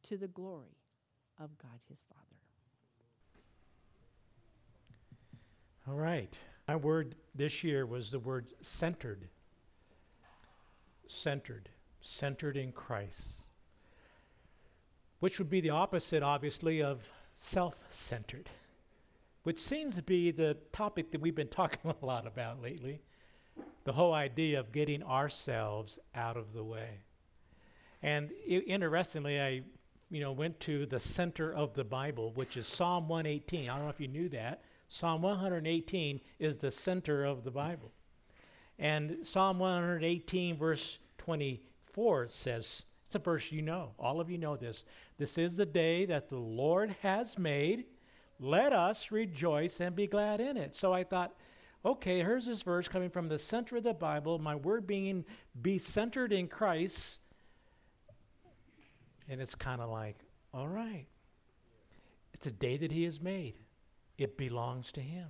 to 0.09 0.17
the 0.17 0.29
glory 0.29 0.80
of 1.41 1.57
God 1.59 1.81
his 1.89 2.05
Father. 2.09 2.21
All 5.89 5.95
right. 5.95 6.37
My 6.69 6.77
word 6.77 7.17
this 7.35 7.65
year 7.65 7.87
was 7.87 8.11
the 8.11 8.19
word 8.19 8.53
centered. 8.61 9.29
Centered. 11.09 11.69
Centered 12.03 12.57
in 12.57 12.73
Christ. 12.73 13.49
Which 15.21 15.39
would 15.39 15.51
be 15.51 15.61
the 15.61 15.71
opposite, 15.71 16.23
obviously, 16.23 16.83
of 16.83 17.01
self 17.35 17.75
centered, 17.91 18.49
which 19.45 19.59
seems 19.59 19.97
to 19.97 20.03
be 20.03 20.31
the 20.31 20.57
topic 20.73 21.11
that 21.11 21.21
we've 21.21 21.35
been 21.35 21.49
talking 21.61 21.91
a 21.91 22.07
lot 22.07 22.27
about 22.27 22.63
lately. 22.63 23.01
The 23.85 23.93
whole 23.93 24.13
idea 24.13 24.61
of 24.61 24.73
getting 24.73 25.03
ourselves 25.03 25.99
out 26.15 26.37
of 26.37 26.53
the 26.53 26.63
way. 26.63 27.01
And 28.03 28.31
interestingly, 28.49 29.41
I 29.41 29.63
you 30.11 30.21
know, 30.21 30.33
went 30.33 30.59
to 30.61 30.87
the 30.87 31.01
center 31.01 31.55
of 31.55 31.75
the 31.75 31.85
Bible, 31.85 32.33
which 32.35 32.57
is 32.57 32.67
Psalm 32.67 33.09
118. 33.09 33.71
I 33.71 33.77
don't 33.77 33.85
know 33.85 33.91
if 33.91 34.01
you 34.01 34.09
knew 34.09 34.29
that. 34.31 34.63
Psalm 34.89 35.23
118 35.23 36.21
is 36.39 36.59
the 36.59 36.71
center 36.71 37.25
of 37.25 37.45
the 37.45 37.51
Bible. 37.51 37.93
And 38.79 39.19
Psalm 39.23 39.59
118, 39.59 40.57
verse 40.57 40.99
24 41.19 42.29
says, 42.29 42.83
it's 43.11 43.17
a 43.17 43.19
verse 43.19 43.51
you 43.51 43.61
know. 43.61 43.91
All 43.99 44.21
of 44.21 44.31
you 44.31 44.39
know 44.39 44.57
this. 44.57 44.85
This 45.19 45.37
is 45.37 45.57
the 45.57 45.67
day 45.67 46.07
that 46.07 46.29
the 46.29 46.37
Lord 46.37 46.95
has 47.03 47.37
made. 47.37 47.87
Let 48.39 48.73
us 48.73 49.11
rejoice 49.11 49.81
and 49.81 49.97
be 49.97 50.07
glad 50.07 50.41
in 50.41 50.57
it. 50.57 50.77
So 50.77 50.93
I 50.93 51.03
thought, 51.03 51.35
okay, 51.85 52.19
here's 52.19 52.47
this 52.47 52.63
verse 52.63 52.87
coming 52.87 53.11
from 53.11 53.29
the 53.29 53.37
center 53.37 53.77
of 53.77 53.83
the 53.83 53.95
Bible, 53.95 54.39
my 54.39 54.55
word 54.55 54.87
being 54.87 55.25
be 55.61 55.77
centered 55.77 56.33
in 56.33 56.47
Christ. 56.47 57.19
And 59.31 59.41
it's 59.41 59.55
kind 59.55 59.81
of 59.81 59.89
like, 59.89 60.17
all 60.53 60.67
right, 60.67 61.07
it's 62.35 62.47
a 62.47 62.51
day 62.51 62.77
that 62.79 62.91
He 62.91 63.05
has 63.05 63.21
made, 63.21 63.55
it 64.19 64.37
belongs 64.37 64.91
to 64.93 65.01
Him. 65.01 65.29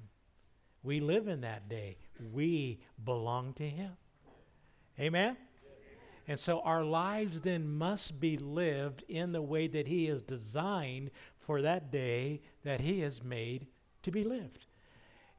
We 0.83 1.01
live 1.01 1.29
in 1.29 1.43
that 1.43 1.69
day, 1.69 1.99
we 2.33 2.81
belong 3.05 3.53
to 3.55 3.69
Him. 3.69 3.93
Amen? 4.99 5.37
And 6.27 6.41
so 6.41 6.61
our 6.61 6.83
lives 6.83 7.43
then 7.43 7.69
must 7.69 8.19
be 8.19 8.39
lived 8.39 9.05
in 9.09 9.33
the 9.33 9.43
way 9.43 9.67
that 9.67 9.87
He 9.87 10.07
has 10.07 10.23
designed 10.23 11.11
for 11.39 11.61
that 11.61 11.93
day 11.93 12.41
that 12.65 12.81
He 12.81 13.01
has 13.01 13.23
made 13.23 13.67
to 14.03 14.11
be 14.11 14.25
lived. 14.25 14.67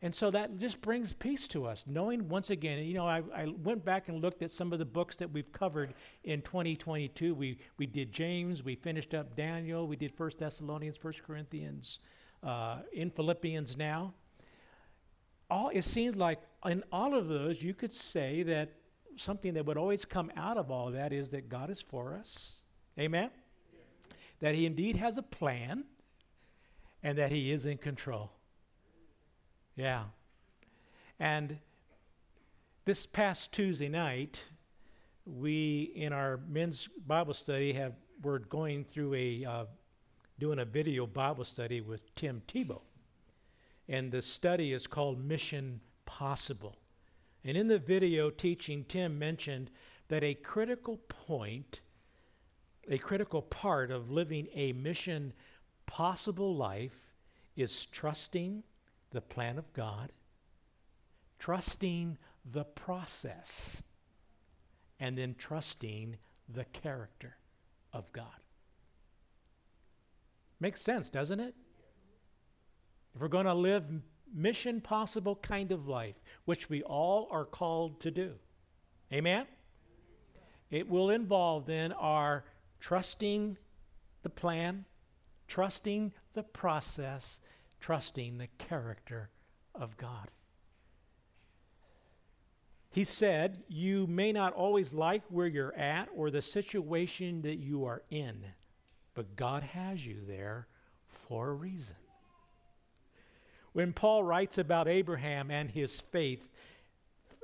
And 0.03 0.15
so 0.15 0.31
that 0.31 0.57
just 0.57 0.81
brings 0.81 1.13
peace 1.13 1.47
to 1.49 1.65
us, 1.67 1.83
knowing 1.85 2.27
once 2.27 2.49
again, 2.49 2.83
you 2.83 2.95
know, 2.95 3.05
I, 3.05 3.21
I, 3.35 3.45
went 3.61 3.85
back 3.85 4.09
and 4.09 4.19
looked 4.19 4.41
at 4.41 4.49
some 4.49 4.73
of 4.73 4.79
the 4.79 4.85
books 4.85 5.15
that 5.17 5.31
we've 5.31 5.51
covered 5.51 5.93
in 6.23 6.41
2022. 6.41 7.35
We, 7.35 7.59
we 7.77 7.85
did 7.85 8.11
James, 8.11 8.63
we 8.63 8.73
finished 8.73 9.13
up 9.13 9.35
Daniel, 9.35 9.87
we 9.87 9.95
did 9.95 10.11
First 10.11 10.39
Thessalonians, 10.39 10.97
First 10.97 11.21
Corinthians, 11.21 11.99
uh, 12.41 12.79
in 12.93 13.11
Philippians 13.11 13.77
now. 13.77 14.15
All, 15.51 15.69
it 15.69 15.83
seems 15.83 16.15
like 16.15 16.39
in 16.65 16.83
all 16.91 17.13
of 17.13 17.27
those, 17.27 17.61
you 17.61 17.75
could 17.75 17.93
say 17.93 18.41
that 18.41 18.71
something 19.17 19.53
that 19.53 19.67
would 19.67 19.77
always 19.77 20.03
come 20.03 20.31
out 20.35 20.57
of 20.57 20.71
all 20.71 20.89
that 20.91 21.13
is 21.13 21.29
that 21.29 21.47
God 21.47 21.69
is 21.69 21.79
for 21.79 22.15
us. 22.15 22.55
Amen? 22.97 23.29
Yes. 23.71 23.83
That 24.39 24.55
He 24.55 24.65
indeed 24.65 24.95
has 24.95 25.19
a 25.19 25.23
plan 25.23 25.83
and 27.03 27.19
that 27.19 27.31
He 27.31 27.51
is 27.51 27.65
in 27.65 27.77
control. 27.77 28.31
Yeah. 29.75 30.03
And 31.19 31.57
this 32.85 33.05
past 33.05 33.51
Tuesday 33.51 33.87
night, 33.87 34.43
we 35.25 35.91
in 35.95 36.13
our 36.13 36.39
men's 36.49 36.89
Bible 37.07 37.33
study 37.33 37.73
have 37.73 37.93
we're 38.23 38.39
going 38.39 38.83
through 38.83 39.13
a 39.13 39.45
uh, 39.45 39.65
doing 40.39 40.59
a 40.59 40.65
video 40.65 41.05
Bible 41.05 41.45
study 41.45 41.81
with 41.81 42.13
Tim 42.15 42.41
Tebow, 42.47 42.81
and 43.87 44.11
the 44.11 44.21
study 44.21 44.73
is 44.73 44.87
called 44.87 45.23
Mission 45.23 45.79
Possible. 46.05 46.75
And 47.43 47.55
in 47.55 47.67
the 47.67 47.79
video 47.79 48.29
teaching, 48.29 48.85
Tim 48.87 49.17
mentioned 49.17 49.71
that 50.09 50.23
a 50.23 50.33
critical 50.33 50.97
point, 51.07 51.81
a 52.89 52.97
critical 52.97 53.41
part 53.41 53.89
of 53.89 54.11
living 54.11 54.47
a 54.53 54.73
mission 54.73 55.33
possible 55.85 56.55
life 56.55 57.13
is 57.55 57.85
trusting 57.87 58.63
the 59.11 59.21
plan 59.21 59.57
of 59.57 59.71
God, 59.73 60.11
trusting 61.39 62.17
the 62.51 62.63
process 62.63 63.83
and 64.99 65.17
then 65.17 65.35
trusting 65.37 66.17
the 66.49 66.65
character 66.65 67.37
of 67.93 68.11
God. 68.13 68.25
Makes 70.59 70.81
sense, 70.81 71.09
doesn't 71.09 71.39
it? 71.39 71.55
If 73.15 73.21
we're 73.21 73.27
going 73.27 73.45
to 73.45 73.53
live 73.53 73.83
mission 74.33 74.79
possible 74.79 75.35
kind 75.35 75.71
of 75.71 75.87
life, 75.87 76.15
which 76.45 76.69
we 76.69 76.83
all 76.83 77.27
are 77.31 77.45
called 77.45 77.99
to 78.01 78.11
do. 78.11 78.33
Amen? 79.11 79.45
It 80.69 80.87
will 80.87 81.09
involve 81.09 81.65
then 81.65 81.91
our 81.93 82.45
trusting 82.79 83.57
the 84.23 84.29
plan, 84.29 84.85
trusting 85.47 86.13
the 86.33 86.43
process, 86.43 87.41
trusting 87.81 88.37
the 88.37 88.47
character 88.57 89.29
of 89.75 89.97
God. 89.97 90.29
He 92.91 93.03
said, 93.05 93.63
You 93.67 94.05
may 94.07 94.31
not 94.31 94.53
always 94.53 94.93
like 94.93 95.23
where 95.29 95.47
you're 95.47 95.75
at 95.75 96.09
or 96.15 96.29
the 96.29 96.41
situation 96.41 97.41
that 97.41 97.57
you 97.57 97.85
are 97.85 98.03
in, 98.09 98.43
but 99.13 99.35
God 99.35 99.63
has 99.63 100.05
you 100.05 100.17
there 100.27 100.67
for 101.27 101.49
a 101.49 101.53
reason. 101.53 101.95
When 103.73 103.93
Paul 103.93 104.23
writes 104.23 104.57
about 104.57 104.89
Abraham 104.89 105.49
and 105.49 105.71
his 105.71 106.01
faith 106.11 106.49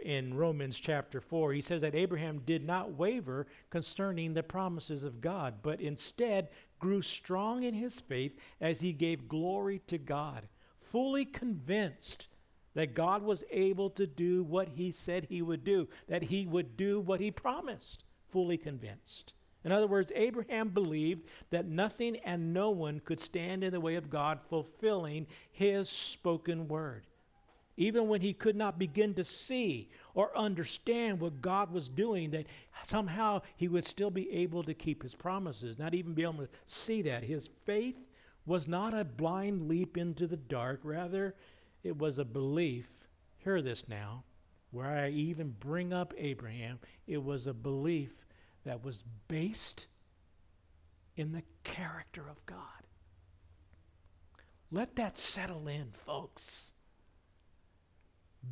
in 0.04 0.34
Romans 0.34 0.80
chapter 0.80 1.20
4, 1.20 1.54
he 1.54 1.62
says 1.62 1.82
that 1.82 1.96
Abraham 1.96 2.40
did 2.46 2.66
not 2.66 2.98
waver 2.98 3.48
concerning 3.70 4.34
the 4.34 4.44
promises 4.44 5.04
of 5.04 5.22
God, 5.22 5.56
but 5.64 5.82
instead 5.82 6.50
grew 6.80 7.02
strong 7.02 7.64
in 7.64 7.74
his 7.74 8.00
faith 8.00 8.38
as 8.62 8.80
he 8.80 8.94
gave 8.94 9.28
glory 9.28 9.82
to 9.88 9.98
God, 9.98 10.48
fully 10.92 11.26
convinced 11.26 12.28
that 12.76 12.94
God 12.94 13.24
was 13.24 13.44
able 13.50 13.90
to 13.92 14.06
do 14.06 14.44
what 14.44 14.68
he 14.68 14.92
said 14.92 15.26
he 15.26 15.42
would 15.42 15.64
do, 15.64 15.88
that 16.08 16.22
he 16.22 16.46
would 16.46 16.78
do 16.78 17.00
what 17.00 17.20
he 17.20 17.32
promised, 17.32 18.04
fully 18.30 18.58
convinced. 18.58 19.34
In 19.64 19.72
other 19.72 19.88
words, 19.88 20.12
Abraham 20.16 20.70
believed 20.70 21.28
that 21.50 21.68
nothing 21.68 22.18
and 22.18 22.54
no 22.54 22.70
one 22.70 23.00
could 23.00 23.20
stand 23.20 23.64
in 23.64 23.74
the 23.74 23.82
way 23.82 23.96
of 23.96 24.10
God 24.10 24.40
fulfilling 24.48 25.26
his 25.52 25.90
spoken 25.90 26.68
word. 26.68 27.08
Even 27.78 28.08
when 28.08 28.22
he 28.22 28.34
could 28.34 28.56
not 28.56 28.80
begin 28.80 29.14
to 29.14 29.24
see 29.24 29.90
or 30.16 30.36
understand 30.36 31.20
what 31.20 31.42
God 31.42 31.72
was 31.72 31.88
doing, 31.88 32.32
that 32.32 32.48
somehow 32.88 33.42
he 33.56 33.68
would 33.68 33.86
still 33.86 34.10
be 34.10 34.32
able 34.32 34.64
to 34.64 34.74
keep 34.74 35.04
his 35.04 35.14
promises, 35.14 35.78
not 35.78 35.94
even 35.94 36.16
be 36.16 36.24
able 36.24 36.34
to 36.34 36.50
see 36.66 37.04
that. 37.04 37.24
His 37.24 37.52
faith 37.66 37.96
was 38.48 38.68
not 38.68 38.96
a 38.96 39.06
blind 39.06 39.68
leap 39.68 39.96
into 39.96 40.26
the 40.26 40.38
dark, 40.38 40.80
rather, 40.84 41.36
it 41.84 41.96
was 41.98 42.18
a 42.18 42.26
belief, 42.26 42.88
hear 43.38 43.62
this 43.62 43.88
now, 43.88 44.24
where 44.72 44.88
I 44.88 45.10
even 45.10 45.56
bring 45.60 45.94
up 45.94 46.14
Abraham, 46.18 46.80
it 47.06 47.24
was 47.24 47.46
a 47.46 47.54
belief 47.54 48.12
that 48.66 48.84
was 48.84 49.04
based 49.28 49.88
in 51.16 51.32
the 51.32 51.44
character 51.64 52.26
of 52.30 52.44
God. 52.46 52.58
Let 54.72 54.96
that 54.96 55.18
settle 55.18 55.68
in, 55.68 55.94
folks. 56.06 56.74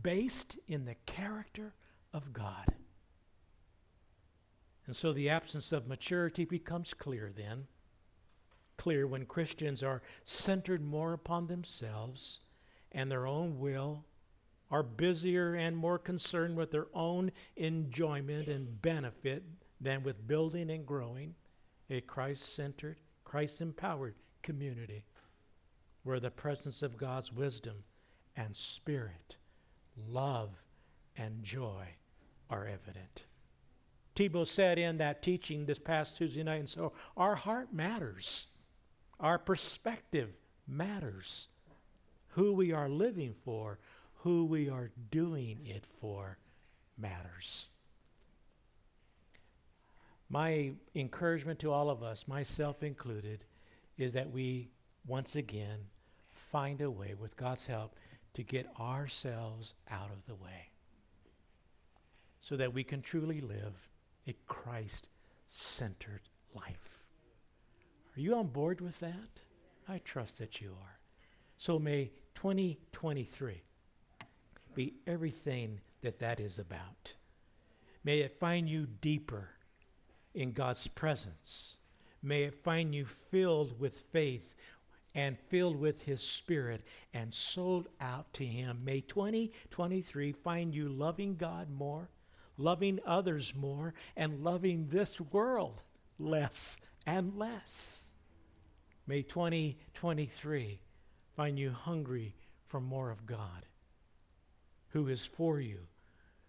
Based 0.01 0.57
in 0.67 0.85
the 0.85 0.95
character 1.05 1.73
of 2.13 2.33
God. 2.33 2.75
And 4.87 4.95
so 4.95 5.13
the 5.13 5.29
absence 5.29 5.71
of 5.71 5.87
maturity 5.87 6.45
becomes 6.45 6.93
clear 6.93 7.31
then. 7.35 7.67
Clear 8.77 9.07
when 9.07 9.25
Christians 9.25 9.81
are 9.83 10.01
centered 10.25 10.83
more 10.83 11.13
upon 11.13 11.47
themselves 11.47 12.41
and 12.91 13.11
their 13.11 13.25
own 13.25 13.59
will, 13.59 14.05
are 14.71 14.83
busier 14.83 15.55
and 15.55 15.75
more 15.75 15.99
concerned 15.99 16.55
with 16.55 16.71
their 16.71 16.87
own 16.93 17.31
enjoyment 17.55 18.47
and 18.47 18.81
benefit 18.81 19.43
than 19.79 20.03
with 20.03 20.27
building 20.27 20.71
and 20.71 20.85
growing 20.85 21.35
a 21.89 22.01
Christ 22.01 22.55
centered, 22.55 22.97
Christ 23.23 23.61
empowered 23.61 24.15
community 24.41 25.03
where 26.03 26.19
the 26.19 26.31
presence 26.31 26.81
of 26.81 26.97
God's 26.97 27.31
wisdom 27.31 27.83
and 28.35 28.55
spirit, 28.55 29.37
love 30.09 30.49
and 31.17 31.43
joy 31.43 31.85
are 32.49 32.67
evident. 32.67 33.25
Tebow 34.15 34.47
said 34.47 34.79
in 34.79 34.97
that 34.97 35.21
teaching 35.21 35.65
this 35.65 35.79
past 35.79 36.15
Tuesday 36.15 36.43
night, 36.43 36.59
and 36.59 36.69
so 36.69 36.93
our 37.17 37.35
heart 37.35 37.73
matters, 37.73 38.47
our 39.19 39.37
perspective 39.37 40.29
matters 40.67 41.47
who 42.29 42.53
we 42.53 42.71
are 42.71 42.89
living 42.89 43.33
for, 43.43 43.79
who 44.15 44.45
we 44.45 44.69
are 44.69 44.91
doing 45.11 45.59
it 45.65 45.85
for 45.99 46.37
matters. 46.97 47.67
My 50.29 50.71
encouragement 50.95 51.59
to 51.59 51.71
all 51.71 51.89
of 51.89 52.03
us, 52.03 52.27
myself 52.27 52.83
included, 52.83 53.45
is 53.97 54.13
that 54.13 54.31
we 54.31 54.69
once 55.07 55.35
again 55.35 55.79
find 56.33 56.81
a 56.81 56.89
way, 56.89 57.13
with 57.19 57.37
God's 57.37 57.65
help, 57.65 57.95
to 58.35 58.43
get 58.43 58.67
ourselves 58.79 59.73
out 59.89 60.11
of 60.11 60.25
the 60.27 60.35
way 60.35 60.69
so 62.39 62.55
that 62.55 62.73
we 62.73 62.83
can 62.83 63.01
truly 63.01 63.41
live 63.41 63.73
a 64.27 64.35
Christ 64.47 65.09
centered 65.47 66.21
life. 66.53 67.03
Are 68.15 68.19
you 68.19 68.35
on 68.35 68.47
board 68.47 68.81
with 68.81 68.99
that? 68.99 69.41
I 69.87 69.99
trust 69.99 70.37
that 70.37 70.61
you 70.61 70.69
are. 70.69 70.99
So 71.57 71.79
may 71.79 72.11
2023 72.35 73.61
be 74.73 74.93
everything 75.07 75.79
that 76.01 76.19
that 76.19 76.39
is 76.39 76.59
about. 76.59 77.13
May 78.03 78.19
it 78.19 78.39
find 78.39 78.69
you 78.69 78.87
deeper 79.01 79.49
in 80.33 80.51
God's 80.51 80.87
presence. 80.87 81.77
May 82.21 82.43
it 82.43 82.63
find 82.63 82.93
you 82.93 83.05
filled 83.31 83.79
with 83.79 84.03
faith 84.11 84.55
and 85.15 85.39
filled 85.49 85.77
with 85.77 86.03
His 86.03 86.21
Spirit 86.21 86.83
and 87.13 87.33
sold 87.33 87.87
out 87.99 88.31
to 88.33 88.45
Him. 88.45 88.81
May 88.83 89.01
2023 89.01 90.33
find 90.33 90.75
you 90.75 90.89
loving 90.89 91.35
God 91.35 91.69
more, 91.71 92.09
loving 92.57 92.99
others 93.05 93.53
more, 93.55 93.95
and 94.15 94.43
loving 94.43 94.87
this 94.89 95.19
world 95.19 95.81
less 96.19 96.77
and 97.05 97.35
less. 97.37 98.11
May 99.07 99.21
2023 99.21 100.79
find 101.35 101.59
you 101.59 101.71
hungry 101.71 102.35
for 102.67 102.81
more 102.81 103.11
of 103.11 103.25
God, 103.25 103.65
who 104.89 105.07
is 105.07 105.25
for 105.25 105.59
you, 105.59 105.79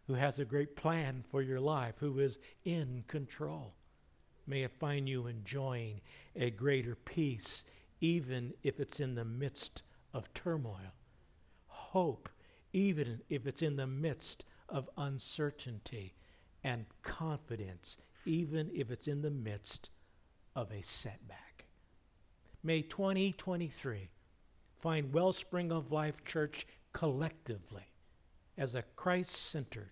who 0.07 0.15
has 0.15 0.39
a 0.39 0.45
great 0.45 0.77
plan 0.77 1.25
for 1.31 1.43
your 1.43 1.61
life, 1.61 1.95
who 1.99 2.19
is 2.21 2.39
in 2.65 3.05
control. 3.09 3.75
May 4.47 4.63
it 4.63 4.73
find 4.79 5.09
you 5.09 5.27
enjoying 5.27 6.01
a 6.37 6.51
greater 6.51 6.95
peace, 6.95 7.65
even 8.01 8.53
if 8.63 8.81
it's 8.81 9.01
in 9.01 9.15
the 9.15 9.25
midst 9.25 9.83
of 10.13 10.33
turmoil. 10.35 10.95
Hope, 11.67 12.29
even 12.73 13.21
if 13.29 13.47
it's 13.47 13.63
in 13.63 13.77
the 13.77 13.87
midst 13.87 14.45
of 14.69 14.89
uncertainty. 14.97 16.15
And 16.65 16.85
confidence, 17.03 17.97
even 18.25 18.71
if 18.75 18.91
it's 18.91 19.07
in 19.07 19.23
the 19.23 19.31
midst 19.31 19.91
of 20.57 20.73
a 20.73 20.83
setback. 20.83 21.67
May 22.63 22.83
2023 22.83 24.09
find 24.81 25.13
Wellspring 25.13 25.71
of 25.71 25.93
Life 25.93 26.25
Church 26.25 26.67
collectively 26.93 27.85
as 28.59 28.75
a 28.75 28.83
Christ 28.97 29.31
centered, 29.31 29.91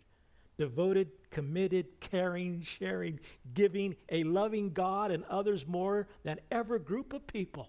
devoted, 0.58 1.10
committed, 1.30 2.00
caring, 2.00 2.62
sharing, 2.62 3.20
giving, 3.52 3.94
a 4.08 4.24
loving 4.24 4.72
God 4.72 5.10
and 5.10 5.24
others 5.24 5.66
more 5.66 6.08
than 6.22 6.40
ever 6.50 6.78
group 6.78 7.12
of 7.12 7.26
people, 7.26 7.68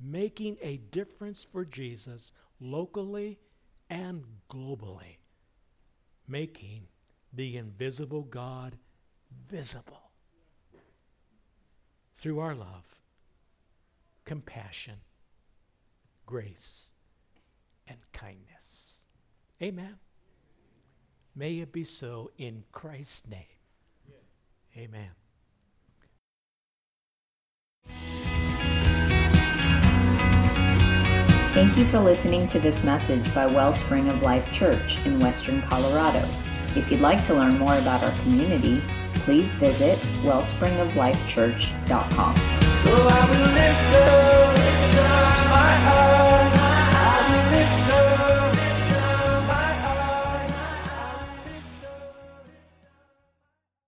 making 0.00 0.56
a 0.62 0.76
difference 0.76 1.46
for 1.50 1.64
Jesus 1.64 2.32
locally 2.60 3.38
and 3.88 4.24
globally, 4.50 5.18
making 6.28 6.82
the 7.32 7.56
invisible 7.56 8.22
God 8.22 8.76
visible 9.48 10.10
through 12.16 12.40
our 12.40 12.54
love, 12.54 12.84
compassion, 14.24 14.96
grace, 16.24 16.92
and 17.86 17.98
kindness. 18.12 19.04
Amen. 19.62 19.96
May 21.34 21.58
it 21.58 21.72
be 21.72 21.84
so 21.84 22.30
in 22.38 22.64
Christ's 22.72 23.22
name. 23.28 23.44
Yes. 24.08 24.16
Amen. 24.84 25.10
Thank 31.56 31.72
you 31.78 31.86
for 31.86 31.98
listening 31.98 32.46
to 32.48 32.58
this 32.58 32.84
message 32.84 33.34
by 33.34 33.46
Wellspring 33.46 34.10
of 34.10 34.20
Life 34.20 34.52
Church 34.52 35.02
in 35.06 35.18
Western 35.18 35.62
Colorado. 35.62 36.28
If 36.76 36.90
you'd 36.90 37.00
like 37.00 37.24
to 37.24 37.32
learn 37.32 37.56
more 37.56 37.78
about 37.78 38.02
our 38.02 38.10
community, 38.20 38.82
please 39.14 39.54
visit 39.54 39.98
wellspringoflifechurch.com. 40.22 42.36
So 42.36 42.92